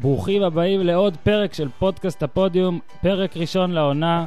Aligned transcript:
ברוכים 0.00 0.42
הבאים 0.42 0.80
לעוד 0.80 1.16
פרק 1.16 1.54
של 1.54 1.68
פודקאסט 1.78 2.22
הפודיום, 2.22 2.80
פרק 3.02 3.36
ראשון 3.36 3.70
לעונה. 3.70 4.26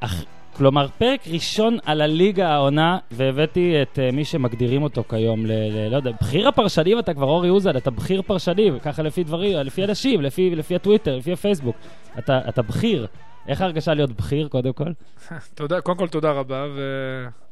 אח... 0.00 0.24
כלומר, 0.56 0.88
פרק 0.98 1.20
ראשון 1.26 1.78
על 1.84 2.00
הליגה 2.00 2.48
העונה, 2.48 2.98
והבאתי 3.10 3.82
את 3.82 3.98
uh, 3.98 4.14
מי 4.14 4.24
שמגדירים 4.24 4.82
אותו 4.82 5.04
כיום, 5.08 5.46
ל... 5.46 5.52
ל... 5.52 5.88
לא 5.90 5.96
יודע, 5.96 6.10
בכיר 6.22 6.48
הפרשנים 6.48 6.98
אתה 6.98 7.14
כבר, 7.14 7.26
אורי 7.26 7.48
אוזן, 7.48 7.76
אתה 7.76 7.90
בכיר 7.90 8.22
פרשנים, 8.22 8.78
ככה 8.78 9.02
לפי 9.02 9.24
דברים, 9.24 9.56
לפי 9.56 9.84
אנשים, 9.84 10.20
לפי, 10.20 10.54
לפי 10.54 10.74
הטוויטר, 10.74 11.16
לפי 11.16 11.32
הפייסבוק. 11.32 11.76
אתה, 12.18 12.40
אתה 12.48 12.62
בכיר. 12.62 13.06
איך 13.48 13.60
ההרגשה 13.60 13.94
להיות 13.94 14.12
בכיר, 14.12 14.48
קודם 14.48 14.72
כל? 14.72 14.92
תודה, 15.54 15.80
קודם 15.80 15.98
כל 15.98 16.08
תודה 16.08 16.32
רבה, 16.32 16.66
ו... 16.76 17.47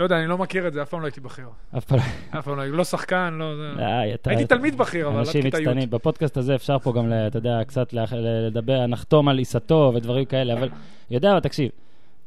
לא 0.00 0.04
יודע, 0.04 0.18
אני 0.18 0.26
לא 0.26 0.38
מכיר 0.38 0.68
את 0.68 0.72
זה, 0.72 0.82
אף 0.82 0.88
פעם 0.88 1.00
לא 1.00 1.06
הייתי 1.06 1.20
בכיר. 1.20 1.46
אף 1.78 1.84
פעם 1.84 1.98
אף 2.38 2.44
פעם 2.44 2.56
לא 2.56 2.62
הייתי, 2.62 2.76
לא 2.76 2.84
שחקן, 2.84 3.34
לא... 3.38 3.56
זה- 3.56 3.82
אה, 3.82 4.00
הייתי 4.26 4.44
תלמיד 4.46 4.78
בכיר, 4.78 5.06
אבל 5.08 5.14
עד 5.14 5.26
אנשים 5.26 5.42
כיתה 5.42 5.56
י'. 5.56 5.60
מצטיינים. 5.60 5.90
בפודקאסט 5.90 6.36
הזה 6.36 6.54
אפשר 6.54 6.78
פה 6.78 6.92
גם, 6.92 7.12
אתה 7.26 7.38
יודע, 7.38 7.60
קצת 7.66 7.92
לדבר, 7.92 8.86
נחתום 8.86 9.28
על 9.28 9.38
עיסתו 9.38 9.92
ודברים 9.94 10.24
כאלה, 10.24 10.52
אבל 10.52 10.68
יודע, 11.10 11.30
אבל 11.32 11.40
תקשיב, 11.40 11.70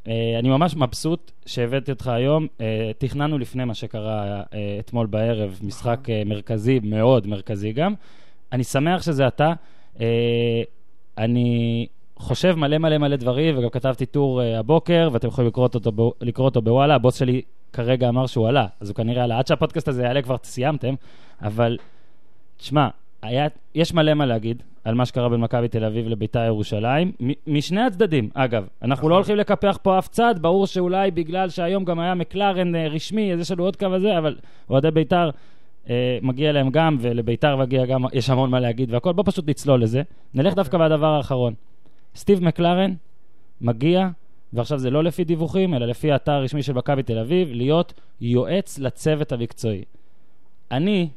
אה, 0.08 0.14
אני 0.40 0.50
ממש 0.50 0.76
מבסוט 0.76 1.32
שהבאתי 1.46 1.92
אותך 1.92 2.08
היום. 2.08 2.48
אה, 2.62 2.92
תכננו 2.98 3.38
לפני 3.38 3.66
מה 3.66 3.74
שקרה 3.74 4.42
אתמול 4.80 5.08
בערב, 5.08 5.60
משחק 5.64 6.00
מרכזי, 6.26 6.80
מאוד 6.84 7.28
מרכזי 7.28 7.72
גם. 7.72 7.94
אני 8.52 8.64
שמח 8.64 9.02
שזה 9.02 9.28
אתה. 9.28 9.54
אני 11.18 11.88
חושב 12.16 12.56
מלא 12.58 12.78
מלא 12.78 12.98
מלא 12.98 13.16
דברים, 13.16 13.58
וגם 13.58 13.70
כתבתי 13.70 14.06
טור 14.06 14.42
אה, 14.42 14.60
הבוקר, 14.60 15.10
ואתם 15.12 15.28
יכולים 15.28 15.48
לקרוא 15.48 15.68
אותו, 15.74 15.92
לקרוא 16.22 16.46
אותו 16.46 16.62
בוואלה. 16.62 16.96
הבוס 16.96 17.16
שלי 17.20 17.42
כרגע 17.74 18.10
אמר 18.10 18.28
שהוא 18.28 18.48
עלה, 18.48 18.66
אז 18.80 18.90
הוא 18.90 18.96
כנראה 18.96 19.24
עלה. 19.24 19.40
עד 19.40 19.48
שהפודקאסט 19.48 19.88
הזה 19.88 20.04
יעלה 20.04 20.22
כבר 20.22 20.36
סיימתם, 20.44 20.94
אבל 21.42 21.78
תשמע, 22.58 22.88
היה, 23.22 23.48
יש 23.76 23.94
מלא 23.94 24.14
מה 24.14 24.26
להגיד 24.26 24.64
על 24.84 24.96
מה 24.96 25.06
שקרה 25.06 25.30
בין 25.30 25.40
מכבי 25.40 25.68
תל 25.68 25.86
אביב 25.86 26.08
לביתר 26.08 26.44
ירושלים, 26.44 27.12
מ- 27.24 27.58
משני 27.58 27.82
הצדדים. 27.82 28.30
אגב, 28.34 28.68
אנחנו 28.82 28.94
נכון. 28.94 29.10
לא 29.10 29.16
הולכים 29.16 29.36
לקפח 29.36 29.78
פה 29.82 30.00
אף 30.00 30.08
צד, 30.08 30.36
ברור 30.42 30.68
שאולי 30.68 31.12
בגלל 31.12 31.50
שהיום 31.50 31.86
גם 31.86 32.00
היה 32.00 32.16
מקלרן 32.16 32.76
אה, 32.76 32.88
רשמי, 32.88 33.34
אז 33.34 33.40
יש 33.40 33.52
לנו 33.52 33.64
עוד 33.64 33.76
קו 33.76 33.86
הזה, 33.86 34.18
אבל 34.18 34.36
אוהדי 34.70 34.92
ביתר, 34.92 35.30
אה, 35.90 36.18
מגיע 36.22 36.52
להם 36.52 36.70
גם, 36.70 36.98
ולביתר 37.00 37.56
מגיע 37.56 37.86
גם, 37.86 38.06
יש 38.14 38.30
המון 38.30 38.50
מה 38.50 38.60
להגיד 38.60 38.94
והכל. 38.94 39.14
בוא 39.14 39.24
פשוט 39.28 39.50
נצלול 39.50 39.82
לזה. 39.82 40.02
נלך 40.34 40.46
אוקיי. 40.46 40.56
דווקא 40.56 40.78
בדבר 40.78 41.08
האחרון. 41.08 41.54
סטיב 42.16 42.44
מקלרן 42.44 42.94
מגיע, 43.62 44.10
ועכשיו 44.54 44.80
זה 44.80 44.90
לא 44.90 45.04
לפי 45.04 45.24
דיווחים, 45.24 45.74
אלא 45.74 45.86
לפי 45.86 46.12
האתר 46.12 46.32
הרשמי 46.32 46.64
של 46.64 46.74
מכבי 46.74 47.04
תל 47.04 47.20
אביב, 47.20 47.48
להיות 47.52 47.94
יועץ 48.22 48.80
לצוות 48.80 49.32
המקצועי. 49.32 49.84
אני 50.72 51.08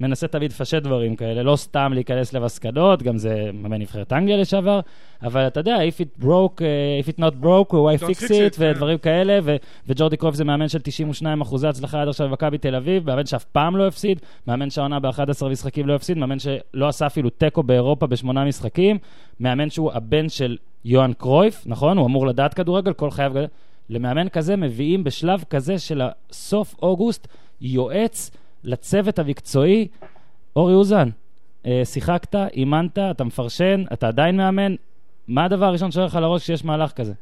מנסה 0.00 0.28
תמיד 0.28 0.50
לפשט 0.50 0.82
דברים 0.82 1.16
כאלה, 1.16 1.42
לא 1.42 1.56
סתם 1.56 1.92
להיכנס 1.94 2.32
למסקנות, 2.32 3.02
גם 3.02 3.18
זה 3.18 3.50
מאמן 3.54 3.80
נבחרת 3.80 4.12
אנגליה 4.12 4.36
לשעבר, 4.36 4.80
אבל 5.22 5.46
אתה 5.46 5.60
יודע, 5.60 5.76
if 5.76 6.00
it 6.00 6.24
broke, 6.24 6.58
uh, 6.58 7.04
if 7.04 7.08
it 7.08 7.18
not 7.18 7.44
broke, 7.44 7.72
why 7.72 8.04
fix 8.04 8.24
it, 8.24 8.30
it, 8.30 8.56
ודברים 8.58 8.98
כאלה, 8.98 9.38
ו- 9.42 9.56
וג'ורדי 9.88 10.16
קרוף 10.16 10.34
זה 10.34 10.44
מאמן 10.44 10.68
של 10.68 10.78
92 10.78 11.40
אחוזי 11.40 11.68
הצלחה 11.68 12.02
עד 12.02 12.08
עכשיו 12.08 12.28
במכבי 12.28 12.58
תל 12.58 12.74
אביב, 12.74 13.06
מאמן 13.06 13.26
שאף 13.26 13.44
פעם 13.44 13.76
לא 13.76 13.86
הפסיד, 13.86 14.20
מאמן 14.46 14.70
שהעונה 14.70 15.00
ב-11 15.00 15.46
משחקים 15.50 15.86
לא 15.86 15.94
הפסיד, 15.94 16.18
מאמן 16.18 16.38
שלא 16.38 16.88
עשה 16.88 17.06
אפילו 17.06 17.30
תיקו 17.30 17.62
באירופה 17.62 18.06
בשמונה 18.06 18.44
משחקים, 18.44 18.98
מאמן 19.40 19.70
שהוא 19.70 19.92
הבן 19.92 20.28
של 20.28 20.56
יוהאן 20.84 21.12
קרויף, 21.12 21.62
נכון? 21.66 21.98
הוא 21.98 22.06
אמור 22.06 22.26
לדעת 22.26 22.54
כדורגל, 22.54 22.92
כל 22.92 23.10
חייו... 23.10 23.32
למאמן 23.90 24.28
כזה 24.28 24.56
מביאים 24.56 25.04
בשלב 25.04 25.44
כזה 25.50 25.78
של 25.78 26.02
סוף 26.32 26.74
אוגוסט 26.82 27.28
יועץ 27.60 28.30
לצוות 28.64 29.18
המקצועי. 29.18 29.88
אורי 30.56 30.74
אוזן, 30.74 31.08
אה, 31.66 31.82
שיחקת, 31.84 32.34
אימנת, 32.34 32.98
אתה 32.98 33.24
מפרשן, 33.24 33.84
אתה 33.92 34.08
עדיין 34.08 34.36
מאמן. 34.36 34.74
מה 35.28 35.44
הדבר 35.44 35.64
הראשון 35.64 35.90
שעולה 35.90 36.06
לך 36.06 36.14
לראש 36.14 36.42
כשיש 36.42 36.64
מהלך 36.64 36.92
כזה? 36.92 37.12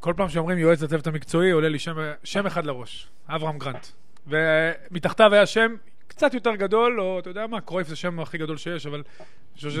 כל 0.00 0.14
פעם 0.16 0.28
שאומרים 0.28 0.58
יועץ 0.58 0.82
לצוות 0.82 1.06
המקצועי, 1.06 1.50
עולה 1.50 1.68
לי 1.68 1.78
שם, 1.78 1.96
שם 2.24 2.46
אחד 2.46 2.66
לראש, 2.66 3.08
אברהם 3.28 3.58
גרנט. 3.58 3.86
ומתחתיו 4.26 5.34
היה 5.34 5.46
שם 5.46 5.74
קצת 6.16 6.34
יותר 6.34 6.54
גדול, 6.54 7.00
או 7.00 7.18
אתה 7.18 7.30
יודע 7.30 7.46
מה, 7.46 7.60
קרויף 7.60 7.88
זה 7.88 7.92
השם 7.92 8.20
הכי 8.20 8.38
גדול 8.38 8.56
שיש, 8.56 8.86
אבל... 8.86 9.02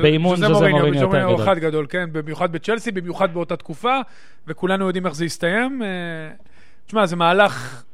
באימון 0.02 0.36
ז'וזה 0.36 0.48
מוריניו 0.48 0.86
יותר 0.86 1.18
גדול. 1.18 1.42
אחד 1.44 1.58
גדול, 1.58 1.86
כן, 1.88 2.08
במיוחד 2.12 2.52
בצ'לסי, 2.52 2.90
במיוחד 2.90 3.34
באותה 3.34 3.56
תקופה, 3.56 4.00
וכולנו 4.46 4.86
יודעים 4.86 5.06
איך 5.06 5.14
זה 5.14 5.24
יסתיים. 5.24 5.82
אה, 5.82 5.88
תשמע, 6.86 7.06
זה 7.06 7.16
מהלך... 7.16 7.84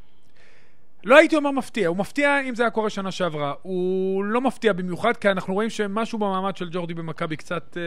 לא 1.05 1.17
הייתי 1.17 1.37
אומר 1.37 1.51
מפתיע, 1.51 1.89
הוא 1.89 1.97
מפתיע 1.97 2.41
אם 2.41 2.55
זה 2.55 2.63
היה 2.63 2.71
קורה 2.71 2.91
שנה 2.91 3.11
שעברה. 3.11 3.55
הוא 3.63 4.25
לא 4.25 4.41
מפתיע 4.41 4.73
במיוחד, 4.73 5.17
כי 5.17 5.31
אנחנו 5.31 5.55
רואים 5.55 5.71
שמשהו 5.71 6.19
במעמד 6.19 6.57
של 6.57 6.69
ג'ורדי 6.73 6.95
במכבי 6.95 7.37
קצת 7.37 7.77
אה, 7.77 7.83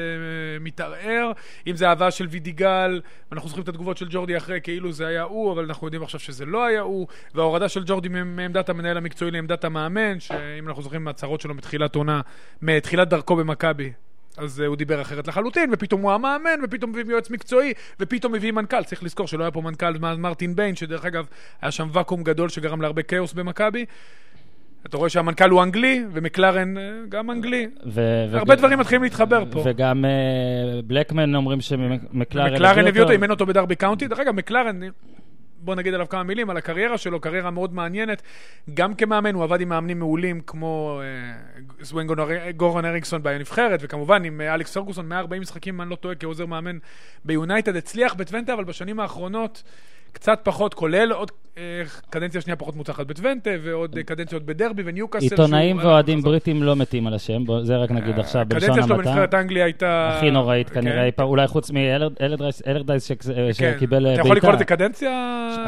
מתערער. 0.60 1.32
אם 1.68 1.76
זה 1.76 1.90
אהבה 1.90 2.12
של 2.12 2.28
וידיגל, 2.28 3.02
אנחנו 3.32 3.50
זוכרים 3.50 3.64
את 3.64 3.70
התגובות 3.70 3.98
של 3.98 4.08
ג'ורדי 4.10 4.38
אחרי 4.38 4.60
כאילו 4.64 4.92
זה 4.92 5.08
היה 5.08 5.24
הוא, 5.24 5.52
אבל 5.52 5.64
אנחנו 5.64 5.88
יודעים 5.88 6.04
עכשיו 6.04 6.20
שזה 6.20 6.46
לא 6.46 6.66
היה 6.66 6.82
הוא. 6.82 7.08
וההורדה 7.36 7.70
של 7.70 7.84
ג'ורדי 7.86 8.10
מעמדת 8.10 8.70
המנהל 8.70 8.98
המקצועי 8.98 9.32
לעמדת 9.32 9.64
המאמן, 9.64 10.20
שאם 10.20 10.68
אנחנו 10.68 10.82
זוכרים 10.82 11.04
מהצהרות 11.04 11.42
שלו 11.42 11.54
מתחילת 11.54 11.96
עונה, 11.96 12.22
מתחילת 12.62 13.10
דרכו 13.10 13.36
במכבי. 13.36 13.92
אז 14.38 14.60
uh, 14.60 14.68
הוא 14.68 14.76
דיבר 14.76 15.02
אחרת 15.02 15.28
לחלוטין, 15.28 15.70
ופתאום 15.74 16.02
הוא 16.02 16.12
המאמן, 16.12 16.60
ופתאום 16.64 16.92
מביאים 16.92 17.10
יועץ 17.10 17.30
מקצועי, 17.30 17.74
ופתאום 18.00 18.34
מביאים 18.34 18.56
מנכ"ל. 18.56 18.84
צריך 18.84 19.04
לזכור 19.04 19.28
שלא 19.28 19.44
היה 19.44 19.52
פה 19.52 19.62
מנכ"ל 19.62 19.98
מרטין 20.18 20.56
ביין, 20.56 20.76
שדרך 20.76 21.06
אגב, 21.06 21.26
היה 21.62 21.72
שם 21.72 21.88
ואקום 21.94 22.24
גדול 22.24 22.50
שגרם 22.50 22.82
להרבה 22.82 23.02
כאוס 23.02 23.34
במכבי. 23.34 23.86
אתה 24.86 24.98
רואה 24.98 25.10
שהמנכ"ל 25.10 25.50
הוא 25.50 25.64
אנגלי, 25.64 26.04
ומקלרן 26.14 26.78
uh, 26.78 26.80
גם 27.10 27.32
אנגלי. 27.32 27.68
ו- 27.86 28.26
הרבה 28.32 28.54
וג- 28.54 28.58
דברים 28.58 28.80
מתחילים 28.80 29.04
להתחבר 29.04 29.44
פה. 29.52 29.64
וגם 29.66 30.06
אה, 30.06 30.12
בלקמן 30.88 31.36
אומרים 31.36 31.62
שמקלרן 31.62 32.54
מקלרן 32.54 32.88
הביא 32.88 33.02
אותו, 33.02 33.12
אימן 33.12 33.32
אותו 33.32 33.46
בדרבי 33.46 33.76
קאונטי. 33.76 34.08
דרך 34.08 34.20
אגב, 34.20 34.36
מקלרן, 34.36 34.80
בוא 35.66 35.76
נגיד 35.76 35.94
עליו 35.94 36.10
כמה 36.10 36.24
מילים, 36.24 36.50
על 36.50 36.58
הקריירה 36.58 36.98
שלו, 36.98 37.20
קריירה 37.20 37.52
מאוד 37.52 37.74
מעניינת. 37.74 38.22
גם 38.74 38.94
כמאמן, 38.94 39.36
הוא 39.36 39.44
עבד 39.44 39.62
עם 39.62 39.70
מאמנים 39.70 40.00
מעולים 40.00 40.42
כמו 40.42 41.02
אה, 41.04 41.86
סווין 41.86 42.08
גורן 42.58 42.86
אריקסון 42.86 43.24
בנבחרת, 43.24 43.80
וכמובן 43.84 44.24
עם 44.24 44.42
אה, 44.42 44.54
אלכס 44.54 44.74
פרגוסון, 44.74 45.10
140 45.10 45.42
משחקים, 45.42 45.76
אם 45.76 45.82
אני 45.82 45.90
לא 45.90 45.96
טועה, 45.96 46.16
כעוזר 46.16 46.46
מאמן 46.46 46.78
ביונייטד. 47.26 47.76
הצליח 47.76 48.14
בטוונטה, 48.14 48.54
אבל 48.54 48.64
בשנים 48.64 49.00
האחרונות 49.00 49.64
קצת 50.16 50.40
פחות, 50.44 50.74
כולל 50.74 51.12
עוד 51.12 51.32
אה, 51.58 51.82
קדנציה 52.10 52.42
שנייה 52.42 52.56
פחות 52.56 52.76
מוצלחת 52.76 53.08
בטוונטה, 53.08 53.50
ועוד 53.64 53.98
אה, 53.98 54.04
קדנציות 54.04 54.44
בדרבי 54.44 54.84
וניוקאסל. 54.86 55.26
עיתונאים 55.26 55.78
ואוהדים. 55.78 56.22
בריטים 56.22 56.64
לא 56.64 56.76
מתים 56.76 57.08
על 57.08 57.14
השם, 57.14 57.44
זה 57.64 57.78
רק 57.78 57.92
נגיד 57.92 58.20
עכשיו 58.20 58.46
בלשון 58.48 58.70
הקדנציה 58.70 58.84
שלו 58.84 58.96
המעטה. 58.96 59.10
בנבחרת 59.10 59.34
אנגליה 59.34 59.66
הייתה... 59.66 60.10
הכי 60.18 60.32
נוראית 60.32 60.70
כן. 60.70 60.82
כנראה, 60.82 61.10
אולי 61.20 61.48
חוץ 61.48 61.72
מאלרדייס 61.72 63.12
כן. 63.12 63.54
שקיבל 63.54 64.08
אה, 64.08 64.14
אתה 64.14 64.22
יכול 64.22 64.38
לקרוא 64.38 64.54
לזה 64.54 64.66
קדנציה? 64.66 65.12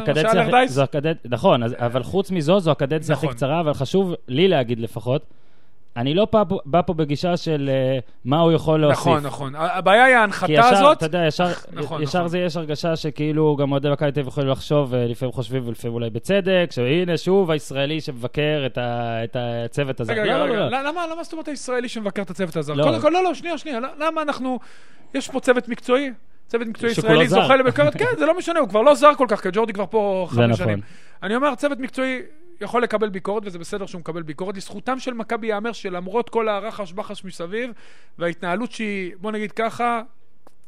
של 0.06 0.28
אלרדייס? 0.28 0.80
נכון, 1.26 1.64
אבל 1.64 2.04
חוץ 2.04 2.32
מזו, 2.32 2.60
זו 2.60 2.72
הקדנציה 2.72 3.16
הכי 3.16 3.26
נכון. 3.26 3.36
קצרה, 3.36 3.60
אבל 3.60 3.74
חשוב 3.74 4.14
לי 4.28 4.48
להגיד 4.48 4.80
לפחות, 4.80 5.22
אני 5.98 6.14
לא 6.14 6.28
בא, 6.34 6.44
בא 6.66 6.82
פה 6.82 6.94
בגישה 6.94 7.38
של 7.38 7.70
אה, 7.74 8.00
מה 8.26 8.40
הוא 8.40 8.52
יכול 8.52 8.82
להוסיף. 8.82 9.00
נכון, 9.00 9.24
נכון. 9.24 9.54
הבעיה 9.56 10.04
היא 10.04 10.16
ההנחתה 10.16 10.52
ישר, 10.52 10.66
הזאת. 10.66 10.98
אתה 10.98 11.06
יודע, 11.06 11.26
ישר, 11.28 11.48
נכון, 11.72 12.04
ישר 12.04 12.20
נכון. 12.20 12.30
זה 12.30 12.40
יש 12.40 12.58
הרגשה 12.58 12.96
שכאילו 12.96 13.56
גם 13.56 13.72
אוהדי 13.72 13.90
מכבי 13.90 14.12
תל 14.12 14.20
אביב 14.20 14.28
יכולים 14.28 14.50
לחשוב, 14.50 14.94
אה, 14.94 15.08
לפעמים 15.08 15.34
חושבים 15.34 15.68
ולפעמים 15.68 15.94
אולי 15.94 16.10
בצדק, 16.10 16.70
שהנה 16.72 17.18
שוב 17.18 17.52
הישראלי 17.52 18.02
שמבקר 18.02 18.64
את, 18.66 18.78
ה, 18.78 19.24
את 19.24 19.36
הצוות 19.40 20.00
הזה. 20.00 20.12
רגע, 20.12 20.26
לא, 20.26 20.32
רגע, 20.32 20.38
לא, 20.38 20.44
רגע. 20.44 20.70
לא. 20.70 20.90
למה 20.90 21.08
למה 21.12 21.24
זאת 21.24 21.34
אומרת 21.34 21.48
הישראלי 21.48 21.90
שמבקר 21.90 22.22
את 22.22 22.30
הצוות 22.30 22.56
הזר? 22.56 22.74
לא. 22.74 22.84
קודם 22.84 23.02
כל, 23.02 23.10
לא, 23.10 23.24
לא, 23.24 23.34
שנייה, 23.34 23.58
שנייה. 23.58 23.80
למה 24.00 24.22
אנחנו... 24.22 24.60
יש 25.14 25.30
פה 25.30 25.40
צוות 25.40 25.70
מקצועי? 25.70 26.12
צוות 26.48 26.68
מקצועי 26.68 26.92
ישראלי. 26.92 27.28
זוכה 27.28 27.56
לביקורת? 27.56 27.98
כן, 28.00 28.06
זה 28.18 28.26
לא 28.26 28.38
משנה, 28.38 28.60
הוא 28.60 28.70
כבר 28.70 28.82
לא 28.82 28.96
זר 28.96 29.14
כל 29.18 29.26
כך, 29.30 29.42
כי 29.42 29.50
ג'ורדי 29.54 29.74
כבר 29.74 29.86
פה 29.90 30.28
חמש 30.30 30.40
נכון. 30.40 30.56
שנים. 30.56 30.82
אני 31.24 31.36
אומר, 31.36 31.56
צוות 31.56 31.80
מקצועי 31.80 32.22
יכול 32.62 32.84
לקבל 32.84 33.10
ביקורת, 33.10 33.44
וזה 33.46 33.60
בסדר 33.60 33.86
שהוא 33.86 34.00
מקבל 34.00 34.22
ביקורת. 34.22 34.58
לזכותם 34.58 35.00
של 35.00 35.14
מכבי 35.14 35.48
ייאמר 35.48 35.72
שלמרות 35.72 36.30
כל 36.30 36.50
הרחש 36.50 36.94
בחש 36.94 37.26
מסביב, 37.26 37.72
וההתנהלות 38.20 38.72
שהיא, 38.72 39.16
בוא 39.20 39.32
נגיד 39.32 39.52
ככה, 39.52 40.02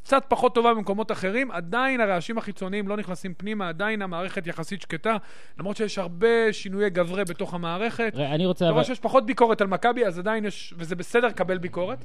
קצת 0.04 0.24
פחות 0.28 0.54
טובה 0.54 0.74
במקומות 0.74 1.12
אחרים, 1.12 1.50
עדיין 1.50 2.00
הרעשים 2.00 2.38
החיצוניים 2.38 2.88
לא 2.88 2.96
נכנסים 2.96 3.34
פנימה, 3.34 3.68
עדיין 3.68 4.02
המערכת 4.02 4.46
יחסית 4.46 4.82
שקטה, 4.82 5.16
למרות 5.58 5.76
שיש 5.76 5.98
הרבה 5.98 6.52
שינויי 6.52 6.90
גברי 6.90 7.24
בתוך 7.24 7.54
המערכת. 7.54 8.12
אני 8.16 8.46
רוצה... 8.46 8.68
אבל- 8.68 8.84
שיש 8.84 9.00
פחות 9.00 9.26
ביקורת 9.26 9.60
על 9.60 9.66
מכבי, 9.66 10.06
אז 10.06 10.18
עדיין 10.18 10.44
יש, 10.44 10.74
וזה 10.76 10.96
בסדר 10.96 11.26
לקבל 11.26 11.58
ביקורת. 11.58 12.04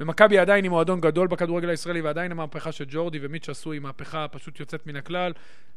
ומכבי 0.00 0.38
עדיין 0.38 0.64
היא 0.64 0.70
מועדון 0.70 1.00
גדול 1.00 1.26
בכדורגל 1.26 1.68
הישראלי, 1.68 2.00
ועדיין 2.00 2.32
המהפכה 2.32 2.72
שג'ורדי 2.72 3.18
ומיץ' 3.22 3.48
עשו 3.48 3.72
היא 3.72 3.80
מהפכה 3.80 4.26
פשוט 4.28 4.60
יוצאת 4.60 4.86
מן 4.86 4.96
הכלל. 4.96 5.32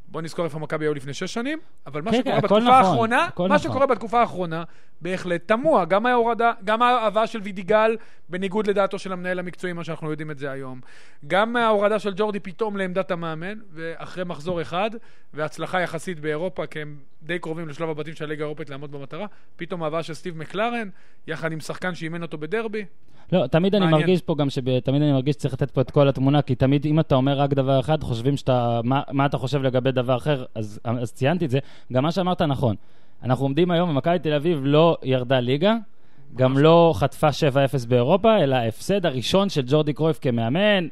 בוא 0.07 0.21
נזכור 0.21 0.45
איפה 0.45 0.59
מכבי 0.59 0.85
היו 0.85 0.93
לפני 0.93 1.13
שש 1.13 1.33
שנים, 1.33 1.59
אבל 1.87 2.01
מה 2.01 2.11
כן, 2.11 2.17
שקורה 2.17 2.35
כן, 2.35 2.41
בתקופה 2.41 2.59
נכון, 2.59 2.73
האחרונה, 2.73 3.27
מה 3.39 3.45
נכון. 3.45 3.57
שקורה 3.57 3.85
בתקופה 3.85 4.19
האחרונה, 4.21 4.63
בהחלט 5.01 5.47
תמוה. 5.47 5.85
גם 5.85 6.05
ההורדה, 6.05 6.51
גם 6.63 6.81
ההבאה 6.81 7.27
של 7.27 7.39
וידיגל, 7.41 7.97
בניגוד 8.29 8.67
לדעתו 8.67 8.99
של 8.99 9.13
המנהל 9.13 9.39
המקצועי, 9.39 9.73
מה 9.73 9.83
שאנחנו 9.83 10.11
יודעים 10.11 10.31
את 10.31 10.37
זה 10.37 10.51
היום. 10.51 10.81
גם 11.27 11.55
ההורדה 11.55 11.99
של 11.99 12.13
ג'ורדי 12.15 12.39
פתאום 12.39 12.77
לעמדת 12.77 13.11
המאמן, 13.11 13.57
ואחרי 13.73 14.23
מחזור 14.23 14.61
אחד, 14.61 14.89
והצלחה 15.33 15.81
יחסית 15.81 16.19
באירופה, 16.19 16.65
כי 16.65 16.81
הם 16.81 16.97
די 17.23 17.39
קרובים 17.39 17.69
לשלב 17.69 17.89
הבתים 17.89 18.13
של 18.13 18.25
הליגה 18.25 18.43
האירופית 18.43 18.69
לעמוד 18.69 18.91
במטרה, 18.91 19.25
פתאום 19.55 19.83
ההבאה 19.83 20.03
של 20.03 20.13
סטיב 20.13 20.37
מקלרן, 20.37 20.89
יחד 21.27 21.51
עם 21.51 21.59
שחקן 21.59 21.95
שאימן 21.95 22.21
אותו 22.21 22.37
בדרבי. 22.37 22.85
לא, 23.31 23.47
תמיד 23.47 23.75
אני 23.75 23.85
מעניין. 23.85 24.01
מרגיש 24.01 24.21
פה 24.21 24.35
גם 24.35 24.49
שתמיד 24.49 25.01
אני 25.01 25.11
מרגיש 25.11 25.35
שצריך 25.35 25.53
לתת 25.53 25.71
פה 25.71 25.81
את 25.81 25.91
כל 25.91 26.07
התמונה, 26.07 26.41
כי 26.41 26.55
תמיד 26.55 26.85
אם 26.85 26.99
אתה 26.99 27.15
אומר 27.15 27.39
רק 27.39 27.53
דבר 27.53 27.79
אחד, 27.79 28.03
חושבים 28.03 28.37
שאתה, 28.37 28.81
מה, 28.83 29.01
מה 29.11 29.25
אתה 29.25 29.37
חושב 29.37 29.63
לגבי 29.63 29.91
דבר 29.91 30.17
אחר, 30.17 30.45
אז, 30.55 30.79
אז 30.83 31.13
ציינתי 31.13 31.45
את 31.45 31.49
זה. 31.49 31.59
גם 31.93 32.03
מה 32.03 32.11
שאמרת 32.11 32.41
נכון. 32.41 32.75
אנחנו 33.23 33.45
עומדים 33.45 33.71
היום, 33.71 33.89
ומכבי 33.89 34.19
תל 34.19 34.33
אביב 34.33 34.59
לא 34.63 34.97
ירדה 35.03 35.39
ליגה, 35.39 35.75
גם 36.35 36.57
לא 36.57 36.93
חטפה 36.95 37.29
7-0 37.29 37.87
באירופה, 37.87 38.37
אלא 38.37 38.55
ההפסד 38.55 39.05
הראשון 39.05 39.49
של 39.49 39.61
ג'ורדי 39.67 39.93
קרויף 39.93 40.19
כמאמן. 40.21 40.87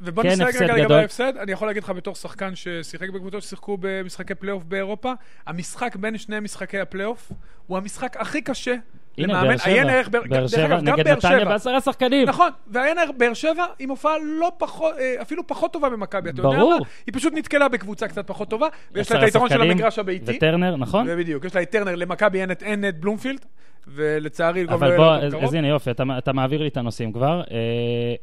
ובוא 0.00 0.22
כן, 0.22 0.28
נסתכל 0.28 0.48
הפסד 0.48 0.62
רגע 0.62 0.76
לגבי. 0.76 0.94
ההפסד. 0.94 1.36
אני 1.36 1.52
יכול 1.52 1.68
להגיד 1.68 1.82
לך 1.82 1.90
בתור 1.90 2.14
שחקן 2.14 2.54
ששיחק 2.54 3.10
בקבוצות 3.10 3.42
ששיחקו 3.42 3.78
במשחקי 3.80 4.34
פלייאוף 4.34 4.64
באירופה, 4.64 5.12
המשחק 5.46 5.96
בין 5.96 6.18
שני 6.18 6.40
משחקי 6.40 6.78
הפלייאוף 6.78 7.32
הוא 7.66 7.76
המשחק 7.76 8.16
הכי 8.16 8.42
קשה 8.42 8.74
הנה, 9.18 9.32
למאמן. 9.32 9.56
באר 9.56 9.64
עיין 9.64 9.84
שבע, 9.84 9.92
ערך 9.92 10.08
באר 10.08 10.46
שבע 10.46 10.80
נגד 10.80 11.08
נתניה. 11.08 11.44
בעשרה 11.44 11.80
שחקנים. 11.80 12.28
נכון, 12.28 12.50
ועיין 12.66 12.98
ערך 12.98 13.10
באר 13.16 13.34
שבע 13.34 13.64
עם 13.78 13.90
הופעה 13.90 14.12
לא 14.22 14.52
פחות, 14.58 14.94
אה, 14.98 15.14
אפילו 15.22 15.46
פחות 15.46 15.72
טובה 15.72 15.88
ממכבי, 15.88 16.30
אתה 16.30 16.40
יודע. 16.42 16.56
מה? 16.58 16.64
היא 17.06 17.14
פשוט 17.14 17.32
נתקלה 17.36 17.68
בקבוצה 17.68 18.08
קצת 18.08 18.26
פחות 18.26 18.50
טובה, 18.50 18.66
ויש 18.92 19.12
לה 19.12 19.18
את 19.18 19.24
היתרון 19.24 19.48
של 19.48 19.62
המגרש 19.62 19.98
הביתי. 19.98 20.36
וטרנר, 20.36 20.76
נכון? 20.76 21.06
ובדיוק, 21.08 21.44
יש 21.44 21.54
לה 21.54 21.62
את 21.62 21.70
טרנר, 21.70 21.94
למכבי 21.94 22.40
אין 22.62 22.84
את- 22.88 23.00
בלומפילד, 23.00 23.40
ולצערי 23.88 24.64
לא 24.64 24.72
אבל 24.74 24.96
בוא, 24.96 25.14
אז, 25.44 25.54
הנה 25.54 25.68
יופי, 25.68 25.90
אתה, 25.90 26.02
אתה 26.18 26.32
מעביר 26.32 26.62
לי 26.62 26.68
את 26.68 26.76
הנושאים 26.76 27.12
כבר. 27.12 27.40
אה, 27.50 28.14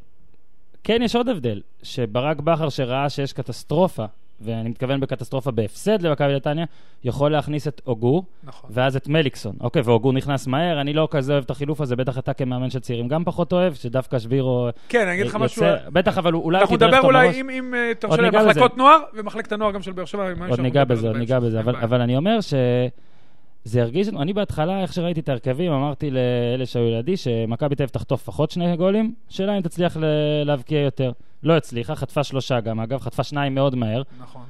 כן, 0.84 1.02
יש 1.02 1.16
עוד 1.16 1.28
הבדל, 1.28 1.60
שברק 1.82 2.40
בכר 2.40 2.68
שראה 2.68 3.08
שיש 3.10 3.32
קטסטרופה, 3.32 4.04
ואני 4.44 4.68
מתכוון 4.68 5.00
בקטסטרופה 5.00 5.50
בהפסד 5.50 6.02
למכבי 6.02 6.34
נתניה, 6.34 6.64
יכול 7.04 7.32
להכניס 7.32 7.68
את 7.68 7.80
אוגו, 7.86 8.22
נכון. 8.44 8.70
ואז 8.72 8.96
את 8.96 9.08
מליקסון. 9.08 9.56
אוקיי, 9.60 9.82
ואוגו 9.84 10.12
נכנס 10.12 10.46
מהר, 10.46 10.80
אני 10.80 10.92
לא 10.92 11.08
כזה 11.10 11.32
אוהב 11.32 11.44
את 11.44 11.50
החילוף 11.50 11.80
הזה, 11.80 11.96
בטח 11.96 12.18
אתה 12.18 12.32
כמאמן 12.32 12.70
של 12.70 12.80
צעירים 12.80 13.08
גם 13.08 13.24
פחות 13.24 13.52
אוהב, 13.52 13.74
שדווקא 13.74 14.18
שבירו... 14.18 14.68
כן, 14.88 15.02
אני 15.06 15.14
אגיד 15.14 15.26
לך 15.26 15.32
יוצא- 15.34 15.44
משהו. 15.44 15.64
בטח, 15.92 16.18
אבל 16.18 16.34
אולי 16.34 16.60
אנחנו 16.60 16.76
נדבר 16.76 17.00
אולי, 17.00 17.26
מראש. 17.26 17.36
אם- 17.36 17.74
אה, 17.74 17.92
תרשה 17.98 18.22
לי, 18.22 18.30
מחלקות. 18.30 18.76
נוער, 18.76 18.98
ומחלקת 19.14 19.52
הנוער 19.52 19.72
גם 19.72 19.82
של 19.82 19.92
באר 19.92 20.04
שבע. 20.04 20.32
עוד 20.48 20.60
ניגע 20.60 20.84
בזה, 20.84 21.08
עוד 21.08 21.16
ניגע 21.16 21.40
בזה, 21.40 21.60
אבל 21.60 22.00
אני 22.00 22.16
אומר 22.16 22.40
ש... 22.40 22.54
זה 23.64 23.82
הרגיש 23.82 24.08
לנו, 24.08 24.22
אני 24.22 24.32
בהתחלה, 24.32 24.82
איך 24.82 24.92
שראיתי 24.92 25.20
את 25.20 25.28
ההרכבים, 25.28 25.72
אמרתי 25.72 26.10
לאלה 26.10 26.66
שהיו 26.66 26.90
לידי, 26.90 27.16
שמכבי 27.16 27.74
תל 27.74 27.82
אביב 27.82 27.90
תחטוף 27.92 28.22
לפחות 28.22 28.50
שני 28.50 28.76
גולים, 28.76 29.14
שאלה 29.28 29.56
אם 29.56 29.62
תצליח 29.62 29.96
להבקיע 30.44 30.80
יותר. 30.80 31.12
לא 31.42 31.56
הצליחה, 31.56 31.94
חטפה 31.94 32.24
שלושה 32.24 32.60
גם, 32.60 32.80
אגב, 32.80 33.00
חטפה 33.00 33.22
שניים 33.22 33.54
מאוד 33.54 33.74
מהר. 33.74 34.02
נכון. 34.20 34.42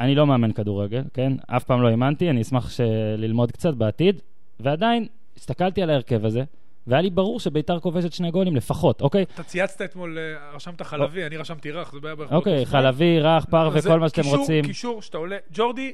אני 0.00 0.14
לא 0.14 0.26
מאמן 0.26 0.52
כדורגל, 0.52 1.02
כן? 1.14 1.32
אף 1.46 1.64
פעם 1.64 1.82
לא 1.82 1.88
האמנתי, 1.88 2.30
אני 2.30 2.42
אשמח 2.42 2.70
ללמוד 3.18 3.52
קצת 3.52 3.74
בעתיד, 3.74 4.20
ועדיין, 4.60 5.06
הסתכלתי 5.36 5.82
על 5.82 5.90
ההרכב 5.90 6.24
הזה, 6.24 6.42
והיה 6.86 7.02
לי 7.02 7.10
ברור 7.10 7.40
שביתר 7.40 7.80
כובשת 7.80 8.12
שני 8.12 8.30
גולים 8.30 8.56
לפחות, 8.56 9.00
אוקיי? 9.00 9.22
אתה 9.34 9.42
צייצת 9.42 9.82
אתמול, 9.82 10.18
אה, 10.18 10.54
רשמת 10.56 10.82
חלבי, 10.82 11.26
אני 11.26 11.36
רשמתי 11.36 11.70
רך, 11.70 11.92
זה 11.92 12.00
בעיה 12.00 12.14
בערך. 12.14 12.32
אוקיי. 12.32 12.66
חלבי, 12.66 13.20
רך, 13.20 13.44
פר 13.44 13.70
וכל 13.74 14.00
מה 14.00 14.08
שאתם 14.08 14.22
קישור- 14.22 14.38
רוצים. 14.38 14.64
קישור 14.64 15.02
שאתה 15.02 15.18
עולה, 15.18 15.36
ג'ורדי, 15.54 15.92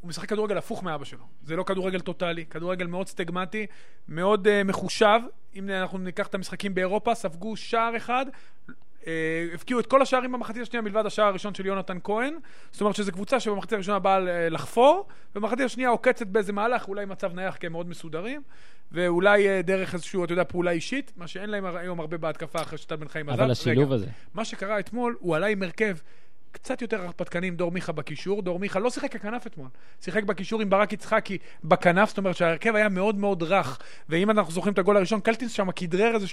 הוא 0.00 0.08
משחק 0.08 0.28
כדורגל 0.28 0.58
הפוך 0.58 0.82
מאבא 0.82 1.04
שלו. 1.04 1.24
זה 1.44 1.56
לא 1.56 1.62
כדורגל 1.62 2.00
טוטאלי, 2.00 2.46
כדורגל 2.46 2.86
מאוד 2.86 3.08
סטגמטי, 3.08 3.66
מאוד 4.08 4.48
אה, 4.48 4.64
מחושב. 4.64 5.20
אם 5.54 5.70
אנחנו 5.70 5.98
ניקח 5.98 6.26
את 6.26 6.34
המשחקים 6.34 6.74
באירופה, 6.74 7.14
ספגו 7.14 7.56
שער 7.56 7.96
אחד. 7.96 8.26
אה, 9.06 9.46
הבקיעו 9.54 9.80
את 9.80 9.86
כל 9.86 10.02
השערים 10.02 10.32
במחצית 10.32 10.62
השנייה 10.62 10.82
מלבד 10.82 11.06
השער 11.06 11.26
הראשון 11.26 11.54
של 11.54 11.66
יונתן 11.66 11.98
כהן. 12.04 12.34
זאת 12.70 12.80
אומרת 12.80 12.94
שזו 12.96 13.12
קבוצה 13.12 13.40
שבמחצית 13.40 13.72
הראשונה 13.72 13.98
באה 13.98 14.18
ל- 14.20 14.54
לחפור, 14.54 15.06
ובמחצית 15.34 15.60
השנייה 15.60 15.88
עוקצת 15.88 16.26
באיזה 16.26 16.52
מהלך, 16.52 16.88
אולי 16.88 17.04
מצב 17.04 17.34
נייח 17.34 17.56
כי 17.56 17.66
הם 17.66 17.72
מאוד 17.72 17.88
מסודרים, 17.88 18.42
ואולי 18.92 19.48
אה, 19.48 19.62
דרך 19.62 19.94
איזושהי, 19.94 20.24
אתה 20.24 20.32
יודע, 20.32 20.44
פעולה 20.44 20.70
אישית, 20.70 21.12
מה 21.16 21.26
שאין 21.26 21.50
להם 21.50 21.64
היום 21.64 22.00
הרבה 22.00 22.18
בהתקפה 22.18 22.62
אחרי 22.62 22.78
שטל 22.78 22.96
בן 22.96 23.08
חיים 23.08 23.28
עזב. 23.28 23.40
אבל 23.40 23.50
השילוב 23.50 23.84
רגע, 23.84 23.94
הזה. 23.94 24.06
מה 24.34 24.44
שקרה 24.44 24.78
אתמול, 24.78 25.16
הוא 25.20 25.36
עלה 25.36 25.46
עם 25.46 25.62
הרכב 25.62 25.96
קצת 26.52 26.82
יותר 26.82 27.02
הרפתקני 27.02 27.46
עם 27.46 27.56
דור 27.56 27.72
מיכה 27.72 27.92
בקישור. 27.92 28.42
דור 28.42 28.58
מיכה 28.58 28.78
לא 28.78 28.90
שיחק 28.90 29.12
ככנף 29.12 29.46
אתמול, 29.46 29.68
שיחק 30.00 30.22
בקישור 30.22 30.60
עם 30.60 30.70
ברק 30.70 30.92
יצחקי 30.92 31.38
בכנף, 31.64 32.08
זאת 32.08 32.18
אומרת 32.18 32.36
שההרכב 32.36 32.74
היה 32.74 32.88
מאוד 32.88 33.16
מאוד 33.16 33.42
רך. 33.42 33.78
ואם 34.08 34.30
אנחנו 34.30 34.52
זוכרים 34.52 34.74
את 34.74 34.78
הגול 34.78 34.96
הראשון, 34.96 35.20
קלטינס 35.20 35.52
שם 35.52 35.72
כדרר 35.72 36.14
איזה 36.14 36.26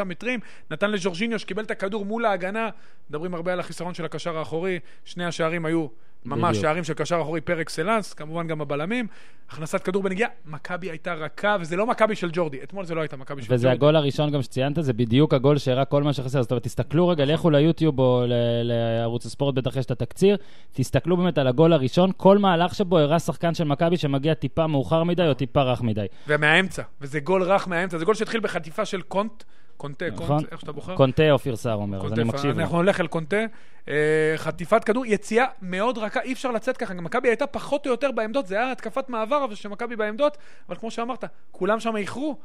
30-35 0.00 0.04
מטרים, 0.04 0.40
נתן 0.70 0.90
לג'ורג'יניו 0.90 1.38
שקיבל 1.38 1.62
את 1.62 1.70
הכדור 1.70 2.04
מול 2.04 2.24
ההגנה. 2.24 2.68
מדברים 3.10 3.34
הרבה 3.34 3.52
על 3.52 3.60
החיסרון 3.60 3.94
של 3.94 4.04
הקשר 4.04 4.38
האחורי, 4.38 4.78
שני 5.04 5.24
השערים 5.24 5.64
היו 5.64 5.86
ממש 6.24 6.48
בדיוק. 6.50 6.62
שערים 6.62 6.84
של 6.84 6.94
קשר 6.94 7.20
אחורי 7.22 7.40
פר 7.40 7.60
אקסלנס, 7.60 8.12
כמובן 8.14 8.46
גם 8.46 8.60
הבלמים. 8.60 9.06
הכנסת 9.50 9.82
כדור 9.82 10.02
בנגיעה, 10.02 10.30
מכבי 10.46 10.90
הייתה 10.90 11.14
רכה, 11.14 11.56
וזה 11.60 11.76
לא 11.76 11.86
מכבי 11.86 12.16
של 12.16 12.30
ג'ורדי. 12.32 12.62
אתמול 12.62 12.84
זה 12.84 12.94
לא 12.94 13.00
הייתה 13.00 13.16
מכבי 13.16 13.42
של 13.42 13.48
ג'ורדי. 13.48 13.54
וזה 13.54 13.70
הגול 13.70 13.96
הראשון 13.96 14.30
גם 14.30 14.42
שציינת, 14.42 14.76
זה 14.80 14.92
בדיוק 14.92 15.34
הגול 15.34 15.58
שהראה 15.58 15.84
כל 15.84 16.02
מה 16.02 16.12
שחסר. 16.12 16.42
זאת 16.42 16.50
אומרת, 16.50 16.62
תסתכלו 16.62 17.08
רגע, 17.08 17.24
לכו 17.24 17.50
ליוטיוב 17.50 17.98
או 17.98 18.24
ל- 18.26 18.32
לערוץ 18.62 19.26
הספורט, 19.26 19.54
בטח 19.54 19.76
יש 19.76 19.86
את 19.86 19.90
התקציר, 19.90 20.36
תסתכלו 20.72 21.16
באמת 21.16 21.38
על 21.38 21.46
הגול 21.46 21.72
הראשון, 21.72 22.10
כל 22.16 22.38
מהלך 22.38 22.74
שבו 22.74 22.98
הראה 22.98 23.18
שחקן 23.18 23.54
של 23.54 23.64
מכבי 23.64 23.96
שמגיע 23.96 24.34
טיפה 24.34 24.66
מאוחר 24.66 25.04
מדי 25.04 25.28
או 25.28 25.34
טיפה 25.34 25.62
רך 25.62 25.82
מדי. 25.82 26.06
ומהאמצע, 26.28 26.82
וזה 27.00 27.20
גול 27.20 27.42
רך 27.42 27.68
מהאמצע, 27.68 27.98
זה 27.98 28.04
גול 28.04 28.14
שהתחיל 28.14 28.40
בחטיפה 28.40 28.84
של 28.84 29.02
קונט, 29.02 29.44
קונטה, 29.84 30.04
נכון. 30.10 30.26
קונט, 30.26 30.52
איך 30.52 30.60
שאתה 30.60 30.72
בוחר. 30.72 30.96
קונטה 30.96 31.30
אופיר 31.30 31.56
סער 31.56 31.74
אומר, 31.74 31.96
אז 31.96 32.02
קונטה, 32.02 32.20
אני 32.20 32.28
מקשיב. 32.28 32.58
אנחנו 32.58 32.82
נלך 32.82 33.00
אל 33.00 33.06
קונטה. 33.06 33.44
אה, 33.88 34.34
חטיפת 34.36 34.84
כדור, 34.84 35.06
יציאה 35.06 35.44
מאוד 35.62 35.98
רכה, 35.98 36.20
אי 36.20 36.32
אפשר 36.32 36.50
לצאת 36.50 36.76
ככה. 36.76 36.94
מכבי 36.94 37.28
הייתה 37.28 37.46
פחות 37.46 37.86
או 37.86 37.90
יותר 37.90 38.10
בעמדות, 38.10 38.46
זה 38.46 38.54
היה 38.54 38.72
התקפת 38.72 39.08
מעבר, 39.08 39.44
אבל 39.44 39.54
שמכבי 39.54 39.96
בעמדות, 39.96 40.38
אבל 40.68 40.76
כמו 40.76 40.90
שאמרת, 40.90 41.24
כולם 41.50 41.80
שם 41.80 41.96
איחרו, 41.96 42.36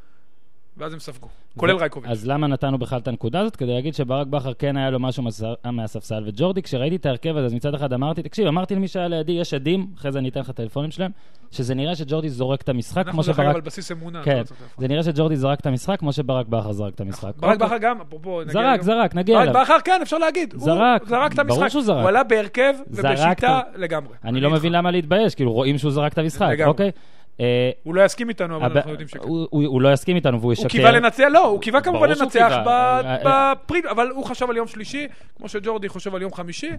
ואז 0.79 0.93
הם 0.93 0.99
ספגו, 0.99 1.27
כולל 1.57 1.75
רייקוביץ'. 1.75 2.09
אז 2.11 2.27
למה 2.27 2.47
נתנו 2.47 2.77
בכלל 2.77 2.99
את 2.99 3.07
הנקודה 3.07 3.39
הזאת? 3.39 3.55
כדי 3.55 3.73
להגיד 3.73 3.93
שברק 3.93 4.27
בכר 4.27 4.53
כן 4.53 4.77
היה 4.77 4.89
לו 4.89 4.99
משהו 4.99 5.23
מהס- 5.23 5.43
מהספסל. 5.71 6.23
וג'ורדי, 6.27 6.61
כשראיתי 6.61 6.95
את 6.95 7.05
ההרכב 7.05 7.37
הזה, 7.37 7.45
אז 7.45 7.53
מצד 7.53 7.73
אחד 7.75 7.93
אמרתי, 7.93 8.23
תקשיב, 8.23 8.47
אמרתי 8.47 8.75
למי 8.75 8.87
שהיה 8.87 9.07
לידי, 9.07 9.31
יש 9.31 9.53
עדים, 9.53 9.87
אחרי 9.97 10.11
זה 10.11 10.19
אני 10.19 10.29
אתן 10.29 10.39
לך 10.39 10.45
את 10.49 10.59
הטלפונים 10.59 10.91
שלהם, 10.91 11.11
שזה 11.51 11.75
נראה 11.75 11.95
שג'ורדי 11.95 12.29
זורק 12.29 12.61
את 12.61 12.69
המשחק, 12.69 13.03
כמו 13.03 13.21
אנחנו 13.21 13.23
דרך 13.23 13.35
שברק... 13.35 13.55
על 13.55 13.61
בסיס 13.61 13.91
אמונה. 13.91 14.23
כן, 14.23 14.37
לא. 14.37 14.43
זה 14.77 14.87
נראה 14.87 15.03
שג'ורדי 15.03 15.35
זרק 15.35 15.59
את 15.59 15.65
המשחק, 15.65 15.99
כמו 15.99 16.13
שברק 16.13 16.47
בכר 16.47 16.71
זרק 16.71 16.93
את 16.93 17.01
המשחק. 17.01 17.31
ברק 17.35 17.53
אוקיי. 17.53 17.67
בכר 17.67 17.77
גם, 17.77 18.01
אפרופו, 18.01 18.41
זרק, 18.45 18.81
זרק, 18.81 19.15
נגיע 19.15 19.35
ברק 19.37 19.47
אליו. 19.49 19.61
בכר, 19.61 19.77
כן, 19.85 19.99
אפשר 20.01 20.17
להגיד. 20.17 20.53
זרק, 20.57 21.07
זרק 21.07 21.33
את 21.33 21.39
המשחק. 21.39 21.69
הוא 21.87 22.07
עלה 22.07 22.23
בהרכב 22.23 22.73
ובשיטה 22.87 23.61
לגמרי. 23.75 24.13
אני 24.23 24.41
לא. 24.41 24.49
מבין 24.49 24.71
למה 24.71 24.91
להתבייש, 24.91 25.35
כאילו 25.35 25.53
רואים 25.53 25.77
שהוא 25.77 25.91
זרק 25.91 26.13
את 26.13 26.17
המשחק. 26.17 26.55
אוקיי? 26.65 26.91
אה, 27.39 27.69
הוא 27.83 27.95
לא 27.95 28.05
יסכים 28.05 28.29
איתנו, 28.29 28.55
אבל 28.55 28.65
אנחנו 28.77 28.91
יודעים 28.91 29.07
שכן. 29.07 29.19
הוא- 29.19 29.81
לא 29.81 29.93
יסכים 29.93 30.15
איתנו 30.15 30.41
והוא 30.41 30.53
ישקר. 30.53 30.63
הוא 30.63 30.71
קיווה 30.71 30.91
לנצח, 30.91 31.23
לא, 31.31 31.45
הוא 31.47 31.61
קיווה 31.61 31.81
כמובן 31.81 32.09
לנצח. 32.09 32.51
אה, 32.67 32.99
אה, 33.25 33.53
בפריד, 33.55 33.85
אבל 33.85 34.09
הוא 34.15 34.25
חשב 34.25 34.49
על 34.49 34.57
יום 34.57 34.67
שלישי, 34.67 35.07
כמו 35.37 35.49
שג'ורדי 35.49 35.89
חושב 35.89 36.15
על 36.15 36.21
יום 36.21 36.33
חמישי. 36.33 36.69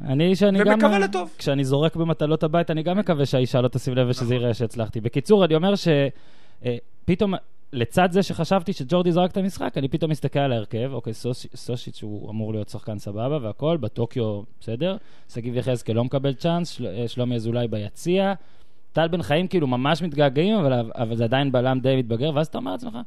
ומקווה 0.74 0.98
לטוב. 0.98 1.34
כשאני 1.38 1.64
זורק 1.64 1.96
במטלות 1.96 2.42
הבית, 2.42 2.70
אני 2.70 2.82
גם 2.82 2.98
מקווה 2.98 3.26
שהאישה 3.26 3.60
לא 3.60 3.68
תשים 3.68 3.94
לב 3.94 4.06
ושזה 4.10 4.24
נכון. 4.24 4.36
יראה 4.36 4.54
שהצלחתי. 4.54 5.00
בקיצור, 5.00 5.44
אני 5.44 5.54
אומר 5.54 5.74
שפתאום, 5.76 7.34
לצד 7.72 8.08
זה 8.12 8.22
שחשבתי 8.22 8.72
שג'ורדי 8.72 9.12
זרק 9.12 9.30
את 9.30 9.36
המשחק, 9.36 9.78
אני 9.78 9.88
פתאום 9.88 10.10
מסתכל 10.10 10.38
על 10.38 10.52
ההרכב, 10.52 10.90
אוקיי, 10.92 11.14
סוש- 11.14 11.46
סושיץ' 11.54 12.02
הוא 12.02 12.30
אמור 12.30 12.52
להיות 12.52 12.68
שחקן 12.68 12.98
סבבה 12.98 13.38
והכל, 13.42 13.76
בטוקיו 13.76 14.40
בסדר, 14.60 14.96
שגיב 15.34 15.56
יחזקאל 15.56 15.94
לא 15.96 16.04
מקבל 16.04 16.34
צ'אנס, 16.34 16.68
של, 16.68 16.86
שלומי 17.06 17.34
אזולאי 17.34 17.68
ביציע, 17.68 18.32
טל 18.92 19.08
בן 19.08 19.22
חיים 19.22 19.48
כאילו 19.48 19.66
ממש 19.66 20.02
מתגעגעים, 20.02 20.56
אבל, 20.58 20.90
אבל 20.94 21.16
זה 21.16 21.24
עדיין 21.24 21.52
בלם 21.52 21.80
די 21.80 21.96
מתבגר, 21.96 22.30
ואז 22.34 22.46
אתה 22.46 22.58
אומר 22.58 22.72
לעצמך, 22.72 22.98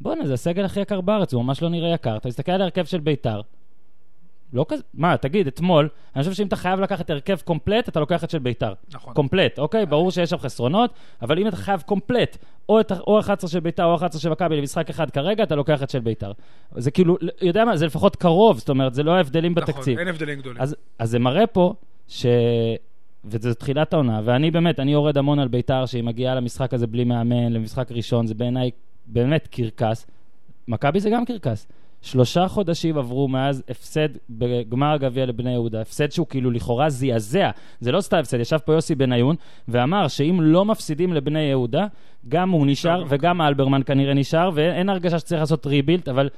בואנה, 0.00 0.26
זה 0.26 0.34
הסגל 0.34 0.64
הכי 0.64 0.80
יקר 0.80 1.00
בארץ, 1.00 1.34
הוא 1.34 1.42
ממש 1.42 1.62
לא 1.62 1.68
נראה 1.68 1.94
יקר. 1.94 2.16
אתה 2.16 2.28
מסתכל 2.28 2.52
על 2.52 2.60
ההרכב 2.60 2.84
של 2.84 3.00
ביתר, 3.00 3.40
לא 4.54 4.66
כזה, 4.68 4.82
מה, 4.94 5.16
תגיד, 5.16 5.46
אתמול, 5.46 5.88
אני 6.16 6.22
חושב 6.22 6.34
שאם 6.34 6.46
אתה 6.46 6.56
חייב 6.56 6.80
לקחת 6.80 7.10
הרכב 7.10 7.36
קומפלט, 7.44 7.88
אתה 7.88 8.00
לוקח 8.00 8.24
את 8.24 8.30
של 8.30 8.38
ביתר. 8.38 8.72
נכון. 8.94 9.14
קומפלט, 9.14 9.58
אוקיי? 9.58 9.86
ברור 9.86 10.10
שיש 10.10 10.30
שם 10.30 10.38
חסרונות, 10.38 10.90
אבל 11.22 11.38
אם 11.38 11.48
אתה 11.48 11.56
חייב 11.56 11.82
קומפלט, 11.86 12.36
או, 12.68 12.80
את, 12.80 12.92
או 12.92 13.20
11 13.20 13.50
של 13.50 13.60
ביתר 13.60 13.84
או 13.84 13.94
11 13.94 14.20
של 14.20 14.28
מכבי 14.30 14.56
למשחק 14.56 14.90
אחד 14.90 15.10
כרגע, 15.10 15.42
אתה 15.42 15.54
לוקח 15.54 15.82
את 15.82 15.90
של 15.90 16.00
ביתר. 16.00 16.32
זה 16.76 16.90
כאילו, 16.90 17.16
יודע 17.42 17.64
מה, 17.64 17.76
זה 17.76 17.86
לפחות 17.86 18.16
קרוב, 18.16 18.58
זאת 18.58 18.68
אומרת, 18.68 18.94
זה 18.94 19.02
לא 19.02 19.12
ההבדלים 19.12 19.54
בתקציב. 19.54 19.94
נכון, 19.94 19.98
אין 19.98 20.08
הבדלים 20.08 20.38
גדולים. 20.38 20.62
אז, 20.62 20.76
אז 20.98 21.10
זה 21.10 21.18
מראה 21.18 21.46
פה 21.46 21.74
ש... 22.08 22.26
וזו 23.24 23.54
תחילת 23.54 23.92
העונה, 23.92 24.20
ואני 24.24 24.50
באמת, 24.50 24.80
אני 24.80 24.92
יורד 24.92 25.18
המון 25.18 25.38
על 25.38 25.48
ביתר, 25.48 25.86
שהיא 25.86 26.04
מגיעה 26.04 26.34
למשחק 26.34 26.74
הזה 26.74 26.86
בלי 26.86 27.04
מאמן, 27.04 27.52
למשחק 27.52 27.92
ראשון, 27.92 28.26
זה 28.26 28.34
בעיניי 28.34 28.70
באמת 29.06 29.48
קרקס. 29.50 30.06
מכבי 30.68 31.00
זה 31.00 31.10
גם 31.10 31.24
קרקס. 31.24 31.66
שלושה 32.02 32.48
חודשים 32.48 32.98
עברו 32.98 33.28
מאז 33.28 33.62
הפסד 33.68 34.08
בגמר 34.30 34.92
הגביע 34.92 35.26
לבני 35.26 35.52
יהודה, 35.52 35.80
הפסד 35.80 36.12
שהוא 36.12 36.26
כאילו 36.26 36.50
לכאורה 36.50 36.90
זעזע, 36.90 37.50
זה 37.80 37.92
לא 37.92 38.00
סתם 38.00 38.16
הפסד, 38.16 38.40
ישב 38.40 38.58
פה 38.58 38.72
יוסי 38.72 38.94
בניון 38.94 39.36
ואמר 39.68 40.08
שאם 40.08 40.38
לא 40.42 40.64
מפסידים 40.64 41.12
לבני 41.12 41.40
יהודה, 41.40 41.86
גם 42.28 42.50
הוא 42.50 42.66
נשאר 42.66 43.04
וגם 43.08 43.40
אלברמן 43.40 43.82
כנראה 43.82 44.14
נשאר, 44.14 44.50
ואין 44.54 44.88
הרגשה 44.88 45.18
שצריך 45.18 45.40
לעשות 45.40 45.66
ריבילט, 45.66 46.08
אבל 46.08 46.28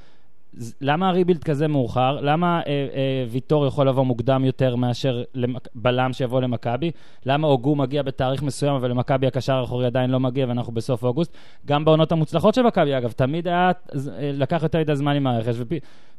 למה 0.81 1.09
הריבילד 1.09 1.43
כזה 1.43 1.67
מאוחר? 1.67 2.21
למה 2.21 2.59
אה, 2.59 2.63
אה, 2.67 3.25
ויטור 3.29 3.67
יכול 3.67 3.87
לבוא 3.87 4.03
מוקדם 4.03 4.45
יותר 4.45 4.75
מאשר 4.75 5.23
למק... 5.33 5.67
בלם 5.75 6.13
שיבוא 6.13 6.41
למכבי? 6.41 6.91
למה 7.25 7.47
אוגו 7.47 7.75
מגיע 7.75 8.03
בתאריך 8.03 8.43
מסוים, 8.43 8.75
אבל 8.75 8.89
למכבי 8.89 9.27
הקשר 9.27 9.53
האחורי 9.53 9.85
עדיין 9.85 10.09
לא 10.09 10.19
מגיע 10.19 10.45
ואנחנו 10.47 10.73
בסוף 10.73 11.03
אוגוסט? 11.03 11.37
גם 11.65 11.85
בעונות 11.85 12.11
המוצלחות 12.11 12.53
של 12.53 12.61
מכבי, 12.61 12.97
אגב, 12.97 13.11
תמיד 13.11 13.47
היה, 13.47 13.67
אה, 13.67 13.71
לקח 14.33 14.59
יותר 14.63 14.79
מדי 14.79 14.95
זמן 14.95 15.15
עם 15.15 15.27
הרכש, 15.27 15.55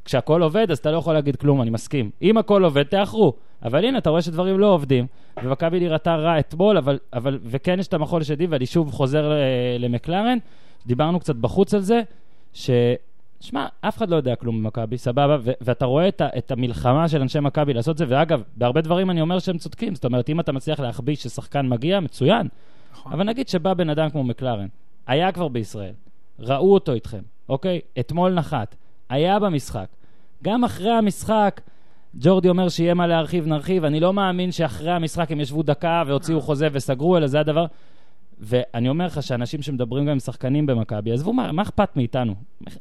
וכשהכול 0.03 0.43
עובד, 0.43 0.71
אז 0.71 0.79
אתה 0.79 0.91
לא 0.91 0.97
יכול 0.97 1.15
להגיד 1.15 1.37
כלום, 1.37 1.63
אני 1.63 1.71
מסכים. 1.71 2.11
אם 2.23 2.39
הכל 2.39 2.65
עובד, 2.65 2.83
תאחרו. 2.83 3.33
אבל 3.63 3.85
הנה, 3.85 3.99
אתה 3.99 4.11
רואה 4.11 4.23
שדברים 4.23 4.59
לא 4.59 4.67
עובדים, 4.67 5.07
ומכבי 5.43 5.81
נראתה 5.81 6.17
רע 6.17 6.39
אתמול, 6.39 6.77
אבל, 6.77 6.99
אבל, 7.13 7.39
וכן 7.45 7.79
יש 7.79 7.87
את 7.89 7.95
המחול 7.95 8.23
שדי, 8.23 8.47
ואני 8.47 8.67
שוב 8.67 8.93
חוזר 8.93 9.33
למקלרן. 9.79 10.39
דיברנו 10.87 11.21
קצת 11.21 11.37
בחוץ 11.37 11.75
על 11.75 11.81
זה, 11.81 12.01
ש... 12.53 12.71
שמע, 13.41 13.67
אף 13.81 13.97
אחד 13.97 14.09
לא 14.09 14.17
יודע 14.17 14.37
כלום 14.37 14.63
במכבי, 14.63 14.99
סבבה, 14.99 15.37
ו- 15.41 15.51
ואתה 15.61 15.85
רואה 15.85 16.09
את, 16.09 16.21
ה- 16.21 16.29
את 16.39 16.51
המלחמה 16.51 17.09
של 17.09 17.21
אנשי 17.21 17.41
מכבי 17.41 17.75
לעשות 17.75 17.93
את 17.93 17.99
זה, 17.99 18.05
ואגב, 18.09 18.43
בהרבה 18.57 18.81
דברים 18.81 19.11
אני 19.11 19.21
אומר 19.21 19.39
שהם 19.39 19.59
צודקים, 19.59 19.95
זאת 19.95 20.05
אומרת, 20.05 20.29
אם 20.29 20.41
אתה 20.41 20.53
מצליח 20.53 20.81
להחביא 20.81 21.17
ששחקן 21.17 21.69
מגיע, 21.69 22.01
מצוין. 22.01 22.49
נכון. 22.93 23.13
אבל 23.13 23.25
נגיד 23.25 23.49
שבא 23.49 23.75
בן 23.75 23.91
אדם 23.91 24.11
כמו 24.11 24.25
מקלרן, 24.25 24.67
היה 25.07 25.33
כבר 25.33 25.49
בישראל, 25.49 25.93
ראו 26.39 26.75
אותו 26.75 26.93
איתכם, 26.93 27.23
אוקיי? 27.49 27.81
אתמול 28.01 28.33
נחת, 28.33 28.75
היה 29.09 29.39
במשחק. 29.39 29.87
גם 30.43 30.65
אחרי 30.65 30.91
המשחק, 30.91 31.61
ג'ורדי 32.15 32.49
אומר 32.49 32.69
שיהיה 32.69 32.95
מה 32.95 33.07
להרחיב, 33.07 33.47
נרחיב. 33.47 33.85
אני 33.85 34.01
לא 34.01 34.13
מאמין 34.13 34.53
שאחרי 34.53 34.91
המשחק 34.91 35.33
הם 35.33 35.41
ישבו 35.41 35.63
דקה 35.63 36.03
והוציאו 36.07 36.41
חוזה 36.41 36.69
וסגרו, 36.73 37.17
אלא 37.17 37.27
זה 37.27 37.41
הדבר. 37.41 37.67
ואני 38.41 38.89
אומר 38.89 39.07
לך 39.07 39.23
שאנשים 39.23 39.63
שמדברים 39.63 40.05
גם 40.05 40.13
עם 40.13 40.19
שחקנים 40.19 40.67
במכבי, 40.67 41.13
עזבו, 41.13 41.33
מה, 41.33 41.53
מה 41.53 41.63
אכפת 41.63 41.97
מאיתנו? 41.97 42.35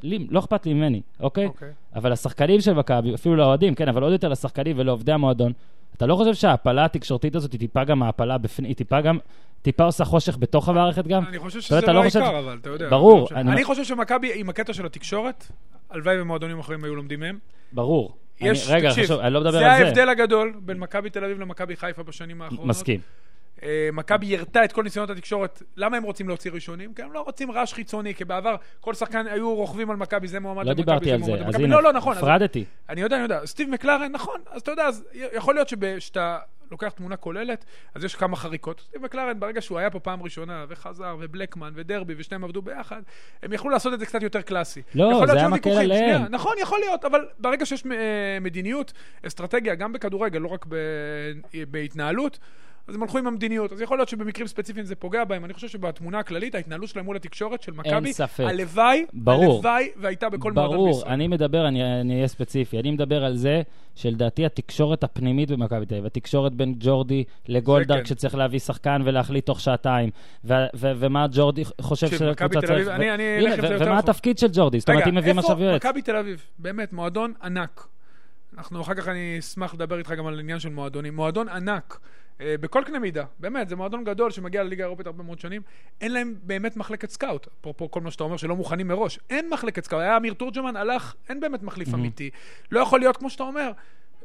לי, 0.03 0.27
לא 0.29 0.39
אכפת 0.39 0.65
לי 0.65 0.73
ממני, 0.73 1.01
אוקיי? 1.19 1.45
אוקיי. 1.45 1.69
אבל 1.95 2.11
השחקנים 2.11 2.61
של 2.61 2.73
מכבי, 2.73 3.15
אפילו 3.15 3.35
לאוהדים, 3.35 3.75
כן, 3.75 3.87
אבל 3.87 4.03
עוד 4.03 4.11
יותר 4.11 4.29
לשחקנים 4.29 4.79
ולעובדי 4.79 5.11
המועדון, 5.11 5.51
אתה 5.97 6.05
לא 6.05 6.15
חושב 6.15 6.33
שההעפלה 6.33 6.85
התקשורתית 6.85 7.35
הזאת 7.35 7.51
היא 7.51 7.59
טיפה 7.59 7.83
גם 7.83 8.03
העפלה 8.03 8.37
בפנים, 8.37 8.67
היא 8.67 8.75
טיפה 8.75 9.01
גם, 9.01 9.17
טיפה 9.61 9.83
עושה 9.83 10.05
חושך 10.05 10.37
בתוך 10.37 10.69
המערכת 10.69 11.07
גם? 11.07 11.23
אני 11.25 11.39
חושב 11.39 11.61
שזה 11.61 11.81
לא, 11.81 11.93
לא 11.93 12.01
העיקר. 12.01 12.39
אבל 12.39 12.57
אתה 12.61 12.69
יודע. 12.69 12.89
ברור. 12.89 13.27
אני, 13.35 13.63
חושב 13.63 13.83
שמכבי, 13.83 14.31
עם 14.35 14.49
הקטע 14.49 14.73
של 14.73 14.85
התקשורת, 14.85 15.47
הלוואי 15.89 16.21
ומועדונים 16.21 16.59
אחרים 16.59 16.83
היו 16.83 16.95
לומדים 16.95 17.19
מהם. 17.19 17.39
ברור. 17.71 18.15
יש, 18.41 18.69
רגע, 18.69 18.89
תקשיב, 18.89 19.03
חשוב, 19.03 19.19
אני 19.19 19.33
לא 19.33 19.41
מדבר 19.41 19.57
על 19.57 19.77
זה. 19.77 19.83
זה 19.83 19.85
ההבדל 19.85 20.09
הגדול 20.09 20.53
בין 20.61 20.77
מכבי 20.79 21.09
תל 21.09 21.23
אביב 21.23 21.39
למכבי 21.39 21.75
חיפה 21.75 22.03
בשנים 22.03 22.41
האחרונות. 22.41 22.65
מסכים. 22.65 22.99
אה, 23.63 23.89
מכבי 23.93 24.25
ירתה 24.25 24.63
את 24.63 24.71
כל 24.71 24.83
ניסיונות 24.83 25.09
התקשורת. 25.09 25.63
למה 25.77 25.97
הם 25.97 26.03
רוצים 26.03 26.27
להוציא 26.27 26.51
ראשונים? 26.51 26.93
כי 26.93 27.01
הם 27.01 27.13
לא 27.13 27.21
רוצים 27.21 27.51
רעש 27.51 27.73
חיצוני, 27.73 28.15
כי 28.15 28.25
בעבר 28.25 28.55
כל 28.81 28.93
שחקן 28.93 29.27
היו 29.27 29.55
רוכבים 29.55 29.91
על 29.91 29.97
מכבי, 29.97 30.27
זה 30.27 30.39
מועמד 30.39 30.65
לא. 30.65 30.69
לא 30.69 30.75
דיברתי 30.75 31.11
על 31.11 31.23
זה, 31.23 31.33
אז 31.33 31.55
הנה, 31.55 31.67
לא, 31.67 31.83
לא, 31.83 31.93
נכון. 31.93 32.17
הפרדתי. 32.17 32.65
אני 32.89 33.01
יודע, 33.01 33.15
אני 33.15 33.23
יודע. 33.23 33.45
סטיב 33.45 33.69
מקלרן, 33.69 34.11
נכון, 34.11 34.41
אז 34.51 34.61
אתה 34.61 34.71
יודע, 34.71 34.83
אז 34.83 35.03
יכול 35.33 35.55
להיות 35.55 35.69
שאתה 35.99 36.37
לוקח 36.71 36.89
תמונה 36.89 37.15
כוללת, 37.15 37.65
אז 37.95 38.03
יש 38.03 38.15
כמה 38.15 38.35
חריקות. 38.35 38.79
סטיב 38.79 39.01
מקלרן, 39.01 39.39
ברגע 39.39 39.61
שהוא 39.61 39.79
היה 39.79 39.89
פה 39.89 39.99
פעם 39.99 40.23
ראשונה, 40.23 40.65
וחזר, 40.69 41.15
ובלקמן, 41.19 41.71
ודרבי, 41.75 42.13
ושניהם 42.17 42.43
עבדו 42.43 42.61
ביחד, 42.61 43.01
הם 43.43 43.53
יכלו 43.53 43.69
לעשות 43.69 43.93
את 43.93 43.99
זה 43.99 44.05
קצת 44.05 44.21
יותר 44.21 44.41
קלאסי. 44.41 44.81
לא, 44.95 45.23
זה 45.27 45.33
היה 45.33 45.49
מקל 45.49 45.69
עליהם. 45.69 46.21
נכון, 46.29 46.55
יכול 46.61 46.79
להיות, 46.79 47.05
אבל 47.05 47.27
ברגע 47.39 47.65
שיש 47.65 47.83
אה, 47.85 48.37
מדיניות, 48.41 48.93
אסטרטגיה, 49.27 49.75
גם 49.75 49.93
בכדורגל, 49.93 50.39
לא 50.39 50.47
רק 50.47 50.65
בהתנהלות, 51.69 52.39
אז 52.87 52.95
הם 52.95 53.03
הלכו 53.03 53.17
עם 53.17 53.27
המדיניות. 53.27 53.71
אז 53.73 53.81
יכול 53.81 53.97
להיות 53.97 54.09
שבמקרים 54.09 54.47
ספציפיים 54.47 54.85
זה 54.85 54.95
פוגע 54.95 55.23
בהם. 55.23 55.45
אני 55.45 55.53
חושב 55.53 55.67
שבתמונה 55.67 56.19
הכללית, 56.19 56.55
ההתנהלות 56.55 56.89
שלהם 56.89 57.05
מול 57.05 57.15
התקשורת 57.15 57.61
של 57.61 57.71
מכבי, 57.71 58.11
הלוואי, 58.39 59.05
הלוואי 59.27 59.89
והייתה 59.97 60.29
בכל 60.29 60.51
מועדון 60.51 60.87
בישראל. 60.87 61.03
ברור, 61.03 61.13
אני 61.13 61.27
מדבר, 61.27 61.67
אני 61.67 62.13
אהיה 62.13 62.27
ספציפי, 62.27 62.79
אני 62.79 62.91
מדבר 62.91 63.25
על 63.25 63.35
זה 63.35 63.61
שלדעתי 63.95 64.45
התקשורת 64.45 65.03
הפנימית 65.03 65.51
במכבי 65.51 65.85
תל 65.85 65.93
אביב, 65.93 66.05
התקשורת 66.05 66.53
בין 66.53 66.75
ג'ורדי 66.79 67.23
לגולדארק, 67.47 67.99
כן. 67.99 68.05
שצריך 68.05 68.35
להביא 68.35 68.59
שחקן 68.59 69.01
ולהחליט 69.05 69.45
תוך 69.45 69.59
שעתיים, 69.59 70.09
ומה 70.43 71.25
ג'ורדי 71.31 71.63
חושב 71.81 72.07
שקבוצה 72.07 72.61
צריך... 72.67 72.87
אני 72.87 73.51
זה 73.51 73.57
יותר 73.57 73.85
ומה 73.87 73.99
התפקיד 73.99 74.37
של 74.37 74.47
ג'ורדי? 74.53 74.79
זאת 74.79 74.89
אומרת, 74.89 75.07
אם 75.07 75.15
מביאים 75.15 75.39
עכשיו 75.39 75.63
יועץ. 75.63 75.85
מכבי 75.85 76.01
תל 76.01 76.15
אביב, 76.15 76.45
באמת, 76.59 76.93
מועדון 76.93 77.33
ענק. 77.43 77.87
אנחנו, 78.57 78.81
אחר 78.81 78.93
כך 78.93 79.07
אני 79.07 79.35
אשמח 79.39 79.73
לדבר 79.73 79.97
איתך 79.97 80.11
גם 80.11 80.27
על 80.27 80.39
עניין 80.39 80.59
של 80.59 80.69
מועדונים. 80.69 81.15
מועדון 81.15 81.49
ענק. 81.49 81.99
אה, 82.41 82.55
בכל 82.61 82.83
קנה 82.85 82.99
מידה, 82.99 83.23
באמת, 83.39 83.69
זה 83.69 83.75
מועדון 83.75 84.03
גדול 84.03 84.31
שמגיע 84.31 84.63
לליגה 84.63 84.83
האירופית 84.83 85.07
הרבה 85.07 85.23
מאוד 85.23 85.39
שנים, 85.39 85.61
אין 86.01 86.13
להם 86.13 86.35
באמת 86.43 86.77
מחלקת 86.77 87.09
סקאוט. 87.09 87.47
אפרופו 87.61 87.91
כל 87.91 88.01
מה 88.01 88.11
שאתה 88.11 88.23
אומר 88.23 88.37
שלא 88.37 88.55
מוכנים 88.55 88.87
מראש, 88.87 89.19
אין 89.29 89.49
מחלקת 89.49 89.83
סקאוט. 89.85 90.01
היה 90.01 90.17
אמיר 90.17 90.33
תורג'מן, 90.33 90.75
הלך, 90.75 91.15
אין 91.29 91.39
באמת 91.39 91.63
מחליף 91.63 91.87
mm-hmm. 91.87 91.95
אמיתי. 91.95 92.29
לא 92.71 92.79
יכול 92.79 92.99
להיות 92.99 93.17
כמו 93.17 93.29
שאתה 93.29 93.43
אומר. 93.43 93.71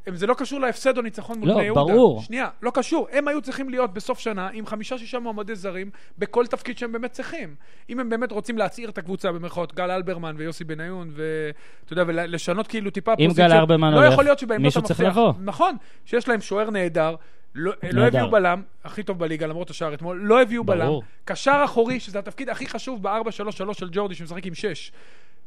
זה 0.06 0.26
לא 0.26 0.34
קשור 0.34 0.60
להפסד 0.60 0.96
או 0.96 1.02
ניצחון 1.02 1.38
מול 1.38 1.48
לא, 1.48 1.54
בני 1.54 1.64
יהודה. 1.64 1.80
לא, 1.80 1.86
ברור. 1.86 2.22
שנייה, 2.22 2.48
לא 2.62 2.70
קשור. 2.74 3.08
הם 3.12 3.28
היו 3.28 3.42
צריכים 3.42 3.68
להיות 3.68 3.94
בסוף 3.94 4.18
שנה 4.18 4.48
עם 4.52 4.66
חמישה-שישה 4.66 5.18
מועמדי 5.18 5.54
זרים 5.54 5.90
בכל 6.18 6.46
תפקיד 6.46 6.78
שהם 6.78 6.92
באמת 6.92 7.12
צריכים. 7.12 7.54
אם 7.90 8.00
הם 8.00 8.08
באמת 8.08 8.32
רוצים 8.32 8.58
להצעיר 8.58 8.90
את 8.90 8.98
הקבוצה, 8.98 9.32
במרכאות, 9.32 9.74
גל 9.74 9.90
אלברמן 9.90 10.34
ויוסי 10.38 10.64
בניון, 10.64 11.10
ואתה 11.14 11.92
יודע, 11.92 12.04
ולשנות 12.06 12.66
כאילו 12.66 12.90
טיפה 12.90 13.16
פוזיציה. 13.16 13.44
אם 13.44 13.50
גל 13.50 13.56
אלברמן 13.56 13.94
לא 13.94 14.04
הולך, 14.04 14.42
מישהו 14.58 14.82
צריך 14.82 15.00
לבוא. 15.00 15.32
נכון, 15.40 15.76
שיש 16.04 16.28
להם 16.28 16.40
שוער 16.40 16.70
נהדר, 16.70 17.14
לא, 17.54 17.72
לא 17.92 18.06
הביאו 18.06 18.30
בלם, 18.30 18.62
הכי 18.84 19.02
טוב 19.02 19.18
בליגה, 19.18 19.46
למרות 19.46 19.70
השער 19.70 19.94
אתמול, 19.94 20.20
לא 20.22 20.42
הביאו 20.42 20.64
בלם. 20.64 20.90
קשר 21.24 21.62
אחורי, 21.64 22.00
שזה 22.00 22.18
התפקיד 22.18 22.50
הכי 22.50 22.66
חשוב 22.66 23.02
ב-4-3-3 23.02 23.72
של 23.72 23.88
ג'ורדי, 23.92 24.14
שמשחק 24.14 24.46
עם 24.46 24.54
6. 24.54 24.92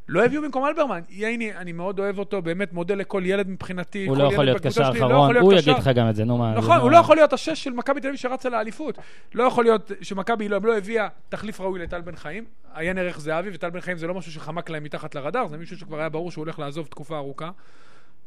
לא 0.07 0.25
הביאו 0.25 0.41
במקום 0.41 0.65
אלברמן. 0.65 1.01
ייני, 1.09 1.55
אני 1.55 1.71
מאוד 1.71 1.99
אוהב 1.99 2.19
אותו, 2.19 2.41
באמת 2.41 2.73
מודה 2.73 2.95
לכל 2.95 3.21
ילד 3.25 3.49
מבחינתי. 3.49 4.05
הוא 4.07 4.17
לא 4.17 4.23
יכול 4.23 4.45
להיות 4.45 4.61
קשר 4.61 4.89
אחרון, 4.89 5.37
הוא 5.37 5.53
יגיד 5.53 5.77
לך 5.77 5.87
גם 5.87 6.09
את 6.09 6.15
זה, 6.15 6.25
נו 6.25 6.37
מה. 6.37 6.53
נכון, 6.53 6.77
הוא 6.77 6.91
לא 6.91 6.97
יכול 6.97 7.15
להיות 7.15 7.33
השש 7.33 7.63
של 7.63 7.71
מכבי 7.71 8.01
תל 8.01 8.07
אביב 8.07 8.19
שרצה 8.19 8.49
לאליפות. 8.49 8.97
לא 9.33 9.43
יכול 9.43 9.63
להיות 9.63 9.91
שמכבי 10.01 10.49
לא, 10.49 10.59
לא 10.63 10.77
הביאה 10.77 11.07
תחליף 11.29 11.61
ראוי 11.61 11.79
לטל 11.79 12.01
בן 12.01 12.15
חיים. 12.15 12.45
עיין 12.73 12.97
ערך 12.97 13.19
זהבי, 13.19 13.49
וטל 13.53 13.69
בן 13.69 13.81
חיים 13.81 13.97
זה 13.97 14.07
לא 14.07 14.13
משהו 14.13 14.31
שחמק 14.31 14.69
להם 14.69 14.83
מתחת 14.83 15.15
לרדאר, 15.15 15.47
זה 15.47 15.57
מישהו 15.57 15.77
שכבר 15.77 15.99
היה 15.99 16.09
ברור 16.09 16.31
שהוא 16.31 16.41
הולך 16.41 16.59
לעזוב 16.59 16.87
תקופה 16.87 17.17
ארוכה. 17.17 17.49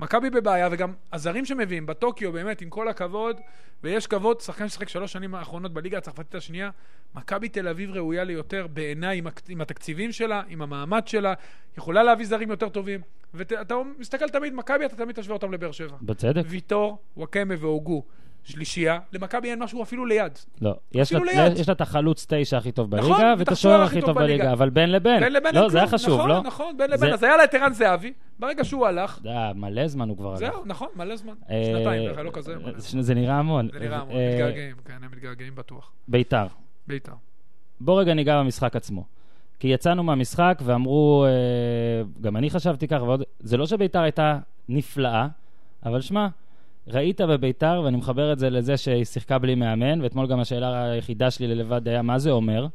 מכבי 0.00 0.30
בבעיה, 0.30 0.68
וגם 0.72 0.92
הזרים 1.12 1.44
שמביאים 1.44 1.86
בטוקיו, 1.86 2.32
באמת, 2.32 2.60
עם 2.60 2.70
כל 2.70 2.88
הכבוד, 2.88 3.40
ויש 3.82 4.06
כבוד, 4.06 4.40
שחקן 4.40 4.68
ששחק 4.68 4.88
שלוש 4.88 5.12
שנים 5.12 5.34
האחרונות 5.34 5.72
בליגה 5.72 5.98
הצרפתית 5.98 6.34
השנייה, 6.34 6.70
מכבי 7.14 7.48
תל 7.48 7.68
אביב 7.68 7.90
ראויה 7.90 8.24
ליותר 8.24 8.66
בעיניי 8.66 9.18
עם, 9.18 9.26
עם 9.48 9.60
התקציבים 9.60 10.12
שלה, 10.12 10.42
עם 10.48 10.62
המעמד 10.62 11.08
שלה, 11.08 11.34
יכולה 11.78 12.02
להביא 12.02 12.26
זרים 12.26 12.50
יותר 12.50 12.68
טובים. 12.68 13.00
ואתה 13.34 13.74
מסתכל 13.98 14.28
תמיד, 14.28 14.54
מכבי, 14.54 14.86
אתה 14.86 14.96
תמיד 14.96 15.16
תשווה 15.16 15.34
אותם 15.34 15.52
לבאר 15.52 15.72
שבע. 15.72 15.96
בצדק. 16.02 16.42
ויטור, 16.46 16.98
וואקמה 17.16 17.54
והוגו. 17.58 18.02
שלישייה, 18.44 18.98
למכבי 19.12 19.50
אין 19.50 19.62
משהו 19.62 19.82
אפילו 19.82 20.06
ליד. 20.06 20.38
לא, 20.60 20.74
יש 20.92 21.12
לה, 21.12 21.20
ליד. 21.20 21.56
יש 21.56 21.68
לה 21.68 21.74
את 21.74 21.80
החלוץ 21.80 22.26
תשע 22.28 22.56
הכי 22.56 22.72
טוב 22.72 22.90
בליגה, 22.90 23.08
נכון, 23.08 23.24
ואת 23.38 23.48
השוער 23.48 23.82
הכי 23.82 24.00
טוב 24.00 24.18
בליגה, 24.18 24.34
בליגה, 24.34 24.52
אבל 24.52 24.70
בין 24.70 24.92
לבין. 24.92 25.20
בין 25.20 25.32
לבין 25.32 25.54
לא, 25.54 25.68
זה 25.68 25.78
היה 25.78 25.86
חשוב, 25.86 26.14
נכון, 26.14 26.28
לא? 26.28 26.34
נכון, 26.34 26.46
נכון, 26.46 26.76
בין 26.76 26.90
לבין. 26.90 27.08
זה... 27.08 27.14
אז 27.14 27.22
היה 27.22 27.36
לה 27.36 27.44
את 27.44 27.54
ערן 27.54 27.72
זהבי, 27.72 28.12
ברגע 28.38 28.64
שהוא 28.64 28.86
הלך... 28.86 29.20
זה 29.22 29.28
היה 29.28 29.52
מלא 29.54 29.88
זמן 29.88 30.08
הוא 30.08 30.16
כבר 30.16 30.30
הלך. 30.30 30.38
זהו, 30.38 30.62
נכון, 30.66 30.88
מלא 30.96 31.16
זמן. 31.16 31.34
אה, 31.50 31.62
שנתיים, 31.66 32.10
לא 32.24 32.30
כזה. 32.30 32.54
זה 32.78 33.14
נראה 33.14 33.34
המון. 33.34 33.68
זה 33.72 33.78
נראה 33.78 33.98
המון, 33.98 34.16
אה, 34.16 34.30
מתגעגעים, 34.32 34.76
כן, 34.84 34.96
הם 35.02 35.10
מתגעגעים 35.12 35.54
בטוח. 35.54 35.92
ביתר. 36.08 36.46
ביתר. 36.86 37.12
בוא 37.80 38.00
רגע 38.00 38.14
ניגע 38.14 38.38
במשחק 38.38 38.76
עצמו. 38.76 39.04
כי 39.58 39.68
יצאנו 39.68 40.02
מהמשחק 40.02 40.58
ואמרו, 40.64 41.24
אה, 41.24 41.30
גם 42.20 42.36
אני 42.36 42.50
חשבתי 42.50 42.88
ככה, 42.88 43.04
זה 43.40 43.56
לא 43.56 43.66
שביתר 43.66 44.00
הייתה 44.00 44.38
נפלאה, 44.68 45.26
אבל 45.84 46.00
שמע, 46.00 46.28
ראית 46.92 47.20
בביתר, 47.20 47.82
ואני 47.84 47.96
מחבר 47.96 48.32
את 48.32 48.38
זה 48.38 48.50
לזה 48.50 48.76
שהיא 48.76 49.04
שיחקה 49.04 49.38
בלי 49.38 49.54
מאמן, 49.54 50.00
ואתמול 50.00 50.26
גם 50.26 50.40
השאלה 50.40 50.84
היחידה 50.84 51.30
שלי 51.30 51.46
ללבד 51.46 51.88
היה 51.88 52.02
מה 52.02 52.18
זה 52.18 52.30
אומר. 52.30 52.66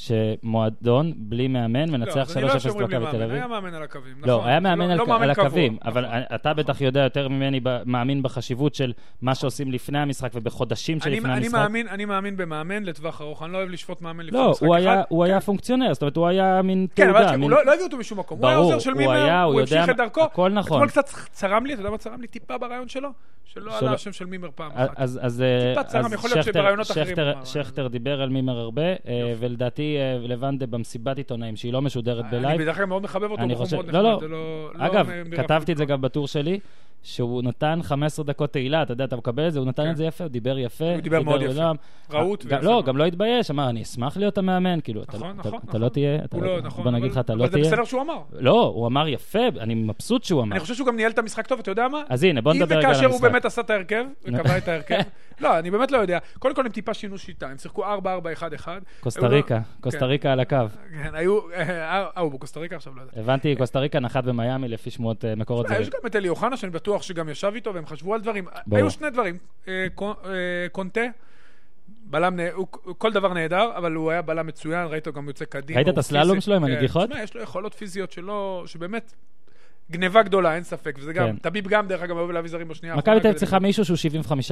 שמועדון 0.00 1.12
בלי 1.16 1.48
מאמן 1.48 1.90
מנצח 1.90 2.28
3-0 2.36 2.40
לא, 2.40 2.48
במכבי 2.78 3.06
תל 3.10 3.22
אביב. 3.22 3.30
היה 3.30 3.46
מאמן 3.46 3.74
על 3.74 3.82
הקווים, 3.82 4.14
לא, 4.14 4.20
נכון. 4.20 4.28
לא, 4.28 4.46
היה 4.46 4.60
מאמן 4.60 4.96
לא, 4.96 5.04
על, 5.22 5.30
הקווים, 5.30 5.76
אבל 5.84 6.04
אתה 6.34 6.54
בטח 6.54 6.80
יודע 6.80 7.00
יותר 7.00 7.28
ממני, 7.28 7.60
מאמין 7.86 8.22
בחשיבות 8.22 8.74
של 8.74 8.92
מה 9.22 9.34
שעושים 9.34 9.72
לפני 9.72 9.98
המשחק 9.98 10.30
ובחודשים 10.34 11.00
שלפני 11.00 11.32
המשחק. 11.32 11.58
אני 11.90 12.04
מאמין 12.04 12.36
במאמן 12.36 12.82
לטווח 12.82 13.20
ארוך, 13.20 13.42
אני 13.42 13.52
לא 13.52 13.58
אוהב 13.58 13.68
לשפוט 13.68 14.02
מאמן 14.02 14.26
לפני 14.26 14.38
משחק 14.50 14.62
אחד. 14.62 14.84
לא, 14.84 15.02
הוא 15.08 15.24
היה 15.24 15.40
פונקציונר, 15.40 15.94
זאת 15.94 16.02
אומרת, 16.02 16.16
הוא 16.16 16.26
היה 16.26 16.62
מין 16.62 16.86
תעודה. 16.94 17.12
כן, 17.12 17.18
אבל 17.18 17.50
לא 17.50 17.60
הביאו 17.60 17.84
אותו 17.84 17.96
משום 17.96 18.18
מקום. 18.18 18.38
הוא 18.38 18.48
היה 18.48 18.56
עוזר 18.56 18.78
של 18.78 18.94
מימר, 18.94 19.42
הוא 19.42 19.60
המשיך 19.60 19.90
את 19.90 19.96
דרכו. 19.96 20.22
הכל 20.22 20.50
נכון. 20.50 20.72
אתמול 20.72 20.88
קצת 20.88 21.08
צרם 21.32 21.66
לי, 21.66 21.72
אתה 21.72 21.80
יודע 21.80 21.90
מה 21.90 21.98
צרם 21.98 22.20
לי? 22.20 22.26
טיפה 22.26 22.58
ברעיון 22.58 22.88
שלו, 22.88 23.08
שלא 23.44 23.78
עלה 23.78 23.92
השם 23.92 24.12
של 24.12 24.24
מימר 24.24 24.48
פעם 24.54 24.70
אחת. 24.74 24.90
אז 24.96 25.42
שכטר 27.44 27.88
דיבר 27.88 28.22
על 28.22 28.28
מימר 28.28 28.58
הרבה, 28.58 28.82
ולדעתי 29.38 29.89
אה, 29.98 30.18
לבנדה 30.22 30.66
במסיבת 30.66 31.16
עיתונאים, 31.18 31.56
שהיא 31.56 31.72
לא 31.72 31.82
משודרת 31.82 32.24
אני 32.24 32.40
בלייב. 32.40 32.60
בדרך 32.62 32.76
כלל 32.76 32.84
מאוד 32.84 33.02
מחבב 33.02 33.30
אותו, 33.30 33.42
אני 33.42 33.54
חושב- 33.56 33.76
מאוד 33.76 33.86
לא, 33.90 34.02
נחמד, 34.16 34.22
לא. 34.22 34.30
לא... 34.30 34.70
לא 34.74 34.86
אגב, 34.86 35.08
כתבתי 35.36 35.72
את 35.72 35.76
זה. 35.76 35.84
גם 35.84 36.00
בטור 36.00 36.28
שלי, 36.28 36.60
שהוא 37.02 37.42
נתן 37.42 37.78
15 37.82 38.24
דקות 38.24 38.52
תהילה, 38.52 38.82
אתה 38.82 38.92
יודע, 38.92 39.04
אתה 39.04 39.16
מקבל 39.16 39.48
את 39.48 39.52
זה, 39.52 39.58
הוא 39.58 39.66
נתן 39.68 39.84
כן. 39.84 39.90
את 39.90 39.96
זה 39.96 40.04
יפה, 40.04 40.24
הוא 40.24 40.30
דיבר 40.30 40.58
יפה. 40.58 40.92
הוא 40.92 41.00
דיבר 41.00 41.22
מאוד 41.22 41.42
יפה. 41.42 41.70
רהוט 42.12 42.44
לא, 42.44 42.60
מאוד. 42.62 42.84
גם 42.86 42.96
לא 42.96 43.04
התבייש, 43.04 43.50
אמר, 43.50 43.68
אני 43.70 43.82
אשמח 43.82 44.16
להיות 44.16 44.38
המאמן, 44.38 44.78
כאילו, 44.84 45.02
אתה- 45.02 45.16
נכון, 45.16 45.30
אתה- 45.40 45.48
נכון, 45.48 45.60
אתה 45.68 45.78
לא 45.78 45.86
נכון. 45.86 45.88
תהיה, 45.88 46.14
אתה 46.24 46.36
הוא 46.36 46.44
לא- 46.44 46.56
לא, 46.56 46.62
נכון. 46.62 46.84
בוא 46.84 46.92
נגיד 46.92 47.10
לך, 47.12 47.18
אתה 47.18 47.34
לא 47.34 47.44
אבל 47.44 47.52
זה 47.52 47.58
תהיה. 47.58 47.72
בסדר 47.72 47.84
שהוא 47.84 48.02
אמר. 48.02 48.18
לא, 48.32 48.72
הוא 48.74 48.86
אמר 48.86 49.08
יפה, 49.08 49.38
אני 49.60 49.74
מבסוט 49.74 50.24
שהוא 50.24 50.42
אמר. 50.42 50.52
אני 50.52 50.60
חושב 50.60 50.74
שהוא 50.74 50.86
גם 50.86 50.96
ניהל 50.96 51.10
את 51.10 51.18
המשחק 51.18 51.46
טוב, 51.46 51.58
אתה 51.58 51.70
יודע 51.70 51.88
מה? 51.88 52.02
אז 52.08 52.24
הנה, 52.24 52.40
בוא 52.40 52.52
נדבר 52.54 52.64
רגע 52.66 52.74
על 52.76 52.84
אם 52.84 52.90
וכאשר 52.90 53.06
הוא 53.06 53.14
המשחק. 53.14 53.30
באמת 53.30 53.44
עשה 53.44 53.60
את 53.60 53.70
ההרכב, 53.70 54.04
וקבע 54.24 54.58
את 54.58 54.68
ההרכב, 54.68 54.94
לא, 55.40 55.58
אני 55.58 55.70
באמת 55.70 55.90
לא 55.90 55.98
יודע. 55.98 56.18
קודם 56.38 56.54
כל 56.54 56.66
הם 56.66 56.72
טיפה 56.72 56.94
שינו 56.94 57.18
שיטה, 57.18 57.46
הם 57.48 57.58
שיחקו 57.58 57.84
4-4-1-1. 57.84 58.68
קוסטה 59.00 59.26
ריקה, 59.26 59.60
קוסטה 59.80 60.06
ריקה 60.06 60.32
על 60.32 60.40
הקו. 60.40 60.56
כן, 61.02 61.14
היו... 61.14 61.38
אה, 61.52 61.98
אה, 62.16 62.20
הוא 62.20 62.32
בקוסטה 62.32 62.60
ריקה 62.60 62.76
עכשיו, 62.76 62.92
לא 62.96 63.00
יודע. 63.02 63.12
הבנתי, 63.20 63.56
קוסטה 63.56 63.78
ריקה 63.78 64.00
נחת 64.00 64.24
במיאמי 64.24 64.68
לפי 64.68 64.90
שמועות 64.90 65.24
אה, 65.24 65.34
מקורות 65.36 65.68
זרים. 65.68 65.80
יש 65.82 65.90
גם 65.90 66.00
את 66.06 66.16
אלי 66.16 66.28
אוחנה, 66.28 66.56
שאני 66.56 66.72
בטוח 66.72 66.89
שגם 66.98 67.28
ישב 67.28 67.52
איתו, 67.54 67.74
והם 67.74 67.86
חשבו 67.86 68.14
על 68.14 68.20
דברים. 68.20 68.44
ברור. 68.66 68.82
היו 68.82 68.90
שני 68.90 69.10
דברים. 69.10 69.38
אה, 69.68 69.86
אה, 70.24 70.66
קונטה, 70.72 71.00
בלם, 71.88 72.40
הוא 72.54 72.66
כל 72.98 73.12
דבר 73.12 73.32
נהדר, 73.32 73.70
אבל 73.76 73.92
הוא 73.92 74.10
היה 74.10 74.22
בלם 74.22 74.46
מצוין, 74.46 74.86
ראית 74.86 75.06
אותו 75.06 75.18
גם 75.18 75.28
יוצא 75.28 75.44
קדימה. 75.44 75.76
ראית 75.76 75.88
את 75.88 75.98
הסללום. 75.98 76.40
שלו 76.40 76.54
עם 76.54 76.66
כן. 76.66 76.72
הנגיחות? 76.72 77.10
תשמע, 77.10 77.22
יש 77.22 77.34
לו 77.34 77.42
יכולות 77.42 77.74
פיזיות 77.74 78.12
שלו, 78.12 78.62
שבאמת... 78.66 79.14
גניבה 79.90 80.22
גדולה, 80.22 80.54
אין 80.54 80.62
ספק, 80.62 80.96
וזה 80.98 81.12
גם, 81.12 81.26
כן. 81.26 81.36
טביב 81.36 81.68
גם, 81.68 81.88
דרך 81.88 82.02
אגב, 82.02 82.16
אוהב 82.16 82.30
להביא 82.30 82.50
זרים 82.50 82.68
בשנייה 82.68 82.96
מכבי 82.96 83.20
תל 83.20 83.32
צריכה 83.32 83.58
מישהו 83.58 83.84
שהוא 83.84 83.96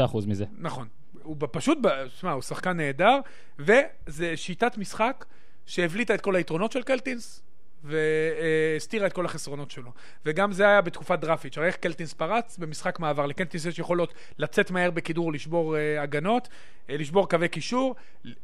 75% 0.07 0.27
מזה. 0.27 0.45
נכון. 0.59 0.87
הוא 1.23 1.37
פשוט, 1.53 1.79
תשמע, 2.07 2.33
הוא 2.33 2.43
שחקן 2.43 2.77
נהדר, 2.77 3.19
וזה 3.59 4.37
שיטת 4.37 4.79
משחק 4.79 5.25
שהבליטה 5.67 6.15
את 6.15 6.21
כל 6.21 6.37
היתרונות 6.37 6.73
של 6.73 6.83
קלטינס, 6.83 7.43
והסתירה 7.85 9.07
את 9.07 9.13
כל 9.13 9.27
החסרונות 9.27 9.71
שלו. 9.71 9.91
וגם 10.27 10.53
זה 10.53 10.69
היה 10.69 10.81
בתקופת 10.81 11.19
דרפיץ', 11.19 11.59
הרי 11.59 11.67
איך 11.67 11.77
קלטינס 11.77 12.13
פרץ? 12.13 12.59
במשחק 12.59 13.01
מעבר. 13.01 13.27
לקלטינס 13.27 13.65
יש 13.65 13.79
יכולות 13.79 14.15
לצאת 14.39 14.71
מהר 14.71 14.91
בכדרור, 14.91 15.33
לשבור 15.33 15.77
אה, 15.77 16.03
הגנות, 16.03 16.49
אה, 16.91 16.97
לשבור 16.97 17.29
קווי 17.29 17.49
קישור. 17.49 17.95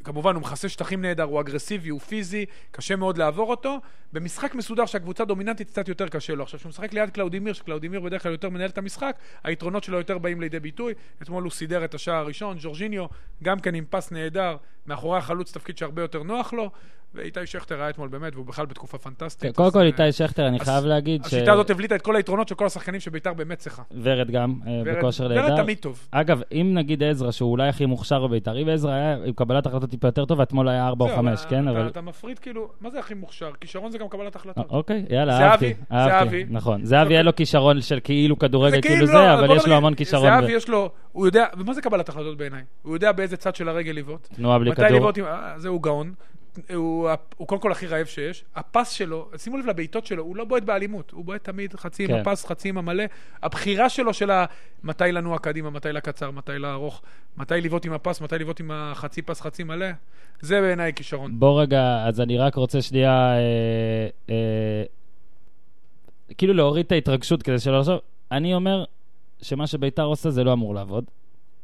כמובן, 0.05 0.35
הוא 0.35 0.43
מכסה 0.43 0.69
שטחים 0.69 1.03
נהדר, 1.03 1.23
הוא 1.23 1.41
אגרסיבי, 1.41 1.89
הוא 1.89 2.01
פיזי, 2.01 2.47
קשה 2.71 2.97
מאוד 2.97 3.19
לעבור 3.19 3.51
אותו. 3.51 3.79
במשחק 4.13 4.55
מסודר 4.55 4.87
שהקבוצה 4.87 5.25
דומיננטית 5.25 5.71
קצת 5.71 5.89
יותר 5.89 6.09
קשה 6.09 6.35
לו. 6.35 6.43
עכשיו, 6.43 6.59
כשהוא 6.59 6.71
משחק 6.71 6.93
ליד 6.93 7.11
קלאודימיר, 7.11 7.53
שקלאודימיר 7.53 8.01
בדרך 8.01 8.23
כלל 8.23 8.33
יותר 8.33 8.49
מנהל 8.49 8.71
את 8.71 8.79
המשחק, 8.79 9.17
היתרונות 9.45 9.85
שלו 9.85 9.99
יותר 9.99 10.19
באים 10.19 10.41
לידי 10.41 10.61
ביטוי. 10.61 10.95
אתמול 11.23 11.43
הוא 11.43 11.53
סידר 11.53 11.85
את 11.85 11.95
השער 11.95 12.15
הראשון, 12.15 12.57
ג'ורג'יניו, 12.61 13.07
גם 13.43 13.61
כן 13.61 13.75
עם 13.75 13.85
פס 13.91 14.13
נהדר, 14.13 14.57
מאחורי 14.87 15.19
החלוץ 15.19 15.53
תפקיד 15.53 15.79
שהרבה 15.79 16.03
יותר 16.03 16.23
נוח 16.23 16.53
לו, 16.53 16.71
ואיתי 17.15 17.47
שכטר 17.47 17.81
היה 17.81 17.91
אתמול 17.91 18.09
באמת, 18.09 18.35
והוא 18.35 18.47
בכלל 18.47 18.67
בתקופה 18.67 18.99
פנטסטית. 18.99 19.57
קודם 19.57 19.67
אז, 19.67 19.73
כל, 19.73 19.79
אה, 19.79 19.85
איתי 19.85 20.13
שכטר, 20.13 20.49
אני 20.49 20.61
חייב 20.61 20.85
להגיד 20.85 21.25
ש... 21.25 21.27
השיטה 21.27 21.53
הזאת 21.53 21.71
הבליטה 21.71 21.95
את 21.95 22.03
כל 22.03 22.17
היתרונות 22.17 22.49
של 22.49 22.55
כל 22.55 22.67
השחקנים 22.67 23.01
שבית"ר 23.01 23.33
באמת 23.33 23.59
צריכה. 23.59 23.83
ורד 24.03 24.31
גם, 24.31 24.55
אה, 24.67 24.83
ורד- 24.85 24.97
בכושר 24.99 25.25
ורד 25.25 25.33
נהדר. 25.33 25.63
תמיד 25.63 25.79
טוב. 25.79 26.09
אגב, 26.11 26.41
אם 26.53 26.71
נגיד 26.75 27.03
עזרא, 27.03 27.31
שהוא 27.31 27.51
אולי 27.51 27.69
הכי 27.69 27.87
מוכשר 27.87 28.27
בבית"ר, 28.27 28.63
אם 28.63 28.69
עזרא 28.69 28.91
היה 28.93 29.17
עם 29.25 29.33
קבלת 29.33 29.67
החלטות 29.67 29.91
טיפה 29.91 30.09
יותר 30.09 30.25
טובה, 30.25 30.43
אתמול 30.43 30.69
היה 30.69 30.87
4 30.89 31.05
או 31.05 31.09
זהו, 31.11 31.19
5, 31.19 31.41
אתה- 31.41 31.49
כן? 31.51 31.69
אבל... 31.69 31.89
אתה 31.89 32.01
מפריד 32.01 32.39
כאילו, 32.39 32.69
מה 32.81 32.91
זה 32.91 32.99
הכי 32.99 33.15
מוכשר? 33.15 33.51
כישרון 33.61 33.91
זה 33.91 33.99
גם 33.99 34.09
קבלת 34.09 34.37
החלטות. 34.37 34.67
אוקיי, 34.71 35.05
יאללה, 35.11 35.39
אהבתי. 35.51 35.75
זהבי. 35.93 36.45
נכון. 36.51 36.85
זהבי 36.85 37.03
אוקיי. 37.05 37.17
אין 37.17 37.27
לו 37.27 37.37
כישרון 37.37 37.81
של 37.81 37.99
כאילו 38.05 38.39
כדורגל, 38.39 38.81
כאילו 38.81 39.01
לא, 39.01 39.13
זה, 39.13 39.35
אבל 39.35 39.47
בוא 39.47 39.57
יש 39.57 39.67
לו 39.67 39.75
המון 39.75 39.95
כישרון. 39.95 40.41
זהבי 40.41 40.53
יש 40.53 40.69
לו, 40.69 40.91
הוא 41.13 41.27
יודע, 41.27 41.45
ומה 41.59 41.75
זה 41.75 41.83
קבלת 41.83 42.09
החלטות 42.09 42.37
בעיניי? 42.39 42.63
הוא 42.83 42.95
יודע 42.97 43.13
באיזה 43.13 43.37
צד 43.37 43.55
של 43.55 43.69
הרגל 43.69 43.93
לבעוט. 43.93 44.29
תנועה 44.35 44.59
בלי 44.59 44.71
מתי 44.71 44.83
כדור. 44.83 44.97
לבעוט 44.99 45.19
עם... 45.19 45.25
אה, 45.25 45.55
זהו 45.57 45.81
גאון. 45.81 46.13
הוא, 46.75 47.11
הוא 47.37 47.49
קודם 47.49 47.61
כל 47.61 47.73
הכי 47.73 47.87
רעב 47.87 48.07
שיש. 48.07 48.45
הפס 48.55 48.91
שלו, 48.91 49.29
שימו 49.37 49.59
לב 49.59 49.67
לבעיטות 49.67 50.07
שלו, 50.07 50.23
הוא 50.23 50.37
לא 50.37 50.45
בועט 50.45 50.63
באלימות. 50.63 51.11
הוא 51.11 51.25
בועט 51.25 51.45
תמיד 51.45 51.75
חצי 51.75 52.05
עם 52.05 52.09
כן. 52.09 52.21
הפס, 52.21 52.47
חצי 52.47 52.69
עם 52.69 52.79
המלא. 52.79 53.05
הבחירה 53.43 53.89
שלו 53.89 54.15
של 54.15 54.31
ה... 54.31 54.45
מתי 54.85 55.05
לנוע 55.13 55.39
קדימה, 55.39 55.71
מתי 55.71 55.93
לקצר, 55.93 56.31
מתי 56.31 56.59
לארוך, 56.59 57.03
מתי 57.37 57.55
לבעוט 57.55 57.87
עם 57.87 57.93
הפס, 57.93 58.21
מתי 58.21 58.39
לבעוט 58.39 58.61
עם 58.61 58.71
החצי 58.71 59.23
פס, 59.23 59.41
חצי 59.41 59.65
מלא. 59.65 59.87
זה 60.41 60.61
בעיניי 60.61 60.93
כישרון. 60.95 61.41
בוא 61.41 61.61
רגע, 61.61 62.05
אז 62.07 62.21
אני 62.21 62.39
רק 62.39 62.55
רוצה 62.55 62.83
שנייה, 62.83 63.35
אה, 63.37 64.09
אה, 64.31 64.85
כאילו 66.39 66.55
להוריד 66.55 66.87
את 66.87 66.93
ההתרגשות 66.93 67.43
כדי 67.43 67.59
שלא 67.59 67.79
לחשוב. 67.79 67.99
אני 68.33 68.55
אומר 68.55 68.85
שמה 69.43 69.67
שביתר 69.67 70.03
עושה 70.03 70.31
זה 70.31 70.45
לא 70.45 70.53
אמור 70.53 70.75
לעבוד. 70.75 71.05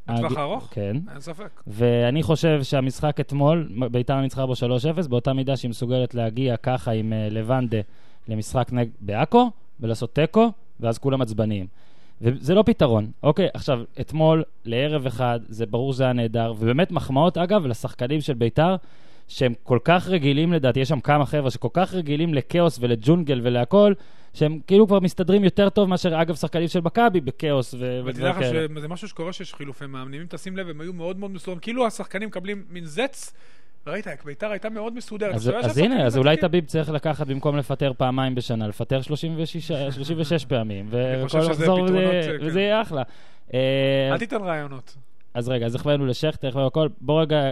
בטווח 0.08 0.36
הארוך? 0.36 0.68
כן. 0.70 0.96
אין 1.12 1.20
ספק. 1.20 1.62
ואני 1.66 2.22
חושב 2.22 2.62
שהמשחק 2.62 3.20
אתמול, 3.20 3.68
ביתר 3.90 4.20
ניצחה 4.20 4.46
בו 4.46 4.52
3-0, 5.04 5.08
באותה 5.08 5.32
מידה 5.32 5.56
שהיא 5.56 5.68
מסוגלת 5.68 6.14
להגיע 6.14 6.56
ככה 6.56 6.90
עם 6.90 7.12
אה, 7.12 7.28
לבנדה 7.30 7.78
למשחק 8.28 8.68
נג... 8.72 8.88
בעכו, 9.00 9.50
ולעשות 9.80 10.14
תיקו, 10.14 10.52
ואז 10.80 10.98
כולם 10.98 11.22
עצבניים. 11.22 11.66
וזה 12.20 12.54
לא 12.54 12.62
פתרון. 12.62 13.10
אוקיי, 13.22 13.48
עכשיו, 13.54 13.80
אתמול, 14.00 14.42
לערב 14.64 15.06
אחד, 15.06 15.40
זה 15.48 15.66
ברור 15.66 15.92
שזה 15.92 16.04
היה 16.04 16.12
נהדר, 16.12 16.52
ובאמת 16.58 16.92
מחמאות, 16.92 17.38
אגב, 17.38 17.66
לשחקנים 17.66 18.20
של 18.20 18.34
ביתר, 18.34 18.76
שהם 19.28 19.54
כל 19.62 19.78
כך 19.84 20.08
רגילים, 20.08 20.52
לדעתי, 20.52 20.80
יש 20.80 20.88
שם 20.88 21.00
כמה 21.00 21.26
חבר'ה 21.26 21.50
שכל 21.50 21.68
כך 21.72 21.94
רגילים 21.94 22.34
לכאוס 22.34 22.78
ולג'ונגל 22.80 23.40
ולהכול, 23.42 23.94
שהם 24.34 24.58
כאילו 24.66 24.86
כבר 24.86 25.00
מסתדרים 25.00 25.44
יותר 25.44 25.68
טוב 25.68 25.88
מאשר, 25.88 26.22
אגב, 26.22 26.34
שחקנים 26.34 26.68
של 26.68 26.80
מכבי 26.80 27.20
בכאוס 27.20 27.74
ודברים 27.74 28.26
לך 28.26 28.36
כאלה. 28.38 28.66
שזה 28.76 28.88
משהו 28.88 29.08
שקורה 29.08 29.32
שיש 29.32 29.54
חילופי 29.54 29.86
מאמנים. 29.86 30.20
אם 30.20 30.26
תשים 30.26 30.56
לב, 30.56 30.68
הם 30.68 30.80
היו 30.80 30.92
מאוד 30.92 31.18
מאוד 31.18 31.30
מסודרים. 31.30 31.60
כאילו 31.60 31.86
השחקנים 31.86 32.28
מקבלים 32.28 32.64
מין 32.70 32.84
זץ. 32.84 33.32
ראית, 33.86 34.06
ביתר 34.24 34.50
הייתה 34.50 34.70
מאוד 34.70 34.92
מסודרת. 34.94 35.34
אז, 35.34 35.50
אז 35.62 35.78
הנה, 35.78 36.06
אז 36.06 36.16
אולי. 36.16 36.36
טביב 36.36 36.64
צריך 36.64 36.90
לקחת 36.90 37.26
במקום 37.26 37.56
לפטר 37.56 37.92
פעמיים 37.96 38.34
בשנה, 38.34 38.68
לפטר 38.68 39.02
36, 39.02 39.72
36 39.72 40.44
פעמים, 40.44 40.86
וכל 40.90 41.54
פתרונות, 41.54 41.90
וזה, 41.90 42.36
כן. 42.40 42.46
וזה 42.46 42.60
יהיה 42.60 42.82
אחלה. 42.82 43.02
אה, 43.54 44.08
אל 44.12 44.18
תיתן 44.18 44.42
רעיונות. 44.42 44.96
אז 45.34 45.48
רגע, 45.48 45.66
אז 45.66 45.74
החמאנו 45.74 46.06
לשכטר, 46.06 46.48
החמאנו 46.48 46.66
הכל. 46.66 46.88
בוא 47.00 47.22
רגע, 47.22 47.50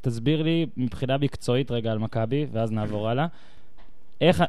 תסביר 0.00 0.42
לי 0.42 0.66
מבחינה 0.76 1.18
מקצועית 1.18 1.70
רגע 1.70 1.92
על 1.92 1.98
מכבי, 1.98 2.46
ואז 2.52 2.72
נעבור 2.72 3.08
הלאה. 3.08 3.26
איך, 4.20 4.42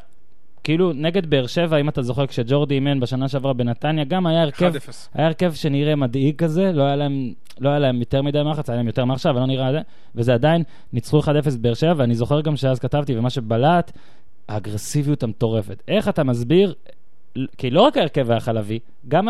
כאילו, 0.65 0.93
נגד 0.93 1.29
באר 1.29 1.47
שבע, 1.47 1.77
אם 1.77 1.89
אתה 1.89 2.01
זוכר, 2.01 2.27
כשג'ורדי 2.27 2.75
אימן 2.75 2.99
בשנה 2.99 3.27
שעברה 3.27 3.53
בנתניה, 3.53 4.03
גם 4.03 4.27
היה 4.27 4.41
הרכב, 4.41 4.75
1-0. 4.75 4.89
היה 5.13 5.27
הרכב 5.27 5.53
שנראה 5.53 5.95
מדאיג 5.95 6.35
כזה, 6.35 6.71
לא 6.73 6.83
היה 6.83 6.95
להם, 6.95 7.33
לא 7.59 7.69
היה 7.69 7.79
להם 7.79 7.99
יותר 7.99 8.21
מדי 8.21 8.43
מחץ, 8.51 8.69
היה 8.69 8.77
להם 8.77 8.87
יותר 8.87 9.05
מעכשיו, 9.05 9.31
אבל 9.31 9.39
לא 9.39 9.47
נראה 9.47 9.71
זה, 9.71 9.79
וזה 10.15 10.33
עדיין, 10.33 10.63
ניצחו 10.93 11.19
1-0 11.19 11.25
באר 11.61 11.73
שבע, 11.73 11.93
ואני 11.97 12.15
זוכר 12.15 12.41
גם 12.41 12.55
שאז 12.55 12.79
כתבתי, 12.79 13.17
ומה 13.17 13.29
שבלט, 13.29 13.91
האגרסיביות 14.49 15.23
המטורפת. 15.23 15.83
איך 15.87 16.09
אתה 16.09 16.23
מסביר, 16.23 16.73
כי 17.57 17.69
לא 17.69 17.81
רק 17.81 17.97
ההרכב 17.97 18.31
היה 18.31 18.39
חלבי, 18.39 18.79
גם 19.07 19.27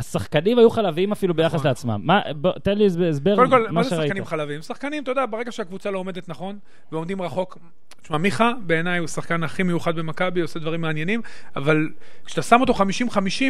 השחקנים 0.00 0.58
היו 0.58 0.70
חלביים 0.70 1.12
אפילו 1.12 1.34
ביחס 1.34 1.54
נכון. 1.54 1.66
לעצמם. 1.66 2.00
מה, 2.04 2.20
בוא, 2.36 2.52
תן 2.62 2.78
לי 2.78 2.86
הסבר- 2.86 3.08
הסבר 3.08 3.36
קודם 3.36 3.50
כל, 3.50 3.62
מה 3.66 3.72
מה 3.72 3.82
זה 3.82 3.90
שראית. 3.90 4.06
שחקנים 4.08 4.24
חלבים? 4.24 4.62
שחקנים, 4.62 5.02
אתה 5.02 5.10
יודע, 5.10 5.26
ברגע 5.30 5.52
שהקבוצה 5.52 5.90
לא 5.90 5.98
עומדת 5.98 6.28
נכון, 6.28 6.58
ועומדים 6.92 7.22
רחוק... 7.22 7.58
תשמע, 8.02 8.18
מיכה, 8.18 8.52
בעיניי 8.66 8.98
הוא 8.98 9.04
השחקן 9.04 9.42
הכי 9.42 9.62
מיוחד 9.62 9.96
במכבי, 9.96 10.40
עושה 10.40 10.58
דברים 10.58 10.80
מעניינים, 10.80 11.20
אבל 11.56 11.88
כשאתה 12.24 12.42
שם 12.42 12.60
אותו 12.60 12.74
50-50, 12.74 12.78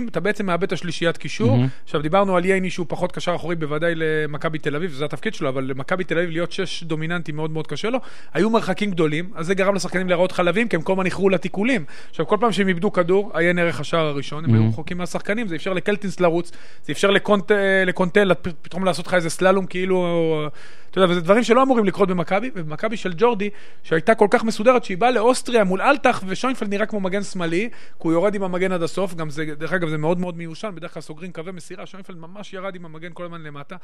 אתה 0.09 0.21
בעצם 0.21 0.47
מאבד 0.47 0.63
את 0.63 0.73
השלישיית 0.73 1.17
קישור. 1.17 1.57
מהמם. 1.57 1.69
עכשיו, 1.85 2.03
דיברנו 2.03 2.37
על 2.37 2.45
ייני 2.45 2.71
שהוא 2.71 2.87
פחות 2.89 3.13
קשר 3.13 3.35
אחורי, 3.35 3.57
בוודאי 3.57 3.93
למכבי 3.97 4.59
תל 4.59 4.77
אביב, 4.77 4.93
זה 4.93 5.05
התפקיד 5.05 5.35
שלו, 5.35 5.49
אבל 5.49 5.65
למכבי 5.65 6.05
תל 6.05 6.19
אביב 6.19 6.31
להיות 6.31 6.53
שש 6.53 6.85
דומיננטי 6.85 7.33
מאוד 7.33 7.51
מאוד 7.51 7.67
קשה 7.67 7.91
לו. 7.91 7.99
היו 8.35 8.51
מרחקים 8.51 8.91
גדולים, 8.91 9.31
אז 9.35 9.47
זה 9.47 9.55
גרם 9.55 9.75
לשחקנים 9.75 10.09
להיראות 10.09 10.33
חלבים, 10.33 10.69
כי 10.69 10.77
הם 10.77 10.83
כל 10.83 10.93
הזמן 10.93 11.05
איחרו 11.07 11.29
לתיקולים. 11.29 11.85
עכשיו, 12.11 12.27
כל 12.27 12.37
פעם 12.41 12.53
שהם 12.53 12.69
איבדו 12.69 12.93
כדור, 12.93 13.31
עיין 13.35 13.59
ערך 13.59 13.81
השער 13.81 14.07
הראשון, 14.07 14.45
הם 14.45 14.51
היו 14.51 14.61
מהמם. 14.61 14.73
רחוקים 14.73 14.99
מהשחקנים, 14.99 15.49
זה 15.49 15.57
אפשר 15.57 15.73
לקלטינס 15.73 16.21
לרוץ, 16.21 16.40
זה 16.85 16.93
אפשר 16.93 17.11
לקונט- 17.11 17.51
לקונטה 17.87 18.25
לת- 18.25 18.49
פתאום 18.63 18.85
לעשות 18.85 19.07
לך 19.07 19.15
איזה 19.15 19.31
סללום 19.31 19.67
כאילו, 19.67 20.49
אתה 20.91 20.99
יודע, 20.99 21.13
וזה 21.13 21.21
דברים 21.21 21.43
שלא 21.43 21.63
אמורים 21.63 21.85
לקרות 21.85 22.09
במכבי, 22.09 22.51
ובמכבי 22.55 22.97
של 22.97 23.13
ג'ורדי, 23.17 23.51
שהייתה 23.83 24.15
כל 24.15 24.27
כך 24.31 24.45
מסודרת, 24.45 24.85
שהיא 24.85 24.99
באה 24.99 25.11
לאוסטריה 25.11 25.65
מול 25.65 25.83
אלטח, 25.83 26.23
ושוינפלד 26.27 26.69
נראה 26.71 26.87
כמו 26.87 27.01
מגן 27.01 27.23
שמאלי, 27.23 27.69
כי 27.73 27.79
הוא 27.99 28.13
יורד 28.13 28.35
עם 28.35 28.43
המגן 28.43 28.73
עד 28.73 28.83
הסוף, 28.83 29.15
גם 29.15 29.31
זה, 29.31 29.45
דרך 29.59 29.73
אגב, 29.73 29.89
זה 29.89 29.99
מאוד 29.99 30.19
מאוד 30.19 30.37
מיושן, 30.37 30.71
בדרך 30.75 30.95
כלל 30.95 31.03
סוגרים 31.03 31.33
קווי 31.33 31.53
מסירה, 31.53 31.87
שוינפלד 31.87 32.17
ממש 32.19 32.53
ירד 32.53 32.75
עם 32.75 32.85
המגן 32.85 33.11
כל 33.15 33.25
הזמן 33.25 33.43
למטה. 33.43 33.77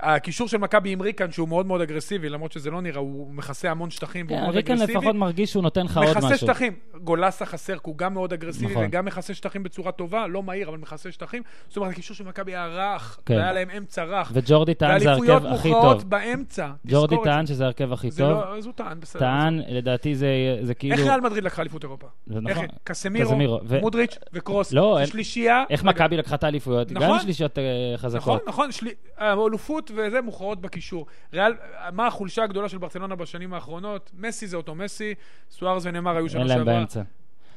הקישור 0.00 0.48
של 0.48 0.56
מכבי 0.56 0.90
עם 0.90 1.02
ריקן, 1.02 1.32
שהוא 1.32 1.48
מאוד 1.48 1.66
מאוד 1.66 1.80
אגרסיבי, 1.80 2.28
למרות 2.28 2.52
שזה 2.52 2.70
לא 2.70 2.80
נראה, 2.80 3.00
הוא 3.00 3.34
מכסה 3.34 3.70
המון 3.70 3.90
שטחים, 3.90 4.26
והוא 4.26 4.38
כן, 4.38 4.42
מאוד 4.44 4.54
ריקן 4.56 4.72
אגרסיבי. 4.74 4.98
לפחות 4.98 5.14
מרגיש 5.14 5.50
שהוא 5.50 5.62
נותן 5.62 5.84
לך 5.84 5.96
עוד 5.96 6.06
מכסה 6.10 6.26
משהו. 6.26 6.38
שטחים, 6.38 6.72
גולסה 7.04 7.46
חסר, 7.46 7.74
כי 7.74 7.80
הוא 7.84 7.96
גם 7.98 8.14
מאוד 8.14 8.32
אגרסיבי, 8.32 8.66
נכון. 8.72 8.84
וגם 8.86 9.04
מכסה 9.04 9.34
שטחים 9.34 9.62
בצורה 9.62 9.92
טובה, 9.92 10.26
לא 10.26 10.42
מהיר, 10.42 10.68
אבל 10.68 10.78
מכסה 10.78 11.12
שטחים. 11.12 11.42
זאת 11.68 11.76
אומרת, 11.76 11.89
הקישור 11.90 12.16
של 12.16 12.24
מכבי 12.24 12.52
היה 12.52 12.66
רך, 12.66 13.20
כן. 13.26 13.34
והיה 13.34 13.52
להם 13.52 13.68
אמצע 13.70 14.04
רך. 14.04 14.30
וג'ורדי 14.34 14.74
טען 14.74 14.98
זה 15.00 15.10
ההרכב 15.10 15.46
הכי 15.46 15.70
טוב. 15.70 16.02
באמצע 16.08 16.08
באמצע. 16.08 16.70
ג'ורדי 16.86 17.16
טען 17.24 17.46
זה. 17.46 17.54
שזה 17.54 17.64
ההרכב 17.64 17.92
הכי 17.92 18.10
זה 18.10 18.22
טוב. 18.22 18.30
לא, 18.32 18.58
אז 18.58 18.66
הוא 18.66 18.74
טען, 18.74 19.00
בסדר. 19.00 19.20
טען, 19.20 19.60
לדעתי 19.68 20.14
זה 20.14 20.28
זה 20.62 20.74
כאילו... 20.74 20.94
איך 20.96 21.06
ריאל 21.06 21.20
מדריד 21.20 21.44
לקחה 21.44 21.62
אליפות 21.62 21.82
אירופה? 21.84 22.06
זה 22.26 22.34
איך 22.34 22.44
נכון. 22.56 22.64
היא? 22.64 22.78
קסמירו, 22.84 23.30
קסמירו, 23.30 23.60
ו- 23.64 23.80
מודריץ' 23.80 24.18
וקרוס. 24.32 24.72
לא, 24.72 24.96
זה 25.00 25.06
שלישייה. 25.06 25.64
איך 25.70 25.84
מכבי 25.84 26.16
לקחה 26.16 26.34
את 26.34 26.44
האליפויות? 26.44 26.92
גם 26.92 27.02
נכון. 27.02 27.20
שלישיות 27.20 27.58
אה, 27.58 27.62
נכון, 27.94 28.08
חזקות. 28.10 28.42
נכון, 28.48 28.72
שלי- 28.72 28.94
האלופות 29.18 29.90
וזה 29.94 30.20
מוכרעות 30.20 30.60
בקישור. 30.60 31.06
ריאל, 31.32 31.52
מה 31.92 32.06
החולשה 32.06 32.42
הגדולה 32.44 32.68
של 32.68 32.78
ברצלונה 32.78 33.14
בשנים 33.16 33.54
האחרונות? 33.54 34.10
מסי 34.18 34.46
זה 34.46 34.56
אותו 34.56 34.74
מסי, 34.74 35.14
סוארז 35.50 35.86
ונאמר 35.86 36.16
היו 36.16 36.28
שנה 36.28 36.48
שעברה. 36.48 36.64
באמצע. 36.64 37.02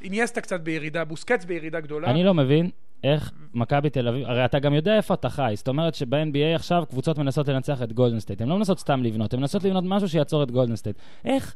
אינייסטה 0.01 0.41
קצת 0.41 0.61
בירידה, 0.61 1.05
בוסקץ 1.05 1.45
בירידה 1.45 1.79
גדולה. 1.79 2.09
אני 2.09 2.23
לא 2.23 2.33
מבין 2.33 2.69
איך 3.03 3.31
מכבי 3.53 3.89
תל 3.89 4.07
אביב, 4.07 4.27
הרי 4.27 4.45
אתה 4.45 4.59
גם 4.59 4.73
יודע 4.73 4.97
איפה 4.97 5.13
אתה 5.13 5.29
חי, 5.29 5.53
זאת 5.55 5.67
אומרת 5.67 5.95
שב-NBA 5.95 6.55
עכשיו 6.55 6.83
קבוצות 6.89 7.17
מנסות 7.17 7.47
לנצח 7.47 7.81
את 7.81 7.93
גולדן 7.93 8.19
סטייט, 8.19 8.41
הן 8.41 8.49
לא 8.49 8.57
מנסות 8.57 8.79
סתם 8.79 9.03
לבנות, 9.03 9.33
הן 9.33 9.39
מנסות 9.39 9.63
לבנות 9.63 9.83
משהו 9.87 10.09
שיעצור 10.09 10.43
את 10.43 10.51
גולדן 10.51 10.75
סטייט. 10.75 10.95
איך 11.25 11.55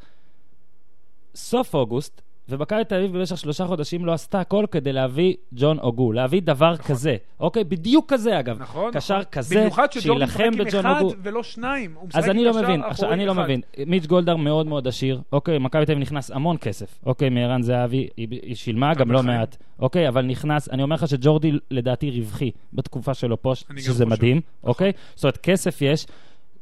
סוף 1.35 1.73
אוגוסט, 1.73 2.21
ומכבי 2.49 2.85
תל 2.85 2.95
אביב 2.95 3.17
במשך 3.17 3.37
שלושה 3.37 3.65
חודשים 3.65 4.05
לא 4.05 4.13
עשתה 4.13 4.39
הכל 4.39 4.65
כדי 4.71 4.93
להביא 4.93 5.33
ג'ון 5.53 5.79
אוגו, 5.79 6.11
להביא 6.11 6.41
דבר 6.41 6.73
נכון. 6.73 6.85
כזה, 6.85 7.15
אוקיי? 7.39 7.63
בדיוק 7.63 8.13
כזה 8.13 8.39
אגב. 8.39 8.61
נכון, 8.61 8.91
קשר 8.93 9.13
נכון. 9.13 9.25
כזה, 9.31 9.55
במיוחד 9.59 9.91
שג'ורדי 9.91 10.27
שיילחם 10.27 10.43
משחק 10.49 10.59
עם 10.59 10.65
בג'ון 10.65 10.85
אחד 10.85 11.01
אוגו. 11.01 11.13
ולא 11.23 11.43
שניים. 11.43 11.93
הוא 11.95 12.07
משחק 12.07 12.19
אז 12.19 12.29
אני 12.29 12.47
עם 12.47 12.55
לא 12.55 12.63
מבין, 12.63 12.83
עכשיו, 12.83 13.11
אני 13.13 13.25
לא. 13.25 13.33
מבין. 13.35 13.61
מיץ' 13.87 14.05
גולדהר 14.05 14.35
מאוד 14.35 14.67
מאוד 14.67 14.87
עשיר, 14.87 15.21
אוקיי, 15.31 15.59
מכבי 15.59 15.85
תל 15.85 15.91
אביב 15.91 16.01
נכנס 16.01 16.31
המון 16.31 16.57
כסף, 16.57 16.99
אוקיי, 17.05 17.29
מערן 17.29 17.61
זהבי, 17.61 18.07
היא, 18.17 18.27
היא 18.41 18.55
שילמה 18.55 18.93
גם 18.93 19.11
לא. 19.11 19.23
מעט, 19.23 19.57
אוקיי, 19.79 20.07
אבל 20.07 20.25
נכנס, 20.25 20.69
אני 20.69 20.83
אומר 20.83 20.95
לך 20.95 21.07
שג'ורדי 21.07 21.51
לדעתי 21.71 22.11
רווחי 22.11 22.51
בתקופה 22.73 23.13
שלו 23.13 23.41
פה, 23.41 23.53
אני 23.69 23.81
שזה. 23.81 24.05
מדהים, 24.05 24.41
אוקיי? 24.63 24.91
זאת 25.15 25.23
אומרת, 25.23 25.37
כסף 25.37 25.81
יש. 25.81 26.05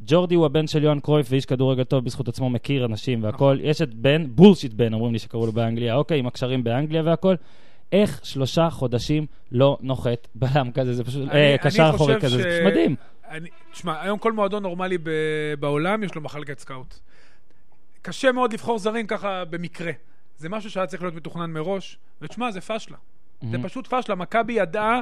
ג'ורדי 0.01 0.35
הוא 0.35 0.45
הבן 0.45 0.67
של 0.67 0.83
יוהאן 0.83 0.99
קרויף 0.99 1.27
ואיש 1.29 1.45
כדורגל 1.45 1.83
טוב 1.83 2.05
בזכות 2.05 2.27
עצמו, 2.27 2.49
מכיר 2.49 2.85
אנשים 2.85 3.23
והכול. 3.23 3.59
יש 3.63 3.81
את 3.81 3.93
בן, 3.93 4.25
bullshit 4.29 4.73
Ben, 4.73 4.93
אומרים 4.93 5.13
לי 5.13 5.19
שקראו 5.19 5.45
לו 5.45 5.51
באנגליה, 5.51 5.95
אוקיי, 5.95 6.19
עם 6.19 6.27
הקשרים 6.27 6.63
באנגליה 6.63 7.01
והכול. 7.05 7.35
איך 7.91 8.19
שלושה 8.23 8.69
חודשים 8.69 9.25
לא 9.51 9.77
נוחת 9.81 10.27
בלם 10.35 10.71
כזה, 10.73 10.93
זה 10.93 11.03
פשוט, 11.03 11.29
אני- 11.29 11.51
אה, 11.51 11.57
קשר 11.57 11.91
אחורי 11.95 12.15
כזה, 12.21 12.37
זה 12.37 12.43
ש- 12.43 12.45
פשוט 12.45 12.65
מדהים. 12.67 12.95
אני, 13.29 13.49
תשמע, 13.71 14.01
היום 14.01 14.19
כל 14.19 14.31
מועדון 14.33 14.63
נורמלי 14.63 14.97
ב, 14.97 15.09
בעולם 15.59 16.03
יש 16.03 16.15
לו 16.15 16.21
מחלקת 16.21 16.59
סקאוט. 16.59 16.95
קשה 18.01 18.31
מאוד 18.31 18.53
לבחור 18.53 18.79
זרים 18.79 19.07
ככה 19.07 19.43
במקרה. 19.45 19.91
זה 20.37 20.49
משהו 20.49 20.69
שהיה 20.69 20.87
צריך 20.87 21.01
להיות 21.03 21.15
מתוכנן 21.15 21.51
מראש, 21.51 21.97
ותשמע, 22.21 22.51
זה 22.51 22.61
פשלה. 22.61 22.97
זה 23.41 23.47
מהמם. 23.51 23.63
פשוט 23.67 23.87
פשלה. 23.87 24.15
מכבי 24.15 24.53
ידעה 24.53 24.99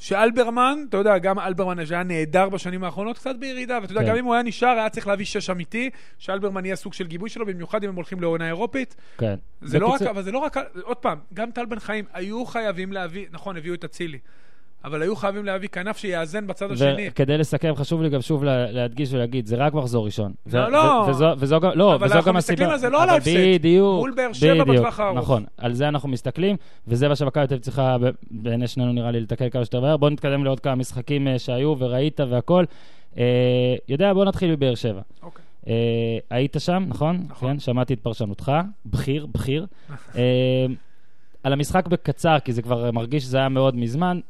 שאלברמן, 0.00 0.84
אתה 0.88 0.96
יודע, 0.96 1.18
גם 1.18 1.38
אלברמן 1.38 1.86
שהיה 1.86 2.02
נהדר 2.02 2.48
בשנים 2.48 2.84
האחרונות, 2.84 3.18
קצת 3.18 3.36
בירידה, 3.38 3.78
ואתה 3.82 3.92
יודע, 3.92 4.02
כן. 4.02 4.08
גם 4.08 4.16
אם 4.16 4.24
הוא 4.24 4.34
היה 4.34 4.42
נשאר, 4.42 4.68
היה 4.68 4.88
צריך 4.88 5.06
להביא 5.06 5.24
שש 5.26 5.50
אמיתי, 5.50 5.90
שאלברמן 6.18 6.64
יהיה 6.64 6.76
סוג 6.76 6.92
של 6.92 7.06
גיבוי 7.06 7.30
שלו, 7.30 7.46
במיוחד 7.46 7.82
אם 7.84 7.88
הם 7.88 7.94
הולכים 7.96 8.20
לעונה 8.20 8.46
אירופית. 8.46 8.96
כן. 9.18 9.34
זה 9.62 9.78
לא 9.78 9.86
רק, 9.86 9.94
בקיצור- 9.94 10.10
אבל 10.10 10.22
זה 10.22 10.32
לא 10.32 10.38
רק, 10.38 10.56
עוד 10.82 10.96
פעם, 10.96 11.18
גם 11.34 11.50
טל 11.50 11.64
בן 11.66 11.78
חיים 11.78 12.04
היו 12.12 12.46
חייבים 12.46 12.92
להביא, 12.92 13.26
נכון, 13.30 13.56
הביאו 13.56 13.74
את 13.74 13.84
אצילי, 13.84 14.18
אבל 14.84 15.02
היו 15.02 15.16
חייבים 15.16 15.44
להביא 15.44 15.68
כנף 15.68 15.96
שיאזן 15.96 16.46
בצד 16.46 16.70
השני. 16.72 17.08
וכדי 17.10 17.38
לסכם, 17.38 17.72
חשוב 17.76 18.02
לי 18.02 18.08
גם 18.08 18.20
שוב 18.20 18.44
לה- 18.44 18.70
להדגיש 18.72 19.12
ולהגיד, 19.12 19.46
זה 19.46 19.56
רק 19.56 19.74
מחזור 19.74 20.04
ראשון. 20.04 20.32
לא, 20.52 20.58
ו- 20.58 20.68
לא. 20.70 20.78
ו- 21.06 21.10
וזו- 21.10 21.32
וזו 21.38 21.60
גם, 21.60 21.70
לא, 21.74 21.94
אבל 21.94 22.06
וזו 22.06 22.14
אנחנו 22.14 22.28
גם 22.32 22.36
מסתכלים 22.36 22.58
הסיבה. 22.68 22.72
על 22.72 22.78
זה 22.78 22.88
לא 22.88 23.02
על 23.02 23.08
אבל 23.08 23.14
ההפסד, 23.14 23.30
בדיוק, 23.54 23.98
מול 23.98 24.12
באר 24.16 24.32
שבע 24.32 24.64
בטווח 24.64 25.00
הארוך. 25.00 25.18
נכון, 25.18 25.44
על 25.56 25.72
זה 25.72 25.88
אנחנו 25.88 26.08
מסתכלים, 26.08 26.56
וזה 26.88 27.08
מה 27.08 27.16
שמכבי 27.16 27.46
תל 27.46 27.58
צריכה 27.58 27.96
בעיני 28.30 28.66
שנינו 28.68 28.92
נראה 28.92 29.10
לי 29.10 29.20
לתקן 29.20 29.48
כמה 29.50 29.64
שיותר 29.64 29.80
מהר. 29.80 29.96
בואו 29.96 30.10
נתקדם 30.10 30.44
לעוד 30.44 30.60
כמה 30.60 30.74
משחקים 30.74 31.28
אה, 31.28 31.38
שהיו 31.38 31.74
וראית 31.78 32.20
והכל. 32.20 32.64
אה, 33.18 33.24
יודע, 33.88 34.12
בואו 34.12 34.24
נתחיל 34.24 34.50
מבאר 34.52 34.74
שבע. 34.74 35.00
אוקיי. 35.22 35.42
אה, 35.68 35.74
היית 36.30 36.56
שם, 36.58 36.84
נכון? 36.88 37.26
נכון. 37.30 37.52
כן, 37.52 37.58
שמעתי 37.58 37.94
את 37.94 38.00
פרשנותך, 38.00 38.52
בכיר, 38.86 39.26
בכיר. 39.26 39.66
אה, 40.16 40.66
על 41.42 41.52
המשחק 41.52 41.88
בקצר, 41.88 42.36
כי 42.44 42.52
זה 42.52 42.62
כבר 42.62 42.90
מרגיש 42.90 43.22
שזה 43.22 43.38
היה 43.38 43.48
מאוד 43.48 43.76
מזמן. 43.76 44.20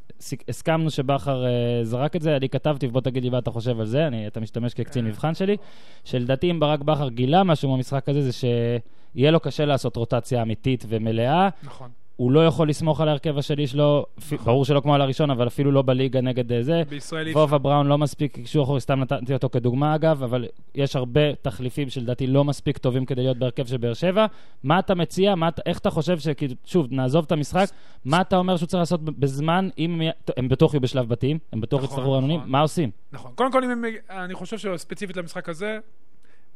הסכמנו 0.48 0.90
שבכר 0.90 1.46
אה, 1.46 1.50
זרק 1.82 2.16
את 2.16 2.22
זה, 2.22 2.36
אני 2.36 2.48
כתבתי, 2.48 2.86
ובוא 2.86 3.00
תגיד 3.00 3.22
לי 3.22 3.30
מה 3.30 3.38
אתה 3.38 3.50
חושב 3.50 3.80
על 3.80 3.86
זה, 3.86 4.06
אני, 4.06 4.26
אתה 4.26 4.40
משתמש 4.40 4.74
כקצין 4.74 5.04
כן. 5.04 5.10
מבחן 5.10 5.34
שלי, 5.34 5.56
שלדעתי 6.04 6.50
אם 6.50 6.60
ברק 6.60 6.80
בכר 6.80 7.08
גילה 7.08 7.44
משהו 7.44 7.76
במשחק 7.76 8.08
הזה, 8.08 8.22
זה 8.22 8.32
שיהיה 8.32 9.30
לו 9.30 9.40
קשה 9.40 9.64
לעשות 9.64 9.96
רוטציה 9.96 10.42
אמיתית 10.42 10.84
ומלאה. 10.88 11.48
נכון. 11.64 11.90
הוא 12.20 12.32
לא 12.32 12.46
יכול 12.46 12.68
לסמוך 12.68 13.00
על 13.00 13.08
ההרכב 13.08 13.38
השני 13.38 13.66
שלו, 13.66 14.06
נכון. 14.18 14.38
ברור 14.38 14.64
שלא 14.64 14.80
כמו 14.80 14.94
על 14.94 15.00
הראשון, 15.00 15.30
אבל 15.30 15.46
אפילו 15.46 15.72
לא 15.72 15.82
בליגה 15.82 16.20
נגד 16.20 16.52
אה, 16.52 16.62
זה. 16.62 16.82
בישראל 16.88 17.26
אי 17.26 17.32
וובה 17.32 17.58
בראון 17.58 17.86
לא 17.86 17.98
מספיק 17.98 18.34
קישור 18.34 18.64
אחורי, 18.64 18.80
סתם 18.80 19.00
נתתי 19.00 19.34
אותו 19.34 19.48
כדוגמה 19.48 19.94
אגב, 19.94 20.22
אבל 20.22 20.46
יש 20.74 20.96
הרבה 20.96 21.34
תחליפים 21.34 21.88
שלדעתי 21.88 22.26
לא 22.26 22.44
מספיק 22.44 22.78
טובים 22.78 23.06
כדי 23.06 23.22
להיות 23.22 23.36
בהרכב 23.36 23.66
של 23.66 23.76
באר 23.76 23.94
שבע. 23.94 24.26
מה 24.62 24.78
אתה 24.78 24.94
מציע? 24.94 25.34
מה, 25.34 25.48
איך 25.66 25.78
אתה 25.78 25.90
חושב 25.90 26.18
ש... 26.18 26.28
שוב, 26.64 26.86
נעזוב 26.90 27.24
את 27.24 27.32
המשחק, 27.32 27.66
מה 28.04 28.20
אתה 28.20 28.36
אומר 28.36 28.56
שהוא 28.56 28.66
צריך 28.66 28.80
לעשות 28.80 29.04
בזמן, 29.04 29.68
אם 29.78 30.00
הם, 30.36 30.48
בטוח 30.48 30.74
יהיו 30.74 30.80
בשלב 30.80 31.08
בתים, 31.08 31.38
הם 31.52 31.60
בטוח 31.60 31.82
נכון, 31.82 31.90
יצטרכו 31.92 32.12
רענונים, 32.12 32.38
נכון. 32.38 32.50
מה 32.50 32.60
עושים? 32.60 32.90
נכון. 33.12 33.32
קודם 33.34 33.52
כל, 33.52 33.62
אני 34.10 34.34
חושב 34.34 34.58
שספציפית 34.58 35.16
למשחק 35.16 35.48
הזה, 35.48 35.78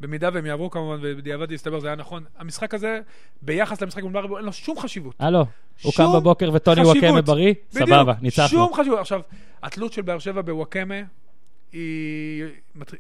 במידה 0.01 0.31
והם 0.33 0.47
יעברו 0.47 0.71
כמובן, 0.71 0.99
ובדיעבד 1.03 1.53
יסתבר 1.53 1.81
זה 1.81 1.87
היה 1.87 1.97
נכון, 1.97 2.25
המשחק 2.39 2.75
הזה, 2.75 3.01
ביחס 3.43 3.83
למשחק 3.83 4.03
מול 4.03 4.13
מרבו, 4.13 4.37
אין 4.37 4.45
לו 4.45 4.53
שום 4.53 4.79
חשיבות. 4.79 5.15
הלו, 5.19 5.45
הוא 5.83 5.93
קם 5.97 6.07
בבוקר 6.15 6.51
וטוני. 6.55 6.83
וואקמה 6.83 7.23
בריא? 7.23 7.55
סבבה, 7.71 8.13
ניצחנו. 8.21 8.49
שום 8.49 8.75
חשיבות. 8.75 8.99
עכשיו, 8.99 9.21
התלות 9.63 9.93
של 9.93 10.03
באר 10.03 10.19
שבע 10.19 10.43
בוואקמה, 10.43 10.95
היא... 11.75 12.45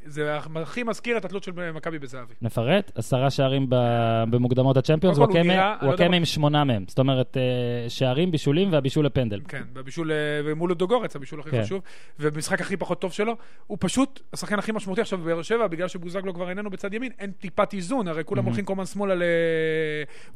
זה 0.06 0.36
הכי 0.36 0.82
מזכיר 0.82 1.16
את 1.16 1.24
התלות 1.24 1.42
של 1.44 1.72
מכבי 1.72 1.98
בזהבי. 1.98 2.34
נפרט, 2.42 2.92
עשרה 2.94 3.30
שערים 3.30 3.66
ב- 3.68 4.24
במוקדמות 4.30 4.76
הצ'מפיונס, 4.76 5.16
הוא 5.16 5.26
וואקמה 5.26 5.74
אני 5.82 6.10
לא 6.10 6.16
עם 6.16 6.24
שמונה 6.24 6.64
מהם. 6.64 6.84
זאת 6.88 6.98
אומרת, 6.98 7.36
אה, 7.36 7.90
שערים, 7.90 8.30
בישולים 8.30 8.72
והבישול 8.72 9.06
לפנדל. 9.06 9.40
כן, 9.48 9.62
והבישול, 9.74 10.12
אה, 10.12 10.16
ומול 10.44 10.74
דוגורץ, 10.74 11.16
הבישול 11.16 11.40
הכי 11.40 11.50
כן. 11.50 11.62
חשוב, 11.62 11.82
ובמשחק 12.20 12.60
הכי 12.60 12.76
פחות 12.76 13.00
טוב 13.00 13.12
שלו, 13.12 13.36
הוא 13.66 13.78
פשוט 13.80 14.20
השחקן 14.32 14.58
הכי 14.58 14.72
משמעותי 14.72 15.00
עכשיו 15.00 15.18
בבאר 15.18 15.42
שבע, 15.42 15.66
בגלל 15.66 15.88
שבוזגלו 15.88 16.34
כבר 16.34 16.48
איננו 16.48 16.70
בצד 16.70 16.94
ימין, 16.94 17.12
אין 17.18 17.30
טיפת 17.30 17.72
איזון, 17.74 18.08
הרי 18.08 18.24
כולם 18.24 18.38
מהמם. 18.38 18.48
הולכים 18.48 18.64
כל 18.64 18.72
הזמן 18.72 18.86
שמאלה 18.86 19.14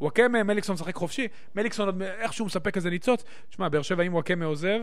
לוואקמה, 0.01 0.43
מליקסון 0.43 0.75
משחק 0.75 0.95
חופשי, 0.95 1.29
מליקסון 1.55 2.03
איכשהו 2.03 2.47
מספק 2.47 2.77
איזה 2.77 2.91
ניצוץ. 2.91 3.25
תשמע, 3.51 3.69
באר 3.69 3.83
שבע, 3.83 4.03
אם 4.03 4.15
וואקמה 4.15 4.45
עוזב, 4.45 4.81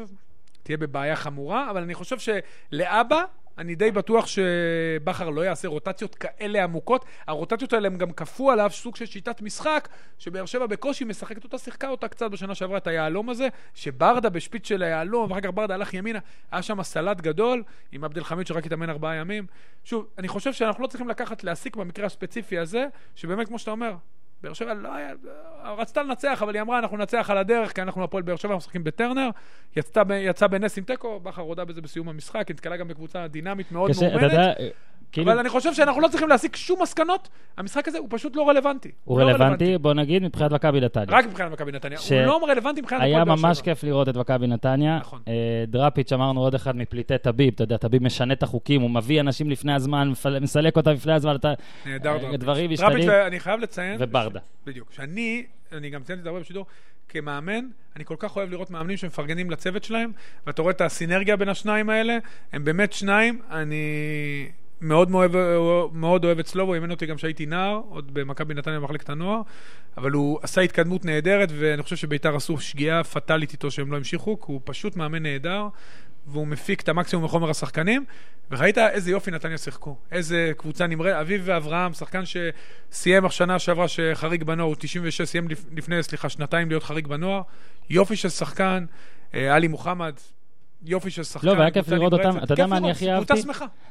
תהיה 0.64 0.78
בבעיה 0.78 1.16
חמורה, 1.16 1.72
אבל 1.72 1.82
אני 1.82 1.94
חושב 1.94 2.16
שלאבא, 2.20 3.24
אני 3.58 3.76
די 3.76 3.92
בטוח 3.92 4.28
שבכר 4.28 5.30
לא 5.30 5.42
יעשה 5.42 5.68
רוטציות 5.68 6.16
כאלה 6.16 6.64
עמוקות. 6.64 7.06
הרוטציות 7.28 7.74
האלה 7.74 7.88
הם 7.88 7.98
גם 7.98 8.12
כפו 8.12 8.52
עליו 8.52 8.70
סוג 8.74 8.96
של 8.96 9.06
שיטת 9.06 9.42
משחק, 9.42 9.90
שבאר 10.20 10.46
שבע 10.46 10.66
בקושי 10.66 11.04
משחקת 11.06 11.44
אותה, 11.44 11.58
שיחקה 11.58 11.90
אותה 11.90 12.08
קצת 12.08 12.32
בשנה 12.32 12.56
שעברה, 12.56 12.78
את 12.78 12.88
היהלום 12.88 13.30
הזה, 13.30 13.48
שברדה 13.74 14.30
בשפיץ 14.30 14.68
של 14.68 14.84
היהלום, 14.84 15.32
ואחר 15.32 15.42
כך 15.42 15.50
ברדה 15.54 15.74
הלך 15.74 15.94
ימינה, 15.94 16.20
היה 16.52 16.62
שם 16.62 16.84
סלט 16.84 17.22
גדול, 17.22 17.64
עם 17.92 18.04
עבד 18.04 18.18
אל 18.18 18.24
חמיד 18.24 18.48
שרק 18.48 18.66
התאמן 18.66 18.90
ארבעה 18.90 19.16
ימים. 19.16 19.46
שוב, 19.84 20.08
אני 20.18 20.28
חושב 20.28 20.54
שאנחנו 20.54 20.84
לא 20.84 20.88
צריכים 20.88 21.10
לקחת, 21.10 21.44
להסיק 21.44 21.76
במקרה 21.76 22.06
הספציפי 22.06 22.58
הזה, 22.58 22.86
שבאמת, 23.16 23.48
כמו 23.48 23.60
שאתה 23.60 23.72
אומר, 23.72 23.94
באר 24.46 24.54
שבע 24.54 24.74
לא 24.74 24.96
היה, 24.96 25.14
רצתה 25.78 26.04
לנצח, 26.04 26.40
אבל 26.44 26.54
היא 26.56 26.62
אמרה, 26.62 26.80
אנחנו 26.80 26.98
ננצח 26.98 27.30
על 27.30 27.38
הדרך, 27.38 27.76
כי 27.76 27.82
אנחנו 27.82 28.04
הפועל 28.04 28.24
באר 28.24 28.36
שבע, 28.36 28.50
אנחנו 28.50 28.58
משחקים 28.58 28.84
בטרנר. 28.84 29.30
יצא, 29.76 30.04
יצא 30.14 30.48
בנס 30.48 30.78
עם 30.78 30.84
תיקו, 30.84 31.20
בכר 31.20 31.42
הודה 31.42 31.66
בזה 31.66 31.82
בסיום 31.82 32.10
המשחק, 32.10 32.52
נתקלה 32.52 32.78
גם 32.78 32.88
בקבוצה 32.88 33.28
דינמית 33.28 33.72
מאוד 33.72 33.92
מאומנת. 34.02 34.58
כאילו, 35.12 35.32
אבל 35.32 35.40
אני 35.40 35.50
חושב 35.50 35.74
שאנחנו 35.74 36.02
לא 36.02 36.08
צריכים 36.08 36.30
להסיק 36.30 36.56
שום 36.56 36.82
מסקנות, 36.82 37.30
המשחק 37.58 37.88
הזה 37.88 37.98
הוא 37.98 38.08
פשוט 38.12 38.36
לא 38.36 38.50
רלוונטי. 38.50 38.92
הוא 39.04 39.20
לא 39.20 39.26
רלוונטי, 39.26 39.78
בוא 39.78 39.94
נגיד, 39.94 40.24
מבחינת 40.24 40.52
מכבי 40.52 40.82
נתניה. 40.82 41.06
רק 41.10 41.26
מבחינת 41.26 41.52
מכבי 41.52 41.72
נתניה. 41.72 41.98
ש- 41.98 42.12
הוא 42.12 42.22
לא 42.22 42.48
רלוונטי 42.50 42.82
מבחינת 42.82 43.02
היה 43.02 43.26
ממש. 43.26 43.62
כיף 43.62 43.84
לראות 43.84 44.10
את 44.10 44.18
מכבי 44.18 44.48
נתניה. 44.48 44.98
נכון. 45.00 45.22
אה, 45.28 45.34
דראפיץ' 45.68 46.14
אמרנו 46.14 46.42
עוד 46.42 46.56
אחד 46.56 46.76
מפליטי 46.76 47.18
טביב, 47.18 47.54
אתה 47.56 47.64
יודע, 47.64 47.78
טביב 47.78 48.04
משנה 48.04 48.34
את 48.34 48.44
החוקים, 48.44 48.82
הוא 48.82 48.90
מביא 48.90 49.20
אנשים 49.22 49.50
לפני 49.50 49.74
הזמן, 49.74 50.12
מסלק 50.42 50.78
אותם 50.78 50.92
לפני 50.92 51.14
הזמן, 51.14 51.36
אתה... 51.36 51.54
נהדר 51.86 52.12
אה, 52.12 52.18
דראפיץ'. 52.18 52.40
דברים 52.40 52.72
משתנים. 52.72 53.10
ואני 53.10 53.40
חייב 53.40 53.60
לציין... 53.60 53.96
וברדה. 54.00 54.40
בדיוק. 54.66 54.92
שאני, 54.92 55.44
אני 55.72 55.90
גם 55.90 56.04
ציינתי 56.04 56.20
את 56.20 56.24
זה 56.24 56.30
הרבה 56.30 56.42
בשידור, 56.42 56.66
כמאמן, 57.10 57.66
אני 57.96 58.06
כל 58.06 58.16
כך 58.20 58.36
אוהב 58.36 58.52
לראות 58.52 58.72
מאמנים 58.72 58.98
שמפרגנים 58.98 59.52
לצוות 59.52 59.84
שלהם, 59.84 60.12
ואתה 60.48 60.62
רואה 60.62 60.72
את 60.72 60.82
הסינרגיה 60.82 61.36
בין 61.36 61.50
השניים 61.50 61.90
האלה, 61.90 62.18
הם 62.54 62.64
באמת 62.66 62.94
שניים, 62.94 63.42
אני 63.52 63.86
מאוד 64.82 65.12
מאוד, 65.12 65.32
מאוד 65.94 66.26
אוהב 66.26 66.40
את 66.40 66.48
סלובו, 66.48 66.74
אימן 66.74 66.92
אותי 66.92 67.06
גם 67.06 67.16
כשהייתי 67.16 67.46
נער, 67.46 67.82
עוד 67.90 68.14
במכבי 68.14 68.54
נתניה 68.54 68.80
במחלקת 68.80 69.10
הנוער, 69.10 69.42
אבל 69.98 70.12
הוא 70.12 70.40
עשה 70.42 70.62
התקדמות 70.62 71.06
נהדרת, 71.06 71.50
ואני 71.52 71.84
חושב 71.84 71.96
שביתר 71.96 72.36
עשו 72.36 72.58
שגיאה 72.58 73.04
פטאלית 73.04 73.52
איתו 73.54 73.72
שהם 73.72 73.92
לא 73.92 73.98
המשיכו, 73.98 74.40
כי 74.40 74.46
הוא 74.48 74.62
פשוט 74.64 74.96
מאמן 74.96 75.24
נהדר. 75.24 75.68
והוא 76.28 76.48
מפיק 76.48 76.82
את 76.82 76.90
המקסימום 76.90 77.26
מחומר 77.26 77.50
השחקנים, 77.50 78.06
וראית 78.52 78.78
איזה 78.78 79.12
יופי 79.12 79.32
נתניה 79.32 79.58
שיחקו. 79.58 79.98
איזה 80.12 80.52
קבוצה 80.58 80.88
נמרדת. 80.88 81.16
אביב 81.16 81.42
ואברהם, 81.46 81.94
שחקן 81.94 82.24
שסיים 82.26 83.26
השנה 83.26 83.60
שעברה 83.60 83.88
שחריג 83.88 84.44
בנוער, 84.44 84.68
הוא 84.68 84.76
96, 84.80 85.22
סיים 85.22 85.48
לפני, 85.76 86.04
סליחה, 86.04 86.30
שנתיים 86.30 86.70
להיות 86.70 86.84
חריג 86.84 87.08
בנוער. 87.08 87.42
יופי 87.90 88.16
של 88.16 88.30
שחקן. 88.30 88.86
אה, 89.34 89.56
עלי 89.56 89.68
מוחמד, 89.68 90.14
יופי 90.86 91.10
של 91.10 91.24
שחקן. 91.24 91.48
לא, 91.48 91.52
והיה 91.52 91.72
כיף 91.72 91.90
לראות 91.90 92.14
אותם. 92.14 92.38
אתה 92.44 92.54
יודע 92.54 92.66
מה 92.66 92.78
אני 92.78 92.92
הכי 92.92 93.12
אהבתי? 93.12 93.34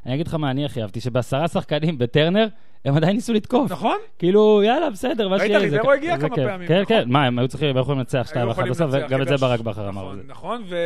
אני 0.06 0.14
אגיד 0.14 0.26
לך 0.26 0.34
מה 0.34 0.50
אני 0.50 0.64
הכי 0.64 0.82
אהבתי, 0.82 1.00
שבעשרה 1.00 1.48
שחקנים 1.48 1.98
בטרנר, 1.98 2.46
הם 2.84 2.96
עדיין 2.96 3.16
ניסו 3.16 3.32
לתקוף. 3.32 3.72
נכון? 3.72 3.96
כאילו, 4.18 4.62
יאללה, 4.62 4.90
בסדר, 4.90 5.28
מה 5.28 5.36
ראית, 5.36 5.52
שיהיה. 5.52 5.70
זה 5.70 5.76
ריברו 5.76 5.92
הגיע 5.92 6.18
כמה. 6.18 6.36
פעמים, 6.36 6.68
כן, 6.68 6.82
נכון? 6.82 6.96
כן, 6.96 7.04
מה, 7.06 7.24
הם 7.24 7.38
היו 7.38 7.48
צריכים, 7.48 7.68
הם 7.68 7.76
היו 7.76 7.82
יכולים 7.82 7.98
לנצח 7.98 8.30
2-1 8.30 8.38
היו 8.38 8.50
יכולים 8.50 8.72
בסוף, 8.72 8.90
וגם 8.92 9.22
את 9.22 9.28
זה 9.28 9.36
ברק 9.36 9.60
בכר 9.60 9.88
אמר. 9.88 10.02
נכון. 10.02 10.22
נכון, 10.26 10.62
ו... 10.68 10.76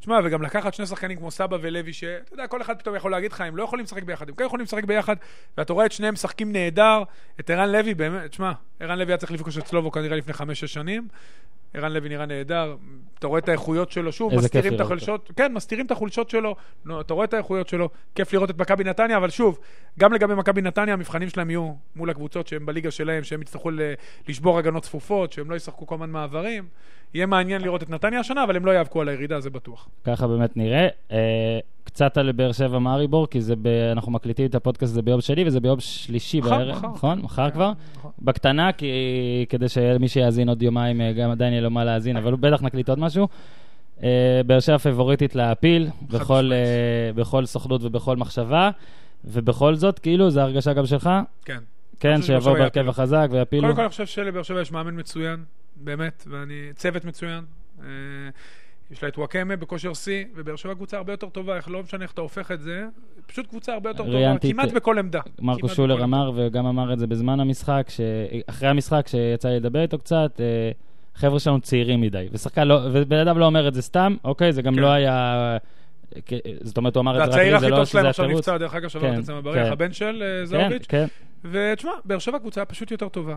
תשמע, 0.00 0.18
וגם 0.24 0.42
לקחת 0.42 0.74
שני 0.74 0.86
שחקנים 0.86 1.18
כמו 1.18 1.30
סבא 1.30 1.56
ולוי, 1.60 1.92
שאתה 1.92 2.34
יודע, 2.34 2.46
כל 2.46 2.62
אחד 2.62 2.78
פתאום 2.78 2.96
יכול 2.96 3.10
להגיד 3.10 3.32
לך, 3.32 3.40
הם 3.40 3.56
לא 3.56 3.62
יכולים 3.62 3.84
לשחק 3.84 4.02
ביחד, 4.02 4.28
הם 4.28 4.34
כן 4.34 4.44
יכולים 4.44 4.64
לשחק 4.64 4.84
ביחד, 4.84 5.16
ואתה 5.58 5.72
רואה 5.72 5.86
את 5.86 5.92
שניהם 5.92 6.14
משחקים 6.14 6.52
נהדר, 6.52 7.02
את 7.40 7.50
ערן 7.50 7.72
לוי, 7.72 7.94
באמת, 7.94 8.30
תשמע, 8.30 8.52
ערן 8.80 8.98
לוי 8.98 9.12
היה 9.12 9.16
צריך 9.16 9.32
לפגוש 9.32 9.58
את 9.58 9.66
סלובו 9.66 9.90
כנראה 9.90 10.16
לפני 10.16 10.32
חמש-שש 10.32 10.74
שנים, 10.74 11.08
ערן 11.76 11.92
לוי 11.92 12.08
נראה 12.08 12.26
נהדר, 12.26 12.76
אתה 13.18 13.26
רואה 13.26 13.38
את 13.38 13.48
האיכויות 13.48 13.90
שלו, 13.90 14.12
שוב, 14.12 14.34
מסתירים 14.34 14.74
את 14.74 14.80
החולשות, 14.80 15.32
כן, 15.36 15.52
מסתירים 15.52 15.86
את 15.86 15.90
החולשות 15.90 16.30
שלו, 16.30 16.56
נו, 16.84 17.00
אתה 17.00 17.14
רואה 17.14 17.24
את 17.24 17.34
האיכויות 17.34 17.68
שלו, 17.68 17.88
כיף 18.14 18.32
לראות 18.32 18.50
את 18.50 18.58
מכבי 18.58 18.84
נתניה, 18.84 19.16
אבל 19.16 19.30
שוב, 19.30 19.58
גם 19.98 20.12
לגבי 20.12 20.34
מכבי 20.34 20.62
נתניה, 20.62 20.94
המבחנים 20.94 21.28
שלהם 21.28 21.50
יהיו 21.50 21.72
מול 21.96 22.10
הקבוצות 22.10 22.46
שהן 22.46 22.66
בליגה 22.66 22.90
שלהם, 22.90 23.24
שהם 23.24 23.42
יצטרכו 23.42 23.70
לשבור 24.28 24.58
הגנות 24.58 24.82
צפופות, 24.82 25.32
שהם 25.32 25.50
לא 25.50 25.56
ישחקו 25.56 25.86
כל 25.86 25.94
הזמן 25.94 26.10
מעברים. 26.10 26.68
יהיה 27.14 27.26
מעניין 27.26 27.62
לראות 27.62 27.82
את 27.82 27.90
נתניה 27.90 28.20
השנה, 28.20 28.44
אבל 28.44 28.56
הם 28.56 28.66
לא 28.66 28.70
יאבקו 28.70 29.00
על 29.00 29.08
הירידה, 29.08 29.40
זה 29.40 29.50
בטוח. 29.50 29.88
ככה 30.04 30.26
באמת 30.26 30.56
נראה. 30.56 30.88
אה, 31.12 31.58
קצת 31.84 32.16
על 32.16 32.32
באר 32.32 32.52
שבע 32.52 32.78
מאריבור, 32.78 33.26
כי 33.26 33.40
זה 33.40 33.56
ב... 33.56 33.66
אנחנו 33.92 34.12
מקליטים 34.12 34.46
את 34.46 34.54
הפודקאסט 34.54 34.92
הזה 34.92 35.02
ביום 35.02 35.20
שני, 35.20 35.44
וזה 35.44 35.60
ביום 35.60 35.80
שלישי 35.80 36.40
מחר, 36.40 36.50
בערב, 36.50 36.76
מחר. 36.76 36.88
נכון? 36.88 37.18
מחר 37.18 37.50
כן, 37.50 37.54
כבר? 37.54 37.72
נכון. 37.96 38.10
בקטנה, 38.22 38.72
כי... 38.72 38.86
כדי 39.48 39.68
שמי 39.68 40.08
שיאזין 40.08 40.48
עוד 40.48 40.62
יומיים, 40.62 41.00
אה, 41.00 41.12
גם 41.12 41.30
עדיין 41.30 41.52
יהיה 41.52 41.62
לו 41.62 41.70
מה 41.70 41.84
להאזין, 41.84 42.16
אבל 42.16 42.34
בטח 42.34 42.62
נקליט 42.62 42.88
עוד 42.88 42.98
משהו. 42.98 43.28
אה, 44.02 44.40
באר 44.46 44.60
שבע 44.60 44.78
פבוריטית 44.78 45.34
להעפיל, 45.34 45.88
בכל, 46.10 46.50
בכל 47.14 47.46
סוכנות 47.46 47.84
ובכל 47.84 48.16
מחשבה, 48.16 48.70
ובכל 49.24 49.74
זאת, 49.74 49.98
כאילו, 49.98 50.30
זו 50.30 50.40
הרגשה 50.40 50.72
גם 50.72 50.86
שלך? 50.86 51.10
כן. 51.44 51.58
כן, 52.00 52.22
שיבואו 52.22 52.54
בהרכב. 52.54 52.88
החזק 52.88 53.28
ויפילו? 53.30 53.62
קודם 53.62 53.74
כל 53.74 53.80
אני 53.80 53.88
חושב 53.88 54.06
שלבאר 54.06 54.42
שבע 54.42 54.60
יש 54.60 54.72
מאמן 54.72 54.98
מצוין, 54.98 55.44
באמת, 55.76 56.24
ואני... 56.30 56.70
צוות 56.74 57.04
מצוין. 57.04 57.44
אה, 57.80 57.86
יש 58.90 59.02
לה 59.02 59.08
את 59.08 59.18
וואקמה 59.18 59.56
בכושר 59.56 59.94
שיא, 59.94 60.24
ובאר 60.34 60.56
שבע 60.56 60.74
קבוצה 60.74 60.96
הרבה 60.96 61.12
יותר 61.12 61.28
טובה, 61.28 61.56
איך 61.56 61.68
לא 61.68 61.82
משנה 61.82 62.02
איך 62.02 62.12
אתה 62.12 62.20
הופך 62.20 62.50
את 62.50 62.60
זה, 62.60 62.86
פשוט 63.26 63.46
קבוצה 63.46 63.72
הרבה 63.72 63.90
יותר 63.90 64.04
טובה, 64.04 64.38
כמעט 64.38 64.72
בכל 64.72 64.98
עמדה. 64.98 65.20
מרקו 65.40 65.68
שולר 65.68 66.04
אמר, 66.04 66.32
וגם 66.36 66.66
אמר 66.66 66.92
את 66.92 66.98
זה 66.98 67.06
בזמן 67.06 67.40
המשחק. 67.40 67.86
אחרי 68.46 68.68
המשחק, 68.68 69.06
שיצא 69.08 69.48
לי 69.48 69.56
לדבר 69.56 69.82
איתו 69.82 69.98
קצת, 69.98 70.40
אה, 70.40 70.70
חבר'ה 71.14 71.40
שלנו 71.40 71.60
צעירים 71.60 72.00
מדי. 72.00 72.28
ושחקן 72.32 72.68
לא, 72.68 72.80
ובן 72.92 73.18
אדם 73.18 73.38
לא 73.38 73.46
אומר 73.46 73.68
את 73.68 73.74
זה 73.74 73.82
סתם, 73.82 74.16
אוקיי? 74.24 74.52
זה 74.52 74.62
גם 74.62 74.74
כן. 74.74 74.80
לא 74.80 74.86
היה... 74.86 75.56
זאת 76.62 76.76
אומרת, 76.76 76.96
הוא 76.96 77.00
אמר 77.00 77.24
את 77.24 77.32
זה 77.32 77.38
רק 77.38 77.44
לי, 77.44 77.54
הכי 77.54 77.60
זה 77.60 77.68
לא 77.68 77.76
טוב 77.76 77.84
שזה 77.84 77.92
שלהם 77.92 78.04
היה 78.04 78.10
עכשיו 78.10 78.26
תירוץ. 78.26 78.40
נפצע, 78.40 78.58
דרך 78.58 78.74
אגב, 78.74 78.88
שברת 78.88 79.02
כן, 79.02 79.18
את 79.18 79.24
זה 79.24 79.34
מבריח, 79.34 79.66
כן. 79.66 79.72
הבן 79.72 79.92
של 79.92 80.22
אה, 80.22 80.40
כן, 80.40 80.44
זהוביץ'. 80.44 80.86
כן. 80.88 81.06
ותשמע, 81.44 81.92
באר 82.04 82.18
שבע 82.18 82.38
קבוצה 82.38 82.64
פשוט 82.64 82.90
יותר 82.90 83.08
טובה. 83.08 83.36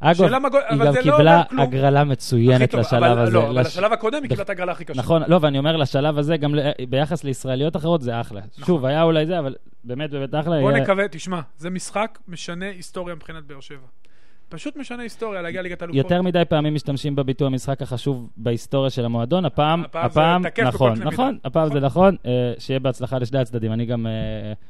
אגב, 0.00 0.22
היא 0.22 0.36
אבל 0.70 0.86
גם 0.86 0.94
לא 0.94 1.02
קיבלה 1.02 1.42
כלום. 1.50 1.60
הגרלה 1.60 2.04
מצוינת 2.04 2.70
טוב, 2.70 2.80
לשלב 2.80 3.02
אבל- 3.02 3.18
הזה. 3.18 3.32
לא, 3.32 3.46
אבל 3.50 3.60
לש- 3.60 3.66
לשלב 3.66 3.92
הקודם 3.92 4.22
היא 4.22 4.28
קיבלה 4.28 4.44
את 4.44 4.50
הגרלה 4.50 4.72
הכי 4.72 4.84
קשה. 4.84 4.98
נכון, 4.98 5.22
לא, 5.28 5.38
ואני 5.42 5.58
אומר, 5.58 5.76
לשלב 5.76 6.18
הזה, 6.18 6.36
גם 6.36 6.54
ל- 6.54 6.60
ביחס 6.88 7.24
לישראליות 7.24 7.76
אחרות, 7.76 8.02
זה 8.02 8.20
אחלה. 8.20 8.40
שוב, 8.66 8.84
היה 8.84 9.02
אולי 9.02 9.26
זה, 9.26 9.38
אבל 9.38 9.54
באמת, 9.84 10.10
באמת 10.10 10.28
אחלה. 10.30 10.40
נכון. 10.40 10.60
בוא 10.60 10.70
היה- 10.70 10.82
נקווה, 10.82 11.08
תשמע, 11.08 11.40
זה 11.56 11.70
משחק 11.70 12.18
משנה 12.28 12.66
היסטוריה 12.66 13.14
מבחינת 13.14 13.44
באר 13.44 13.60
שבע. 13.60 13.86
פשוט 14.50 14.76
משנה 14.76 15.02
היסטוריה, 15.02 15.42
להגיע 15.42 15.62
ליגת 15.62 15.82
אלופות. 15.82 15.96
יותר 15.96 16.22
מדי 16.22 16.42
פעמים 16.48 16.74
משתמשים 16.74 17.16
בביטוי 17.16 17.46
המשחק 17.46 17.82
החשוב 17.82 18.30
בהיסטוריה 18.36 18.90
של 18.90 19.04
המועדון. 19.04 19.44
הפעם, 19.44 19.84
הפעם 19.94 20.42
נכון. 20.64 20.98
נכון, 20.98 21.38
הפעם 21.44 21.72
זה 21.72 21.80
נכון. 21.80 22.16
אה, 22.26 22.52
שיהיה 22.58 22.80
בהצלחה 22.80 23.18
לשני 23.18 23.38
הצדדים. 23.38 23.72
אני 23.72 23.86
גם 23.86 24.06
אה, 24.06 24.12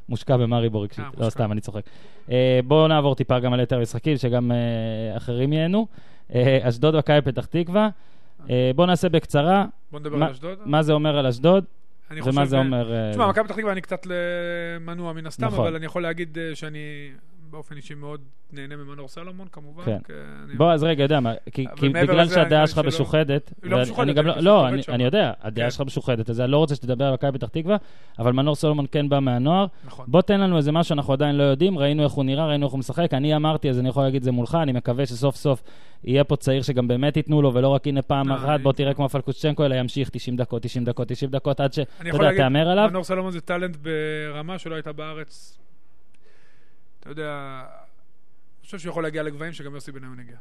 מושקע 0.09 0.37
במאריבור 0.37 0.83
רגשית. 0.83 0.99
אה, 0.99 1.05
לא, 1.05 1.11
מושקע. 1.11 1.31
סתם, 1.31 1.53
אני 1.53 1.61
צוחק. 1.61 1.83
בואו 2.64 2.88
נעבור 2.88 3.14
טיפה 3.14 3.38
גם 3.38 3.53
על 3.53 3.61
יתר 3.61 3.81
משחקים, 3.81 4.16
שגם 4.16 4.53
אחרים 5.16 5.53
ייהנו. 5.53 5.87
אשדוד 6.62 6.97
מכבי 6.97 7.21
פתח 7.21 7.47
תקווה. 7.47 7.88
בואו 8.75 8.87
נעשה 8.87 9.09
בקצרה, 9.09 9.64
בוא 9.93 10.01
נדבר 10.01 10.16
על 10.16 10.31
אשדוד. 10.31 10.59
מה 10.64 10.83
זה 10.83 10.93
אומר 10.93 11.19
על 11.19 11.27
אשדוד, 11.27 11.64
אני 12.11 12.21
ומה 12.21 12.31
חושב- 12.33 12.45
זה 12.45 12.59
אומר... 12.59 13.11
תשמע, 13.11 13.29
מכבי 13.29 13.45
פתח 13.45 13.55
תקווה 13.57 13.73
אני 13.73 13.81
קצת 13.81 14.07
מנוע 14.81 15.12
מן 15.12 15.27
הסתם, 15.27 15.47
נכון. 15.47 15.66
אבל 15.66 15.77
אני 15.77 15.87
יכול 15.87 16.03
להגיד 16.03 16.38
שאני 16.55 17.11
באופן 17.51 17.77
אישי 17.77 17.95
מאוד 17.95 18.21
נהנה 18.53 18.77
ממנור 18.77 19.09
סלומון, 19.09 19.47
כמובן. 19.53 19.83
כן. 19.85 20.15
אני- 20.45 20.55
בוא, 20.57 20.73
אז 20.73 20.83
רגע, 20.85 21.03
יודע 21.05 21.21
מה, 21.21 21.33
כי, 21.53 21.67
כי 21.77 21.89
בגלל 21.89 22.29
שהדעה 22.29 22.67
שלך 22.67 22.79
משוחדת, 22.79 23.53
היא 23.63 23.71
לא 23.71 23.83
משוחדת, 23.83 24.15
גם 24.15 24.27
לא, 24.27 24.37
לא, 24.41 24.69
אני, 24.89 25.05
יודע, 25.05 25.33
הדעה 25.41 25.67
כן. 25.67 25.71
שלך 25.71 25.81
משוחדת, 25.81 26.31
אז 26.31 26.41
אני 26.41 26.51
לא 26.51 26.59
רוצה 26.59 26.75
שתדבר 26.75 27.05
על 27.05 27.13
מכבי 27.15 27.39
פתח 27.39 27.49
תקווה, 27.49 27.77
אבל 28.19 28.33
מנור 28.33 28.55
סולומון 28.55 28.87
כן 28.93 29.09
בא 29.09 29.21
מהנוער. 29.21 29.67
נכון. 29.85 30.05
בוא 30.09 30.23
תן 30.23 30.41
לנו 30.41 30.57
איזה 30.57 30.73
משהו 30.73 30.89
שאנחנו 30.89 31.13
עדיין 31.13 31.37
לא 31.37 31.43
יודעים, 31.43 31.79
ראינו 31.79 32.05
איך 32.05 32.13
הוא 32.13 32.25
נראה, 32.25 32.47
ראינו 32.47 32.67
איך 32.67 32.73
הוא 32.73 32.79
משחק, 32.79 33.15
אני 33.15 33.37
אמרתי, 33.37 33.71
אז 33.71 33.79
אני 33.79 33.89
יכול 33.89 34.03
להגיד 34.03 34.17
את 34.17 34.25
זה 34.25 34.33
מולך, 34.33 34.59
אני 34.63 34.73
מקווה 34.73 35.07
שסוף 35.07 35.37
סוף 35.37 35.63
יהיה 36.05 36.25
פה 36.25 36.37
צעיר 36.37 36.63
שגם 36.63 36.89
באמת 36.89 37.17
ייתנו 37.17 37.43
לו, 37.43 37.55
ולא 37.55 37.69
רק 37.69 37.87
הנה 37.87 38.03
פעם 38.03 38.29
לא, 38.29 38.35
אחת, 38.35 38.61
בוא 38.61 38.73
תראה 38.73 38.95
כמו 38.95 39.09
פלקושצ'נקו, 39.09 39.65
אלא 39.65 39.75
ימשיך 39.75 40.09
90 40.11 40.37
דקות, 40.37 40.63
90 40.63 40.85
דקות, 40.85 41.09
90 41.09 41.31
דקות, 41.31 41.61
עד 41.61 41.73
שאתה 41.73 41.91
אני 42.01 42.09
יכול 42.09 42.21
יודע, 42.21 42.27
להגיד, 42.31 42.43
תהמר 42.43 42.69
עליו. 42.69 42.89
מנור 42.91 43.05
סלומון 43.05 43.33
זה 43.33 43.41
טאלנט 43.41 43.77
ברמה 43.77 44.59
שלא 44.59 44.75
הייתה 44.75 44.93
בארץ. 44.93 45.59
da 47.14 47.89
אני 48.61 48.66
חושב 48.66 48.79
שהוא 48.79 48.90
יכול 48.90 49.03
להגיע 49.03 49.23
לגבהים 49.23 49.53
שגם 49.53 49.75
יוסי 49.75 49.92
בניון 49.92 50.18
הגיע. 50.20 50.37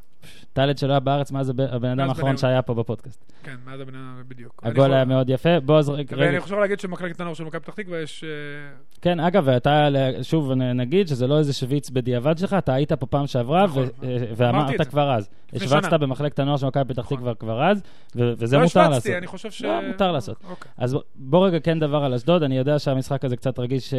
טלד 0.52 0.78
שלא 0.78 0.90
היה 0.92 1.00
בארץ 1.00 1.32
מאז 1.32 1.48
הבן 1.48 1.88
אדם 2.00 2.08
האחרון. 2.08 2.36
שהיה 2.36 2.62
פה 2.62 2.74
בפודקאסט. 2.74 3.32
כן, 3.42 3.56
מאז 3.66 3.80
הבן 3.80 3.94
אדם, 3.94 4.22
בדיוק. 4.28 4.62
הגול 4.64 4.92
היה 4.92 5.04
מאוד 5.04 5.30
יפה. 5.30 5.60
בוא, 5.60 5.78
אז 5.78 5.88
רגע. 5.88 6.16
ואני 6.18 6.40
חושב 6.40 6.54
להגיד 6.54 6.80
שמחלקת 6.80 7.20
הנוער 7.20 7.34
של 7.34 7.44
מכבי 7.44 7.60
פתח 7.60 7.74
תקווה 7.74 7.98
יש... 8.00 8.24
אה, 8.24 8.28
כן, 9.02 9.20
אגב, 9.20 9.42
ואתה, 9.46 9.88
שוב 10.22 10.52
נגיד 10.52 11.08
שזה 11.08 11.26
לא 11.26 11.38
איזה 11.38 11.52
שוויץ 11.52 11.90
בדיעבד 11.90 12.38
שלך, 12.38 12.54
אתה 12.54 12.74
היית 12.74 12.92
פה 12.92 13.06
פעם 13.06 13.26
שעברה, 13.26 13.64
נכון, 13.64 13.82
ו- 13.82 14.48
אמרתי 14.48 14.72
ואמרת. 14.72 14.88
כבר 14.88 15.12
אז. 15.14 15.28
השווצת. 15.54 15.92
במחלקת 15.92 16.38
הנוער 16.38 16.56
של 16.56 16.66
מכבי 16.66 16.84
פתח 16.94 17.02
נכון. 17.02 17.16
תקווה 17.16 17.34
כבר 17.34 17.62
אז, 17.70 17.82
וזה 18.16 18.56
לא 18.56 18.62
מותר 18.62 18.80
לעשות. 18.80 18.92
השמצתי, 18.92 19.16
אני 19.18 19.26
חושב 19.26 19.50
ש... 19.50 19.62
לא, 19.62 19.80
מותר 19.88 20.12
לעשות. 20.12 20.36
אוקיי. 20.50 20.72
אז 20.76 20.96
בוא- 21.14 21.46
רגע 21.46 21.60
כן 21.60 21.78
דבר 21.78 22.04
על 22.04 22.14
אשדוד, 22.14 22.42
אני 22.42 22.56
יודע 22.58 22.78
שהמשחק 22.78 23.24
הזה 23.24 23.36
קצת 23.36 23.58
רגיש 23.58 23.94
אה, 23.94 23.98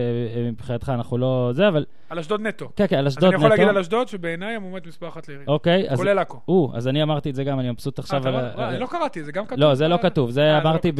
מבחינתך, 0.52 0.90
אנחנו 0.96 1.18
לא 1.18 1.50
זה, 1.54 1.68
אבל 1.68 1.86
על 2.10 2.20
אשדוד 2.20 2.42
נטו. 2.42 2.70
כן, 2.76 2.86
כן, 2.88 2.98
על 2.98 3.06
אז 3.08 3.14
אשדוד 3.14 3.24
אני 3.34 3.36
יכול 3.36 3.50
להגיד 3.50 3.66
על 3.66 3.72
נטו. 3.72 3.82
אשדוד 3.82 4.08
שבעיניי 4.22 4.56
המומנט 4.56 4.88
מספר 4.88 5.08
אחת 5.08 5.28
לירידה. 5.28 5.52
אוקיי. 5.52 5.96
כולל 5.96 6.20
עכו. 6.20 6.40
או, 6.48 6.72
אז 6.74 6.88
אני 6.88 7.04
אמרתי 7.04 7.30
את 7.30 7.36
זה 7.36 7.44
גם, 7.44 7.60
אני 7.60 7.72
מבסוט 7.72 8.00
אה, 8.00 8.04
עכשיו 8.04 8.28
על... 8.28 8.34
לא- 8.34 8.40
אה, 8.40 8.70
אני 8.70 8.80
לא 8.80 8.86
קראתי, 8.86 9.24
זה 9.24 9.32
גם 9.32 9.46
כתוב. 9.46 9.60
לא, 9.60 9.76
זה 9.76 9.88
לא 9.88 9.96
אה, 9.96 10.02
כתוב, 10.02 10.32
זה 10.32 10.42
לא 10.42 10.58
אמרתי 10.58 10.92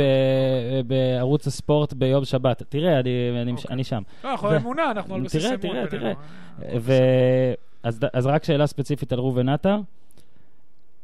בערוץ 0.88 1.48
הספורט 1.48 1.94
ביום 1.94 2.26
שבת. 2.26 2.64
תראה, 2.70 3.00
אני- 3.00 3.52
אוקיי. 3.52 3.84
שם. 3.84 4.02
לא, 4.24 4.32
אנחנו 4.32 4.56
אמונה, 4.56 4.92
אנחנו 4.92 5.16
על 5.16 5.22
בסיס 5.22 5.44
תראה, 5.46 5.56
אמון. 5.74 5.88
תראה. 5.88 6.14
תראה. 6.60 6.78
ו... 6.82 6.94
אז, 7.84 8.00
אז 8.14 8.26
רק 8.28 8.44
שאלה 8.44 8.68
ספציפית 8.68 9.14
על 9.14 9.20
ראובן 9.20 9.50
עטר. 9.50 9.78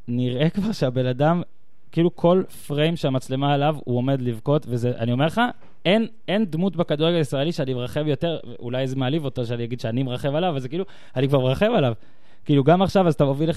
נראה 0.08 0.50
כבר 0.50 0.72
שהבן 0.72 1.06
אדם, 1.06 1.42
כאילו 1.92 2.16
כל 2.16 2.44
פריים 2.68 2.96
שהמצלמה 2.96 3.54
עליו, 3.54 3.76
הוא 3.84 3.98
עומד 3.98 4.22
לבכות, 4.22 4.66
וזה, 4.70 4.92
אני 4.98 5.12
אומר 5.12 5.26
לך, 5.26 5.42
אין, 5.88 6.08
אין 6.28 6.46
דמות 6.46 6.76
בכדורגל 6.76 7.16
הישראלי 7.18 7.52
שאני 7.52 7.74
מרחב 7.74 8.08
יותר, 8.08 8.40
אולי 8.60 8.88
זה 8.88 8.96
מעליב 8.96 9.26
אותו 9.26 9.46
שאני 9.46 9.64
אגיד 9.64 9.80
שאני 9.80 10.04
מרחב 10.04 10.36
עליו, 10.36 10.50
אבל 10.50 10.60
זה 10.60 10.70
כאילו, 10.70 10.86
אני 11.16 11.28
כבר 11.28 11.40
מרחב 11.40 11.66
עליו. 11.66 11.94
כאילו, 12.46 12.64
גם 12.64 12.82
עכשיו, 12.82 13.08
אז 13.08 13.14
אתה 13.14 13.26
מוביל 13.26 13.50
1-0 13.50 13.54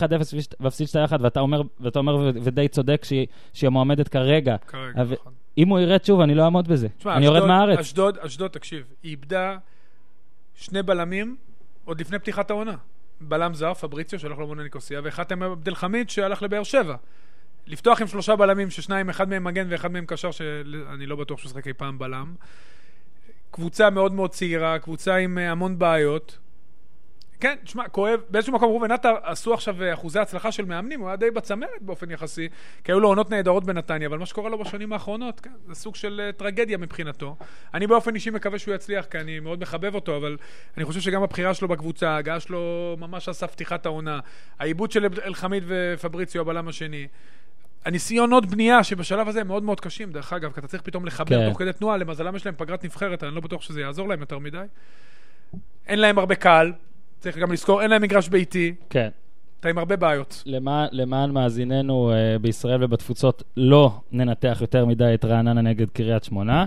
ומפסיד 0.60 0.86
2-1, 1.10 1.16
ואתה 1.20 1.40
אומר, 1.40 1.62
ואתה 1.80 1.98
אומר, 1.98 2.16
ודי 2.34 2.68
צודק 2.68 3.04
שהיא, 3.04 3.26
שהיא 3.52 3.66
המועמדת 3.68 4.08
כרגע. 4.08 4.56
כרגע, 4.66 5.02
אבל- 5.02 5.16
נכון. 5.20 5.32
אם 5.58 5.68
הוא 5.68 5.78
ירד 5.78 6.04
שוב, 6.04 6.20
אני 6.20 6.34
לא 6.34 6.44
אעמוד 6.44 6.68
בזה. 6.68 6.88
תשמע, 6.98 7.16
אני 7.16 7.24
יורד 7.24 7.44
מהארץ. 7.46 7.78
אשדוד, 7.78 8.18
אשדוד, 8.18 8.50
תקשיב, 8.50 8.84
היא 9.02 9.10
איבדה 9.10 9.56
שני 10.54 10.82
בלמים 10.82 11.36
עוד 11.84 12.00
לפני 12.00 12.18
פתיחת 12.18 12.50
העונה. 12.50 12.74
בלם 13.20 13.54
זר, 13.54 13.74
פבריציו, 13.74 14.18
שהלך 14.18 14.38
למונה 14.38 14.62
ניקוסיה, 14.62 15.00
ואחד 15.04 15.24
מהם 15.34 15.52
עבד 15.52 15.72
חמיד, 15.74 16.10
שהלך 16.10 16.42
לבאר 16.42 16.62
שבע. 16.62 16.96
לפתוח 17.70 18.00
עם 18.00 18.06
שלושה 18.06 18.36
בלמים, 18.36 18.70
ששניים, 18.70 19.08
אחד 19.08 19.28
מהם 19.28 19.44
מגן 19.44 19.66
ואחד 19.70 19.92
מהם 19.92 20.04
קשר, 20.06 20.30
שאני 20.30 21.06
לא 21.06 21.16
בטוח 21.16 21.38
שהוא 21.38 21.50
שחק 21.50 21.66
אי 21.66 21.72
פעם 21.72 21.98
בלם. 21.98 22.34
קבוצה 23.50 23.90
מאוד 23.90 24.12
מאוד 24.12 24.30
צעירה, 24.30 24.78
קבוצה 24.78 25.16
עם 25.16 25.38
אה, 25.38 25.50
המון 25.50 25.78
בעיות. 25.78 26.38
כן, 27.40 27.54
תשמע, 27.64 27.88
כואב, 27.88 28.20
באיזשהו 28.30 28.54
מקום 28.54 28.70
ראובן 28.70 28.90
עטר 28.90 29.14
עשו 29.22 29.54
עכשיו 29.54 29.82
אה, 29.82 29.94
אחוזי 29.94 30.18
הצלחה 30.18 30.52
של 30.52 30.64
מאמנים, 30.64 31.00
הוא 31.00 31.08
היה 31.08 31.16
די 31.16 31.30
בצמרת 31.30 31.70
באופן 31.80 32.10
יחסי, 32.10 32.48
כי 32.84 32.92
היו 32.92 33.00
לו 33.00 33.08
עונות 33.08 33.30
נהדרות 33.30 33.64
בנתניה, 33.64 34.08
אבל 34.08 34.18
מה 34.18 34.26
שקורה 34.26 34.50
לו 34.50 34.58
בשנים 34.58 34.92
האחרונות, 34.92 35.40
כן, 35.40 35.50
זה 35.66 35.74
סוג 35.74 35.94
של 35.94 36.20
אה, 36.24 36.32
טרגדיה 36.32 36.78
מבחינתו. 36.78 37.36
אני 37.74 37.86
באופן 37.86 38.14
אישי 38.14 38.30
מקווה 38.30 38.58
שהוא 38.58 38.74
יצליח, 38.74 39.04
כי 39.04 39.18
אני 39.18 39.40
מאוד 39.40 39.60
מחבב 39.60 39.94
אותו, 39.94 40.16
אבל 40.16 40.36
אני 40.76 40.84
חושב 40.84 41.00
שגם 41.00 41.22
הבחירה 41.22 41.54
שלו 41.54 41.68
בקבוצה, 41.68 42.10
ההגעה 42.10 42.40
שלו 42.40 42.96
ממש 42.98 43.30
סף 43.30 43.50
פתיחת 43.50 43.86
העונה, 43.86 44.20
העיבוד 44.58 44.92
של 44.92 45.06
אלחמיד 45.24 45.64
ופבריציו, 45.66 46.42
הבלם 46.42 46.68
השני. 46.68 47.06
הניסיונות 47.84 48.46
בנייה 48.46 48.84
שבשלב 48.84 49.28
הזה 49.28 49.40
הם 49.40 49.46
מאוד 49.46 49.62
מאוד 49.62 49.80
קשים, 49.80 50.12
דרך 50.12 50.32
אגב, 50.32 50.52
כי 50.52 50.60
אתה 50.60 50.68
צריך 50.68 50.82
פתאום 50.82 51.04
לחבר 51.04 51.38
כן. 51.38 51.48
תוך 51.48 51.58
כדי 51.58 51.72
תנועה, 51.72 51.96
למזלם 51.96 52.36
יש 52.36 52.46
להם 52.46 52.54
פגרת 52.58 52.84
נבחרת, 52.84 53.24
אני 53.24 53.34
לא 53.34 53.40
בטוח 53.40 53.62
שזה 53.62 53.80
יעזור 53.80 54.08
להם 54.08 54.20
יותר 54.20 54.38
מדי. 54.38 54.62
אין 55.86 55.98
להם 55.98 56.18
הרבה 56.18 56.34
קהל, 56.34 56.72
צריך 57.20 57.38
גם 57.38 57.52
לזכור, 57.52 57.82
אין 57.82 57.90
להם 57.90 58.02
מגרש 58.02 58.28
ביתי. 58.28 58.74
כן. 58.90 59.08
אתה 59.60 59.68
עם 59.68 59.78
הרבה 59.78 59.96
בעיות. 59.96 60.42
למען, 60.46 60.88
למען 60.92 61.30
מאזיננו 61.30 62.12
uh, 62.12 62.38
בישראל 62.42 62.84
ובתפוצות, 62.84 63.42
לא 63.56 64.00
ננתח 64.12 64.58
יותר 64.60 64.86
מדי 64.86 65.10
את 65.14 65.24
רעננה 65.24 65.62
נגד 65.62 65.90
קריית 65.90 66.24
שמונה. 66.24 66.66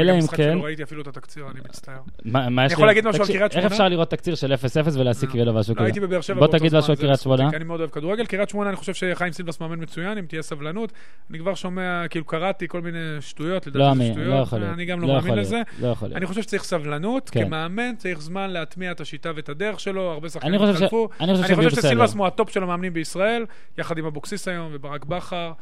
אלא 0.00 0.12
אם 0.12 0.26
כן... 0.26 0.58
לא 0.58 0.64
ראיתי 0.64 0.82
אפילו 0.82 1.02
את 1.02 1.06
התקציר, 1.06 1.44
אני 1.50 1.60
מצטער. 1.68 1.98
מה, 2.24 2.48
מה 2.48 2.64
אני 2.64 2.72
יכול 2.72 2.84
לי- 2.84 2.86
להגיד 2.86 3.08
משהו 3.08 3.22
על 3.22 3.28
קריית 3.28 3.52
שמונה? 3.52 3.64
איך 3.66 3.72
אפשר 3.72 3.88
לראות 3.88 4.10
תקציר 4.10 4.34
של 4.34 4.52
0-0 4.52 4.56
ולהסיק. 4.98 5.30
כאילו 5.30 5.52
משהו 5.54 5.74
לא 5.74 5.78
כזה? 5.78 5.84
הייתי 5.86 6.00
בבאר 6.00 6.20
שבע 6.20 6.38
בוא 6.38 6.58
תגיד 6.58 6.76
משהו 6.76 6.90
על 6.92 6.96
קריית 6.98 7.20
שמונה. 7.20 7.48
אני 7.48 7.64
מאוד 7.64 7.80
אוהב 7.80 7.90
כדורגל. 7.90 8.26
קריית 8.26 8.48
שמונה, 8.48 8.68
אני 8.70 8.76
חושב 8.76 8.94
שחיים 8.94 9.32
סילבס 9.32 9.60
מאמן 9.60 9.82
מצוין, 9.82 10.18
אם 10.18 10.24
תהיה 10.24 10.42
סבלנות. 10.42 10.92
אני 11.30 11.38
כבר 11.38 11.54
שומע, 11.54 12.08
כאילו 12.10 12.24
קראתי 12.24 12.68
כל 12.68 12.80
מיני 12.80 12.98
שטויות, 13.20 13.66
לא 13.66 13.72
לדעתי 13.92 14.10
שטויות. 14.12 14.28
לא 14.28 14.34
יכול 14.34 14.58
להיות. 14.58 14.74
אני 14.74 14.84
גם 14.84 15.00
לא 15.00 15.08
לא 15.08 15.14
מאמין 15.14 15.34
לזה. 15.34 15.62
לא 15.80 15.88
יכול 15.88 16.08
להיות. 16.08 16.16
אני 16.16 16.26
חושב 16.26 16.42
שצריך 16.42 16.64
סבלנות. 16.64 17.30
כן. 17.30 17.44
כמאמן 17.44 17.94
צריך 17.98 18.20
זמן 18.20 18.50
להטמיע 18.50 18.90
את 18.92 19.00
השיטה 19.00 19.30
ואת 19.36 19.48
הדרך 19.48 19.80
שלו, 19.80 20.10
הרבה 20.10 20.28
שחקנים 20.28 20.62
התחלפו. 20.62 21.08
אני 21.20 21.34
חושב. 21.34 21.70
שסילבס 21.70 22.14
הוא 22.14 22.26
הטופ 22.26 22.50
של 22.50 22.62
המאמנים 22.62 22.92
בישראל, 22.92 23.44
יחד 23.78 23.98
עם 23.98 24.06
אבוקסיס 24.06 24.48
היום 24.48 24.68
וברק 24.72 25.04
בכר. 25.04 25.52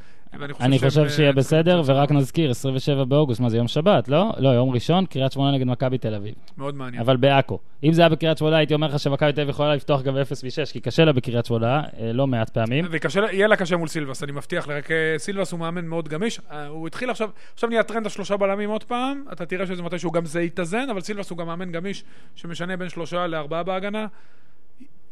ואני 0.41 0.53
אני 0.61 0.79
חושב 0.79 1.01
אה, 1.01 1.09
שיהיה 1.11 1.33
צריכים 1.33 1.35
בסדר, 1.35 1.83
ורק. 1.87 2.11
נזכיר, 2.13 2.51
27 2.51 3.05
באוגוסט, 3.05 3.41
מה 3.41 3.49
זה 3.51 3.57
יום 3.57 3.69
שבת, 3.69 4.09
לא? 4.09 4.33
לא, 4.39 4.49
יום 4.49 4.71
ראשון, 4.71 5.07
קריית 5.07 5.33
שמונה 5.33 5.53
נגד 5.57 5.67
מכבי 5.67 5.99
תל 5.99 6.15
אביב. 6.15 6.35
מאוד 6.59 6.75
מעניין. 6.75 7.03
אבל 7.03 7.17
בעכו. 7.17 7.59
אם 7.85 7.93
זה 7.93 8.03
היה 8.03 8.09
בקריית 8.09 8.39
שמונה, 8.39 8.57
הייתי 8.57 8.75
אומר 8.75 8.87
לך 8.87 8.99
שמכבי 8.99 9.33
תל 9.33 9.41
אביב 9.41 9.51
יכולה 9.51 9.75
לפתוח 9.75 10.03
גם 10.03 10.15
ב-0 10.15 10.21
מ-6, 10.45 10.73
כי 10.73 10.81
קשה 10.81 11.05
לה 11.05 11.13
בקריית 11.13 11.47
שמונה, 11.47 11.83
אה, 12.01 12.13
לא 12.13 12.27
מעט 12.27 12.51
פעמים. 12.51 12.85
וקשה, 12.91 13.21
לה- 13.21 13.57
קשה 13.57 13.77
מול 13.77 13.89
סילבס, 13.89 14.23
אני 14.23 14.33
מבטיח 14.33 14.69
לך, 14.69 14.77
רק 14.77 14.91
אה, 14.91 15.15
סילבס 15.19 15.53
הוא 15.53 15.61
מאמן 15.61 15.85
מאוד 15.87 16.09
גמיש. 16.09 16.41
אה, 16.51 16.67
הוא 16.67 16.87
התחיל 16.87 17.11
עכשיו, 17.11 17.31
עכשיו 17.55 17.69
נהיה 17.69 17.83
טרנד 17.83 18.07
השלושה 18.07 18.37
בלמים 18.37 18.71
עוד 18.71 18.85
פעם, 18.85 19.25
אתה 19.33 19.47
תראה 19.47 19.67
שזה 19.67 19.83
מתי 19.83 19.99
שהוא 19.99 20.13
גם 20.13 20.25
זה 20.25 20.43
יתאזן, 20.43 20.87
אבל 20.91 21.01
סילבס 21.01 21.31
הוא 21.31 21.39
גם 21.39 21.47
מאמן 21.47 21.73
גמיש, 21.73 22.05
שמשנה 22.35 22.77
בין 22.77 22.89
שלושה 22.89 23.27
לארבעה 23.27 23.63
בהגנה. 23.63 24.07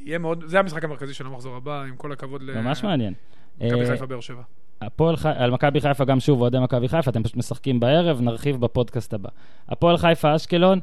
יהיה 0.00 0.18
מאוד, 0.18 0.44
זה 0.46 0.58
המשחק 0.58 0.84
המרכזי 0.84 1.14
של 1.14 1.26
המחזור 1.26 1.56
הבא, 1.56 1.82
עם 1.82 1.96
כל 1.96 2.12
הכבוד 2.12 2.42
ל... 2.42 2.60
ממש 2.60 2.84
מעניין. 2.84 3.14
מכבי 3.60 3.80
אה, 3.80 3.86
חיפה 3.86 4.06
באר 4.06 4.20
שבע. 4.20 4.42
הפועל 4.80 5.16
חיפה, 5.16 5.32
על 5.44 5.50
מכבי 5.50 5.80
חיפה 5.80 6.04
גם 6.04 6.20
שוב, 6.20 6.40
אוהדי 6.40 6.58
מכבי 6.58 6.88
חיפה, 6.88 7.10
אתם 7.10 7.22
פשוט 7.22 7.36
משחקים 7.36 7.80
בערב, 7.80 8.20
נרחיב 8.20 8.60
בפודקאסט 8.60 9.14
הבא. 9.14 9.28
הפועל 9.68 9.96
חיפה 9.96 10.36
אשקלון, 10.36 10.80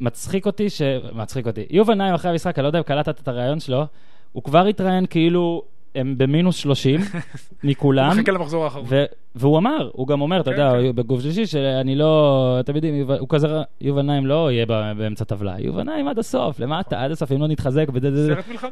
מצחיק 0.00 0.46
אותי 0.46 0.70
ש... 0.70 0.82
מצחיק 1.12 1.46
אותי. 1.46 1.66
יובל 1.70 1.94
נעים 1.94 2.14
אחרי 2.14 2.30
המשחק, 2.30 2.58
אני 2.58 2.62
לא 2.62 2.68
יודע 2.68 2.78
אם 2.78 2.84
קלטת 2.84 3.20
את 3.20 3.28
הרעיון 3.28 3.60
שלו, 3.60 3.86
הוא 4.32 4.42
כבר 4.42 4.66
התראיין 4.66 5.06
כאילו 5.06 5.62
הם 5.94 6.14
במינוס 6.18 6.56
30 6.56 7.00
מכולם. 7.64 8.10
מחכה 8.18 8.32
למחזור 8.32 8.64
האחרון. 8.64 8.86
והוא 9.34 9.58
אמר, 9.58 9.90
הוא 9.92 10.06
גם 10.06 10.20
אומר, 10.20 10.40
אתה 10.40 10.50
כן, 10.50 10.58
יודע, 10.58 10.70
כן. 10.70 10.84
הוא 10.84 10.94
בגוף 10.94 11.20
שלישי, 11.20 11.46
שאני 11.46 11.94
לא, 11.94 12.56
אתם 12.60 12.76
יודעים, 12.76 13.10
הוא 13.18 13.28
כזה, 13.28 13.48
יובל 13.80 14.02
נעים 14.02 14.26
לא 14.26 14.52
יהיה 14.52 14.66
באמצע 14.66 15.24
טבלה, 15.24 15.54
יובל 15.58 15.82
נעים 15.82 16.08
עד 16.08 16.18
הסוף, 16.18 16.60
למטה, 16.60 17.04
עד 17.04 17.10
הסוף, 17.10 17.32
אם 17.32 17.40
לא 17.40 17.46
נתחזק, 17.46 17.86
סרט 18.34 18.48
מלחמה. 18.48 18.70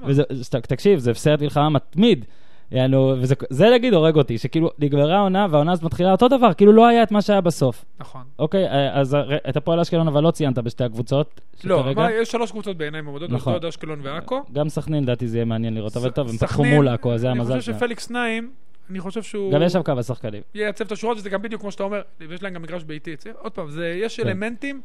תקשיב, 0.62 0.98
זה 0.98 1.14
סרט 1.14 1.42
מלחמה 1.42 1.68
מתמיד. 1.68 2.24
יענו, 2.70 3.14
וזה 3.20 3.35
זה 3.50 3.66
נגיד 3.74 3.94
הורג 3.94 4.16
אותי, 4.16 4.38
שכאילו 4.38 4.70
נגמרה 4.78 5.16
העונה 5.16 5.46
והעונה 5.50 5.72
הזאת 5.72 5.85
מתחילה 5.85 6.12
אותו 6.12 6.28
דבר, 6.28 6.54
כאילו 6.54 6.72
לא 6.72 6.87
היה 6.87 7.02
את 7.02 7.11
מה 7.11 7.22
שהיה 7.22 7.40
בסוף. 7.40 7.85
נכון. 8.00 8.22
אוקיי, 8.38 8.66
אה, 8.68 9.00
אז 9.00 9.16
את 9.48 9.57
הפועל 9.57 9.81
אשקלון 9.81 10.09
אבל 10.09 10.22
לא 10.22 10.31
ציינת 10.31 10.59
בשתי 10.59 10.85
הקבוצות. 10.85 11.40
לא, 11.64 11.81
שכרגע- 11.83 12.02
מה, 12.02 12.12
יש 12.12 12.31
שלוש 12.31 12.50
קבוצות 12.50 12.76
בעיניי 12.76 13.00
מועמדות, 13.00 13.31
נכון. 13.31 13.52
אשדוד, 13.52 13.68
אשקלון 13.68 14.00
ועכו. 14.02 14.42
גם 14.52 14.68
סכנין 14.68 15.02
לדעתי 15.02 15.28
זה 15.28 15.37
יהיה 15.37 15.44
מעניין 15.44 15.74
לראות, 15.74 15.96
אבל 15.96 16.11
טוב, 16.11 16.28
הם 16.28 16.37
פתחו 16.37 16.64
מול 16.64 16.88
עכו, 16.88 17.12
אז 17.12 17.20
זה 17.20 17.31
המזל 17.31 17.52
אני 17.52 17.61
חושב 17.61 17.72
שלהם. 17.72 17.78
שפליקס 17.78 18.11
נעים, 18.11 18.50
אני 18.90 19.00
חושב 19.00 19.22
שהוא... 19.22 19.52
גם 19.52 19.62
יש 19.62 19.72
שם 19.72 19.83
כמה 19.83 20.02
שחקנים. 20.02 20.42
ייצב 20.54 20.85
את 20.85 20.92
השורות, 20.92 21.18
וזה 21.18 21.31
גם 21.31 21.42
בדיוק 21.42 21.61
כמו 21.61 21.72
שאתה 21.72 21.83
אומר, 21.83 22.00
ויש 22.28 22.42
להם 22.42 22.54
גם 22.54 22.62
מגרש 22.62 22.83
ביתי. 22.85 23.14
עוד 23.42 23.52
פעם, 23.52 23.70
זה, 23.70 23.98
יש 24.02 24.20
כן. 24.20 24.28
אלמנטים 24.28 24.81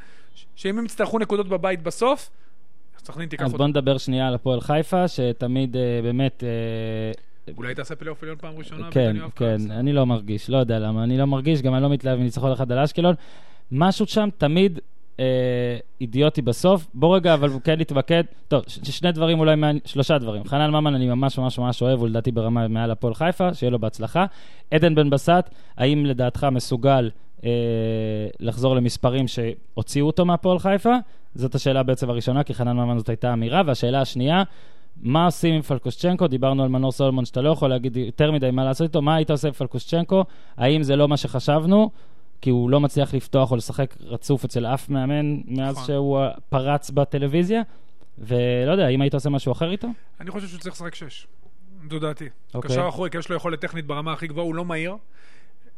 שאם 0.55 0.79
הם 0.79 0.85
יצטרכו 0.85 1.19
נקודות 1.19 1.47
בבית 1.47 1.83
בסוף, 1.83 2.29
סכנין 3.05 3.29
תיקח 3.29 3.43
אז 3.43 3.47
אותם. 3.51 3.57
בוא 3.57 3.67
נדבר 3.67 3.97
שנייה 3.97 4.27
על 4.27 4.33
הפועל 4.33 4.61
חיפה, 4.61 5.07
שתמיד 5.07 5.75
אה, 5.77 5.99
באמת... 6.03 6.43
אולי 7.57 7.75
תעשה 7.75 7.95
פלייאוף 7.95 8.23
עליון 8.23 8.37
פעם 8.41 8.53
ראשונה? 8.57 8.87
כן, 8.91 9.15
כן. 9.35 9.57
אני 9.71 9.93
לא 9.93 10.05
מרגיש, 10.05 10.49
לא 10.49 10.57
יודע 10.57 10.79
למה, 10.79 11.03
אני 11.03 11.17
לא 11.17 11.25
מרגיש, 11.25 11.61
גם 11.61 11.73
אני 11.75 11.83
לא 11.83 11.89
מתלהב 11.89 12.19
מניצחון 12.19 12.51
אחד 12.51 12.71
על 12.71 12.79
אשקלון. 12.79 13.15
משהו 13.71 14.05
שם 14.05 14.29
תמיד 14.37 14.79
אה, 15.19 15.25
אידיוטי 16.01 16.41
בסוף. 16.41 16.87
בוא 16.93 17.15
רגע, 17.15 17.33
אבל 17.33 17.49
כן 17.63 17.79
נתמקד. 17.79 18.23
טוב, 18.47 18.63
ש- 18.67 18.79
שני 18.97 19.11
דברים 19.11 19.39
אולי, 19.39 19.55
מעניין- 19.55 19.79
שלושה 19.85 20.17
דברים. 20.17 20.43
חנן 20.43 20.71
ממן 20.71 20.95
אני 20.95 21.09
ממש 21.09 21.37
ממש 21.37 21.59
ממש 21.59 21.81
אוהב, 21.81 21.99
הוא 21.99 22.07
לדעתי 22.07 22.31
ברמה 22.31 22.67
מעל 22.67 22.91
הפועל 22.91 23.13
חיפה, 23.13 23.53
שיהיה 23.53 23.71
לו 23.71 23.79
בהצלחה. 23.79 24.25
עדן 24.71 24.95
בן 24.95 25.09
בסט, 25.09 25.49
האם 25.77 26.05
לדעתך 26.05 26.47
מסוגל 26.51 27.09
אה, 27.45 27.49
לחזור 28.39 28.75
למספרים 28.75 29.25
שהוציאו 29.27 30.07
אותו 30.07 30.25
מהפועל 30.25 30.59
חיפה? 30.59 30.93
זאת 31.35 31.55
השאלה 31.55 31.83
בעצם 31.83 32.09
הראשונה, 32.09 32.43
כי 32.43 32.53
חנן 32.53 32.75
ממן 32.77 32.97
זאת 32.97 33.09
הייתה 33.09 33.33
אמירה. 33.33 33.61
והשאלה 33.65 34.01
השנייה, 34.01 34.43
מה 35.01 35.25
עושים 35.25 35.55
עם 35.55 35.61
פלקושצ'נקו? 35.61 36.27
דיברנו 36.27 36.63
על 36.63 36.69
מנור 36.69 36.91
סולומון 36.91 37.25
שאתה 37.25 37.41
לא 37.41 37.49
יכול 37.49 37.69
להגיד 37.69 37.97
יותר 37.97 38.31
מדי 38.31 38.51
מה 38.51 38.63
לעשות 38.63 38.87
איתו. 38.87 39.01
מה 39.01 39.15
היית 39.15 39.31
עושה 39.31 39.47
עם 39.47 39.53
פלקושצ'נקו? 39.53 40.25
האם 40.57 40.83
זה 40.83 40.95
לא 40.95 41.07
מה 41.07 41.17
שחשבנו? 41.17 41.89
כי 42.41 42.49
הוא 42.49 42.69
לא 42.69 42.79
מצליח 42.79 43.13
לפתוח 43.13 43.51
או 43.51 43.55
לשחק 43.55 43.95
רצוף 44.01 44.43
אצל 44.45 44.65
אף 44.65 44.89
מאמן 44.89 45.37
מאז 45.47 45.75
נכון. 45.75 45.85
שהוא 45.85 46.19
פרץ 46.49 46.89
בטלוויזיה. 46.89 47.61
ולא 48.17 48.71
יודע, 48.71 48.85
האם 48.85 49.01
היית 49.01 49.13
עושה 49.13 49.29
משהו 49.29 49.51
אחר 49.51 49.71
איתו? 49.71 49.87
אני 50.19 50.31
חושב 50.31 50.47
שהוא 50.47 50.59
צריך 50.59 50.75
לשחק 50.75 50.95
שש. 50.95 51.27
זו 51.89 51.99
דעתי. 51.99 52.29
אוקיי. 52.53 52.71
קשר 52.71 52.89
אחורי, 52.89 53.09
כי 53.09 53.17
יש 53.17 53.29
לו 53.29 53.35
יכולת 53.35 53.61
טכנית 53.61 53.87
ברמה 53.87 54.13
הכי 54.13 54.27
גבוהה, 54.27 54.45
הוא 54.45 54.55
לא 54.55 54.65
מהיר. 54.65 54.95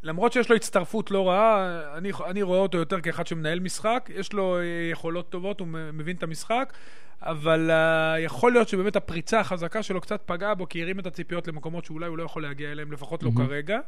למרות 0.06 0.34
שיש 0.34 0.50
לו 0.50 0.56
הצטרפות 0.56 1.12
לא 1.12 1.30
רעה, 1.30 1.98
אני, 1.98 2.12
אני 2.26 2.41
רואה 2.41 2.60
אותו 2.60 2.78
יותר 2.78 3.02
כאחד 3.02 3.28
שמנהל 3.28 3.60
משחק, 3.60 4.10
יש 4.15 4.34
לו 4.34 4.58
אה, 4.58 4.63
יכולות 4.91 5.30
טובות, 5.30 5.60
הוא 5.60 5.68
מבין 5.68 6.15
את 6.15 6.24
המשחק, 6.24 6.74
אבל 7.22 7.72
uh, 7.72 8.20
יכול 8.20 8.52
להיות 8.52 8.68
שבאמת 8.68 8.96
הפריצה 8.96 9.39
החזקה 9.39 9.84
שלו 9.84 10.02
קצת 10.02 10.22
פגעה 10.26 10.56
בו, 10.56 10.70
כי 10.70 10.82
הרים 10.82 11.00
את 11.00 11.06
הציפיות 11.06 11.48
למקומות 11.48 11.86
שאולי 11.86 12.08
הוא 12.08 12.18
לא 12.18 12.24
יכול 12.24 12.41
להגיע 12.41 12.72
אליהם, 12.72 12.91
לפחות 12.91 13.24
לא 13.24 13.32
מהמם. 13.32 13.48
כרגע. 13.48 13.80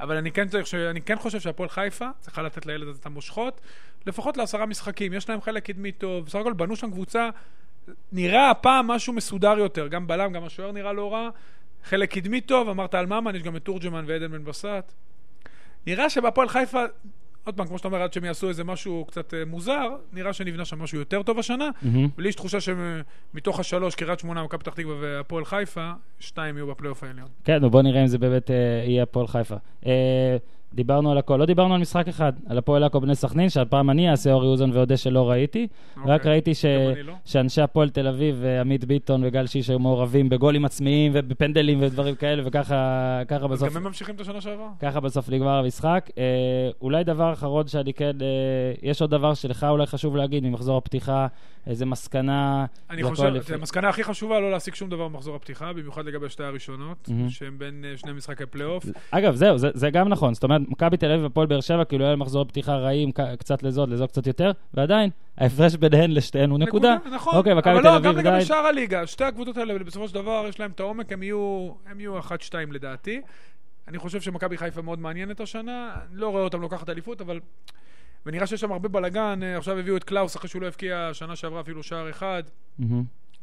אבל 0.00 0.16
אני 0.16 0.32
כן, 0.32 0.48
צריך, 0.48 0.74
אני 0.74 1.00
כן 1.00 1.18
חושב 1.18 1.40
שהפועל 1.40 1.68
חיפה 1.68 2.08
צריכה 2.20 2.42
לתת 2.42 2.66
לילד 2.66 2.88
הזה 2.88 2.98
את 3.00 3.06
המושכות, 3.06 3.60
לפחות 4.06 4.36
לעשרה 4.36 4.66
משחקים, 4.66 5.12
יש 5.12 5.28
להם 5.28 5.40
חלק 5.40 5.64
קדמי 5.64 5.92
טוב, 5.92 6.24
בסך 6.24 6.38
הכל 6.38 6.52
בנו 6.52 6.76
שם 6.76 6.90
קבוצה, 6.90 7.30
נראה 8.12 8.50
הפעם 8.50 8.86
משהו 8.86 9.12
מסודר 9.12 9.58
יותר, 9.58 9.88
גם 9.88 10.06
בלם, 10.06 10.32
גם 10.32 10.44
השוער 10.44 10.72
נראה 10.72 10.92
לא 10.92 11.12
רע, 11.12 11.28
חלק 11.84 12.14
קדמי 12.14 12.40
טוב, 12.40 12.68
אמרת 12.68 12.94
על 12.94 13.06
ממן, 13.06 13.36
יש 13.36 13.42
גם 13.42 13.56
את 13.56 13.62
תורג'מן 13.62 14.04
ועדן 14.06 14.32
בן 14.32 14.44
בסט. 14.44 14.94
נראה 15.86 16.10
שבהפועל 16.10 16.48
חיפה, 16.48 16.84
עוד 17.44 17.54
פעם, 17.56 17.66
כמו 17.66 17.78
שאתה 17.78 17.88
אומר, 17.88 18.02
עד 18.02 18.12
שהם 18.12 18.24
יעשו 18.24 18.48
איזה 18.48 18.64
משהו 18.64 19.04
קצת 19.08 19.34
אה, 19.34 19.44
מוזר, 19.44 19.88
נראה 20.12 20.32
שנבנה 20.32 20.64
שם 20.64 20.78
משהו 20.78 20.98
יותר 20.98 21.22
טוב 21.22 21.38
השנה. 21.38 21.70
ולי 22.18 22.28
יש 22.28 22.34
תחושה 22.34 22.58
שמתוך 22.60 23.60
השלוש, 23.60 23.94
קריית 23.94 24.18
שמונה, 24.20 24.42
מכבי 24.42 24.58
פתח 24.58 24.74
תקווה 24.74 24.94
והפועל 25.00 25.44
חיפה, 25.44 25.90
שתיים 26.20 26.56
יהיו 26.56 26.66
בפלייאוף 26.66 27.04
העליון. 27.04 27.28
כן, 27.44 27.68
בוא 27.70 27.82
נראה 27.82 28.02
אם 28.02 28.06
זה 28.06 28.18
באמת 28.18 28.50
אה, 28.50 28.56
יהיה 28.86 29.02
הפועל 29.02 29.26
חיפה. 29.26 29.56
דיברנו 30.74 31.10
על 31.10 31.18
הכל, 31.18 31.36
לא 31.36 31.46
דיברנו 31.46 31.74
על 31.74 31.80
משחק 31.80 32.08
אחד, 32.08 32.32
על 32.46 32.58
הפועל 32.58 32.84
עכו 32.84 33.00
בני 33.00 33.14
סכנין, 33.14 33.48
שהפעם 33.48 33.90
אני 33.90 34.10
אעשה 34.10 34.32
אורי 34.32 34.46
אוזן 34.46 34.70
ואודה 34.72 34.96
שלא 34.96 35.30
ראיתי. 35.30 35.66
רק 35.96 36.20
אוקיי. 36.20 36.30
ראיתי 36.32 36.54
ש... 36.54 36.64
לא. 37.04 37.12
שאנשי 37.24 37.60
הפועל 37.60 37.88
תל 37.88 38.06
אביב, 38.06 38.44
אה, 38.44 38.60
עמית 38.60 38.84
ביטון 38.84 39.24
וגל 39.24 39.46
שיש 39.46 39.70
היו 39.70 39.78
מעורבים 39.78 40.28
בגולים 40.28 40.64
עצמיים 40.64 41.12
ובפנדלים 41.14 41.78
ודברים 41.82 42.14
כאלה, 42.14 42.42
וככה 42.46 43.46
בסוף... 43.50 43.68
גם 43.68 43.76
הם 43.76 43.82
ממשיכים 43.82 44.14
את 44.14 44.20
השנה 44.20 44.40
שעברה? 44.40 44.68
ככה 44.80 45.00
בסוף 45.00 45.28
נגמר 45.30 45.58
המשחק. 45.58 46.10
אה, 46.18 46.24
אולי 46.82 47.04
דבר 47.04 47.32
אחרון 47.32 47.66
שאני 47.66 47.92
כן, 47.92 48.16
אה, 48.20 48.26
יש 48.82 49.02
עוד 49.02 49.10
דבר 49.10 49.34
שלך 49.34 49.66
אולי 49.70 49.86
חשוב 49.86 50.16
להגיד 50.16 50.44
ממחזור 50.44 50.76
הפתיחה, 50.78 51.26
איזה 51.68 51.86
מסקנה. 51.86 52.66
אני 52.90 53.02
חושב, 53.02 53.24
לפי- 53.24 53.54
המסקנה 53.54 53.88
הכי 53.88 54.04
חשובה 54.04 54.40
לא 54.40 54.50
להשיג 54.50 54.74
שום 54.74 54.90
דבר 54.90 55.08
במחזור 55.08 55.36
הפתיחה, 55.36 55.72
במיוחד 55.72 56.04
לגבי 56.04 56.28
שתי 56.28 56.42
הראשונות, 56.44 57.08
מהמם. 57.08 57.30
שהם 57.30 57.58
בין 57.58 57.84
אה, 57.88 57.96
שני 57.96 58.12
משחקי 58.12 58.46
פלייאוף. 58.46 58.84
אגב, 59.10 59.34
זהו, 59.34 59.58
זה, 59.58 59.68
זה 59.74 59.90
גם 59.90 60.08
נכון. 60.08 60.34
זאת 60.34 60.44
אומרת, 60.44 60.60
מכבי 60.68 60.96
תל 60.96 61.10
אביב 61.12 61.22
והפועל 61.22 61.46
באר 61.46 61.60
שבע, 61.60 61.84
כאילו 61.84 62.04
היה 62.04 62.16
מחזור 62.16 62.44
פתיחה 62.44 62.76
רעים, 62.76 63.10
קצת 63.38 63.62
לזאת, 63.62 63.88
לזאת 63.88 64.10
קצת 64.10 64.26
יותר, 64.26 64.50
ועדיין, 64.74 65.10
ההפרש 65.38 65.74
ביניהן 65.76 66.10
לשתיהן 66.10 66.50
הוא 66.50 66.58
נקודה. 66.58 66.96
נכון. 67.14 67.34
אוקיי, 67.36 67.52
אבל 67.52 67.74
לא, 67.82 67.98
גם 68.00 68.16
לגבי 68.16 68.28
עדיין- 68.28 68.44
שאר 68.44 68.56
הליגה, 68.66 69.06
שתי 69.06 69.24
הקבוצות 69.24 69.56
האלה, 69.56 69.78
בסופו 69.78 70.08
של 70.08 70.14
דבר, 70.14 70.44
יש 70.48 70.60
להם 70.60 70.70
את 70.70 70.80
העומק, 70.80 71.12
הם 71.12 71.22
יהיו, 71.22 71.68
יהיו 71.98 72.18
אחת-שתיים 72.18 72.72
לדעתי. 72.72 73.20
אני 73.88 73.98
חושב 73.98 74.20
שמכבי 74.20 74.56
חיפה 74.56 74.82
מאוד 74.82 74.98
מעניינת 74.98 75.40
השנה, 75.40 75.90
לא 76.12 76.28
רואה 76.28 76.42
אותם 76.42 76.60
לוקחת 76.60 76.90
אליפות, 76.90 77.20
אבל... 77.20 77.40
ונראה 78.26 78.46
שיש 78.46 78.60
שם 78.60 78.72
הרבה 78.72 78.88
בלאגן, 78.88 79.40
אה, 79.42 79.56
עכשיו 79.56 79.78
הביאו 79.78 79.96
את 79.96 80.04
קלאוס 80.04 80.36
אחרי 80.36 80.48
שהוא 80.48 80.62
לא 80.62 80.66
הבקיע 80.66 81.10
שנה 81.12 81.36
שעברה 81.36 81.60
אפילו 81.60 81.82
שער 81.82 82.10
אחד. 82.10 82.42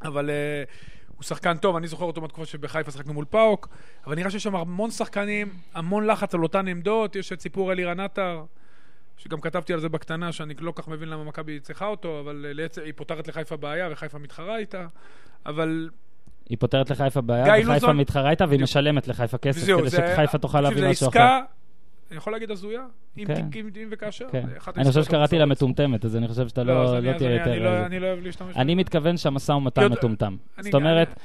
אבל 0.02 0.30
uh, 0.30 0.70
הוא 1.16 1.24
שחקן 1.24 1.58
טוב, 1.58 1.76
אני 1.76 1.88
זוכר 1.88 2.06
אותו 2.06 2.22
מהתקופה 2.22 2.46
שבחיפה 2.46 2.92
שחקנו 2.92 3.14
מול 3.14 3.26
פאוק, 3.26 3.68
אבל 4.08 4.16
נראה 4.16 4.30
שיש 4.32 4.44
שם 4.44 4.56
המון 4.56 4.92
שחקנים, 4.92 5.50
המון 5.74 6.08
לחץ 6.08 6.36
על 6.36 6.44
אותן 6.44 6.68
עמדות, 6.68 7.16
יש 7.16 7.32
את 7.34 7.42
סיפור 7.42 7.72
אלירן 7.72 8.00
עטר, 8.00 8.44
שגם 9.18 9.42
כתבתי 9.42 9.74
על 9.74 9.80
זה 9.80 9.90
בקטנה, 9.90 10.32
שאני 10.32 10.54
לא 10.60 10.74
כך 10.76 10.88
מבין 10.88 11.10
למה 11.10 11.24
מכבי 11.24 11.60
צריכה 11.60 11.86
אותו, 11.88 12.20
אבל 12.20 12.46
אה, 12.48 12.54
לעצם, 12.54 12.82
היא 12.86 12.94
פותרת 12.96 13.28
לחיפה 13.28 13.58
בעיה 13.58 13.88
וחיפה 13.92 14.18
מתחרה 14.18 14.58
איתה, 14.58 14.88
אבל 15.46 15.90
היא 16.50 16.58
פותרת 16.60 16.90
לחיפה 16.90 17.22
בעיה, 17.22 17.44
וחיפה 17.54 17.74
לוזון- 17.74 17.98
מתחרה 17.98 18.30
איתה, 18.30 18.46
והיא. 18.50 18.62
משלמת 18.64 19.08
לחיפה 19.08 19.38
כסף, 19.38 19.62
כדי 19.78 19.90
זה- 19.90 20.14
שחיפה 20.16 20.38
תוכל 20.38 20.62
להביא 20.62 20.90
משהו 20.90 21.10
אחר. 21.10 21.20
אני 22.12 22.18
יכול 22.18 22.34
להגיד 22.34 22.52
הזויה? 22.52 22.82
אם 23.18 23.26
כן. 23.28 23.48
וכאשר. 23.92 24.28
כן. 24.32 24.46
אני 24.78 24.86
חושב 24.86 25.04
שקראתי 25.04 25.38
לה. 25.40 25.46
מטומטמת, 25.46 26.06
אז 26.06 26.16
אני 26.16 26.28
חושב 26.28 26.48
שאתה 26.48 26.64
לא, 26.64 26.74
לא 26.86 27.00
לא 27.00 27.18
תהיה 27.18 27.32
יותר... 27.34 27.52
אני 27.52 27.60
לא- 27.60 27.70
אה, 27.70 27.86
אני 27.86 28.00
לא 28.00 28.08
אוהב 28.08 28.20
להשתמש 28.24 28.58
אני 28.58 28.76
מתכוון 28.76 29.18
שהמשא 29.18 29.52
ומתן 29.52 29.92
מטומטם. 29.92 30.38
זאת 30.60 30.74
אומרת, 30.74 31.20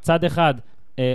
צד, 0.00 0.24
אחד 0.24 0.54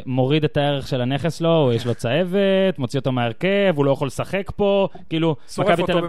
מוריד 0.05 0.43
את 0.43 0.57
הערך 0.57 0.87
של 0.87 1.01
הנכס 1.01 1.41
לו, 1.41 1.49
או 1.49 1.73
יש 1.73 1.85
לו 1.85 1.95
צהבת, 1.95 2.79
מוציא 2.79 2.99
אותו 2.99 3.11
מההרכב, 3.11 3.73
הוא 3.75 3.85
לא 3.85 3.91
יכול 3.91 4.07
לשחק 4.07 4.51
פה, 4.55 4.87
כאילו, 5.09 5.35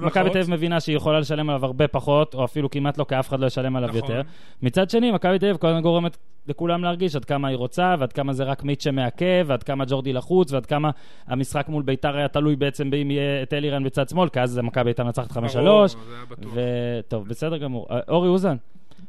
מכבי 0.03 0.31
תל- 0.31 0.39
אביב 0.39 0.51
מבינה 0.51 0.81
שהיא 0.81 0.97
יכולה 0.97 1.21
לשלם 1.21 1.51
עליו 1.51 1.65
הרבה 1.65 1.89
פחות, 1.89 2.35
או 2.35 2.45
אפילו 2.45 2.71
כמעט 2.71 2.99
לא, 2.99 3.05
כי 3.09 3.19
אף 3.19 3.29
אחד 3.29 3.41
לא 3.41 3.47
ישלם 3.47 3.77
עליו 3.77 3.89
נכון. 3.89 4.01
יותר. 4.01 4.21
מצד 4.63 4.91
שני, 4.91 5.11
מכבי 5.11 5.39
תל 5.39 5.47
אביב 5.47 5.57
כל 5.57 5.67
הזמן 5.67 5.81
גורמת 5.83 6.17
לכולם 6.49 6.85
להרגיש 6.85 7.17
עד 7.17 7.25
כמה 7.25 7.49
היא 7.49 7.57
רוצה, 7.57 7.95
ועד 7.99 8.13
כמה 8.13 8.33
זה 8.33 8.45
רק 8.45 8.65
מיטשה 8.65 8.91
מעכב, 8.91 9.45
ועד 9.47 9.63
כמה 9.63 9.85
ג'ורדי 9.85 10.13
לחוץ, 10.13 10.53
ועד 10.53 10.67
כמה 10.67 10.91
המשחק 11.27 11.69
מול 11.69 11.83
ביתר 11.83 12.17
היה 12.17 12.29
תלוי 12.29 12.57
בעצם 12.57 12.91
באם 12.91 13.11
יהיה 13.11 13.43
את 13.43 13.53
אלירן 13.53 13.85
בצד 13.85 14.09
שמאל, 14.09 14.29
כי 14.29 14.41
אז 14.41 14.59
מכבי 14.59 14.91
הייתה 14.91 15.05
מנצחת 15.05 15.31
5-3. 15.33 15.35
ברור, 15.35 15.87
זה 15.87 15.97
היה 16.17 16.25
בטוח. 16.31 16.53
וטוב, 16.55 17.29
בסדר 17.29 17.57
גמור. 17.57 17.87
אה, 17.91 18.01
אורי 18.09 18.29
אוזן, 18.29 18.57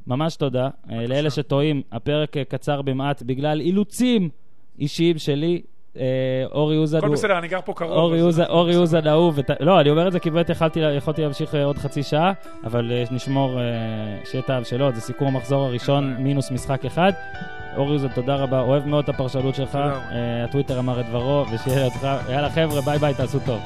ממש 0.08 0.36
תודה. 0.36 0.70
אה, 0.92 1.08
לאלה 1.08 1.30
שטועים, 1.30 1.82
הפרק 1.92 2.38
אה, 2.38 2.44
קצר 2.44 2.82
במעט 2.82 3.24
בגלל 3.24 3.62
אילוצים 3.62 4.30
אישיים 4.80 5.18
שלי. 5.18 5.62
אה, 6.00 6.46
אורי 6.52 6.78
אוזן 6.78 6.98
הכל 6.98 7.08
הוא... 7.08 7.16
בסדר, 7.16 7.38
אני 7.38 7.48
גר 7.48 7.60
פה 7.66 7.74
קרוב. 7.74 7.92
אורי 7.92 8.76
אוזן, 8.76 9.08
אהוב, 9.08 9.40
לא, 9.60 9.82
אני 9.82 9.90
אומר 9.90 10.08
את 10.08 10.12
זה 10.12 10.20
כי 10.20 10.30
באמת 10.30 10.50
יכולתי 10.98 11.22
להמשיך 11.22 11.56
אה, 11.56 11.64
עוד 11.64 11.78
חצי 11.78 12.04
שעה, 12.04 12.34
אבל 12.64 12.92
אה, 12.92 13.04
נשמור 13.12 13.60
שיהיה 14.26 14.42
טעם 14.42 14.64
שלו, 14.64 14.92
זה 14.96 15.02
סיכום 15.02 15.28
המחזור 15.28 15.66
הראשון, 15.66 16.12
בעיה. 16.12 16.24
מינוס 16.24 16.52
משחק 16.52 16.86
אחד. 16.86 17.12
אורי 17.78 17.94
אוזן, 17.94 18.08
תודה 18.08 18.36
רבה, 18.36 18.62
אוהב 18.62 18.88
מאוד 18.88 19.04
את 19.04 19.10
הפרשנות 19.10 19.56
שלך, 19.56 19.80
הטוויטר 20.44 20.80
אמר 20.80 21.00
את 21.00 21.06
דברו, 21.06 21.46
ושיהיה 21.54 21.84
לידך, 21.84 22.18
יאללה 22.30 22.50
חבר'ה, 22.50 22.82
ביי 22.82 23.00
ביי, 23.00 23.14
תעשו 23.14 23.40
טוב. 23.46 23.62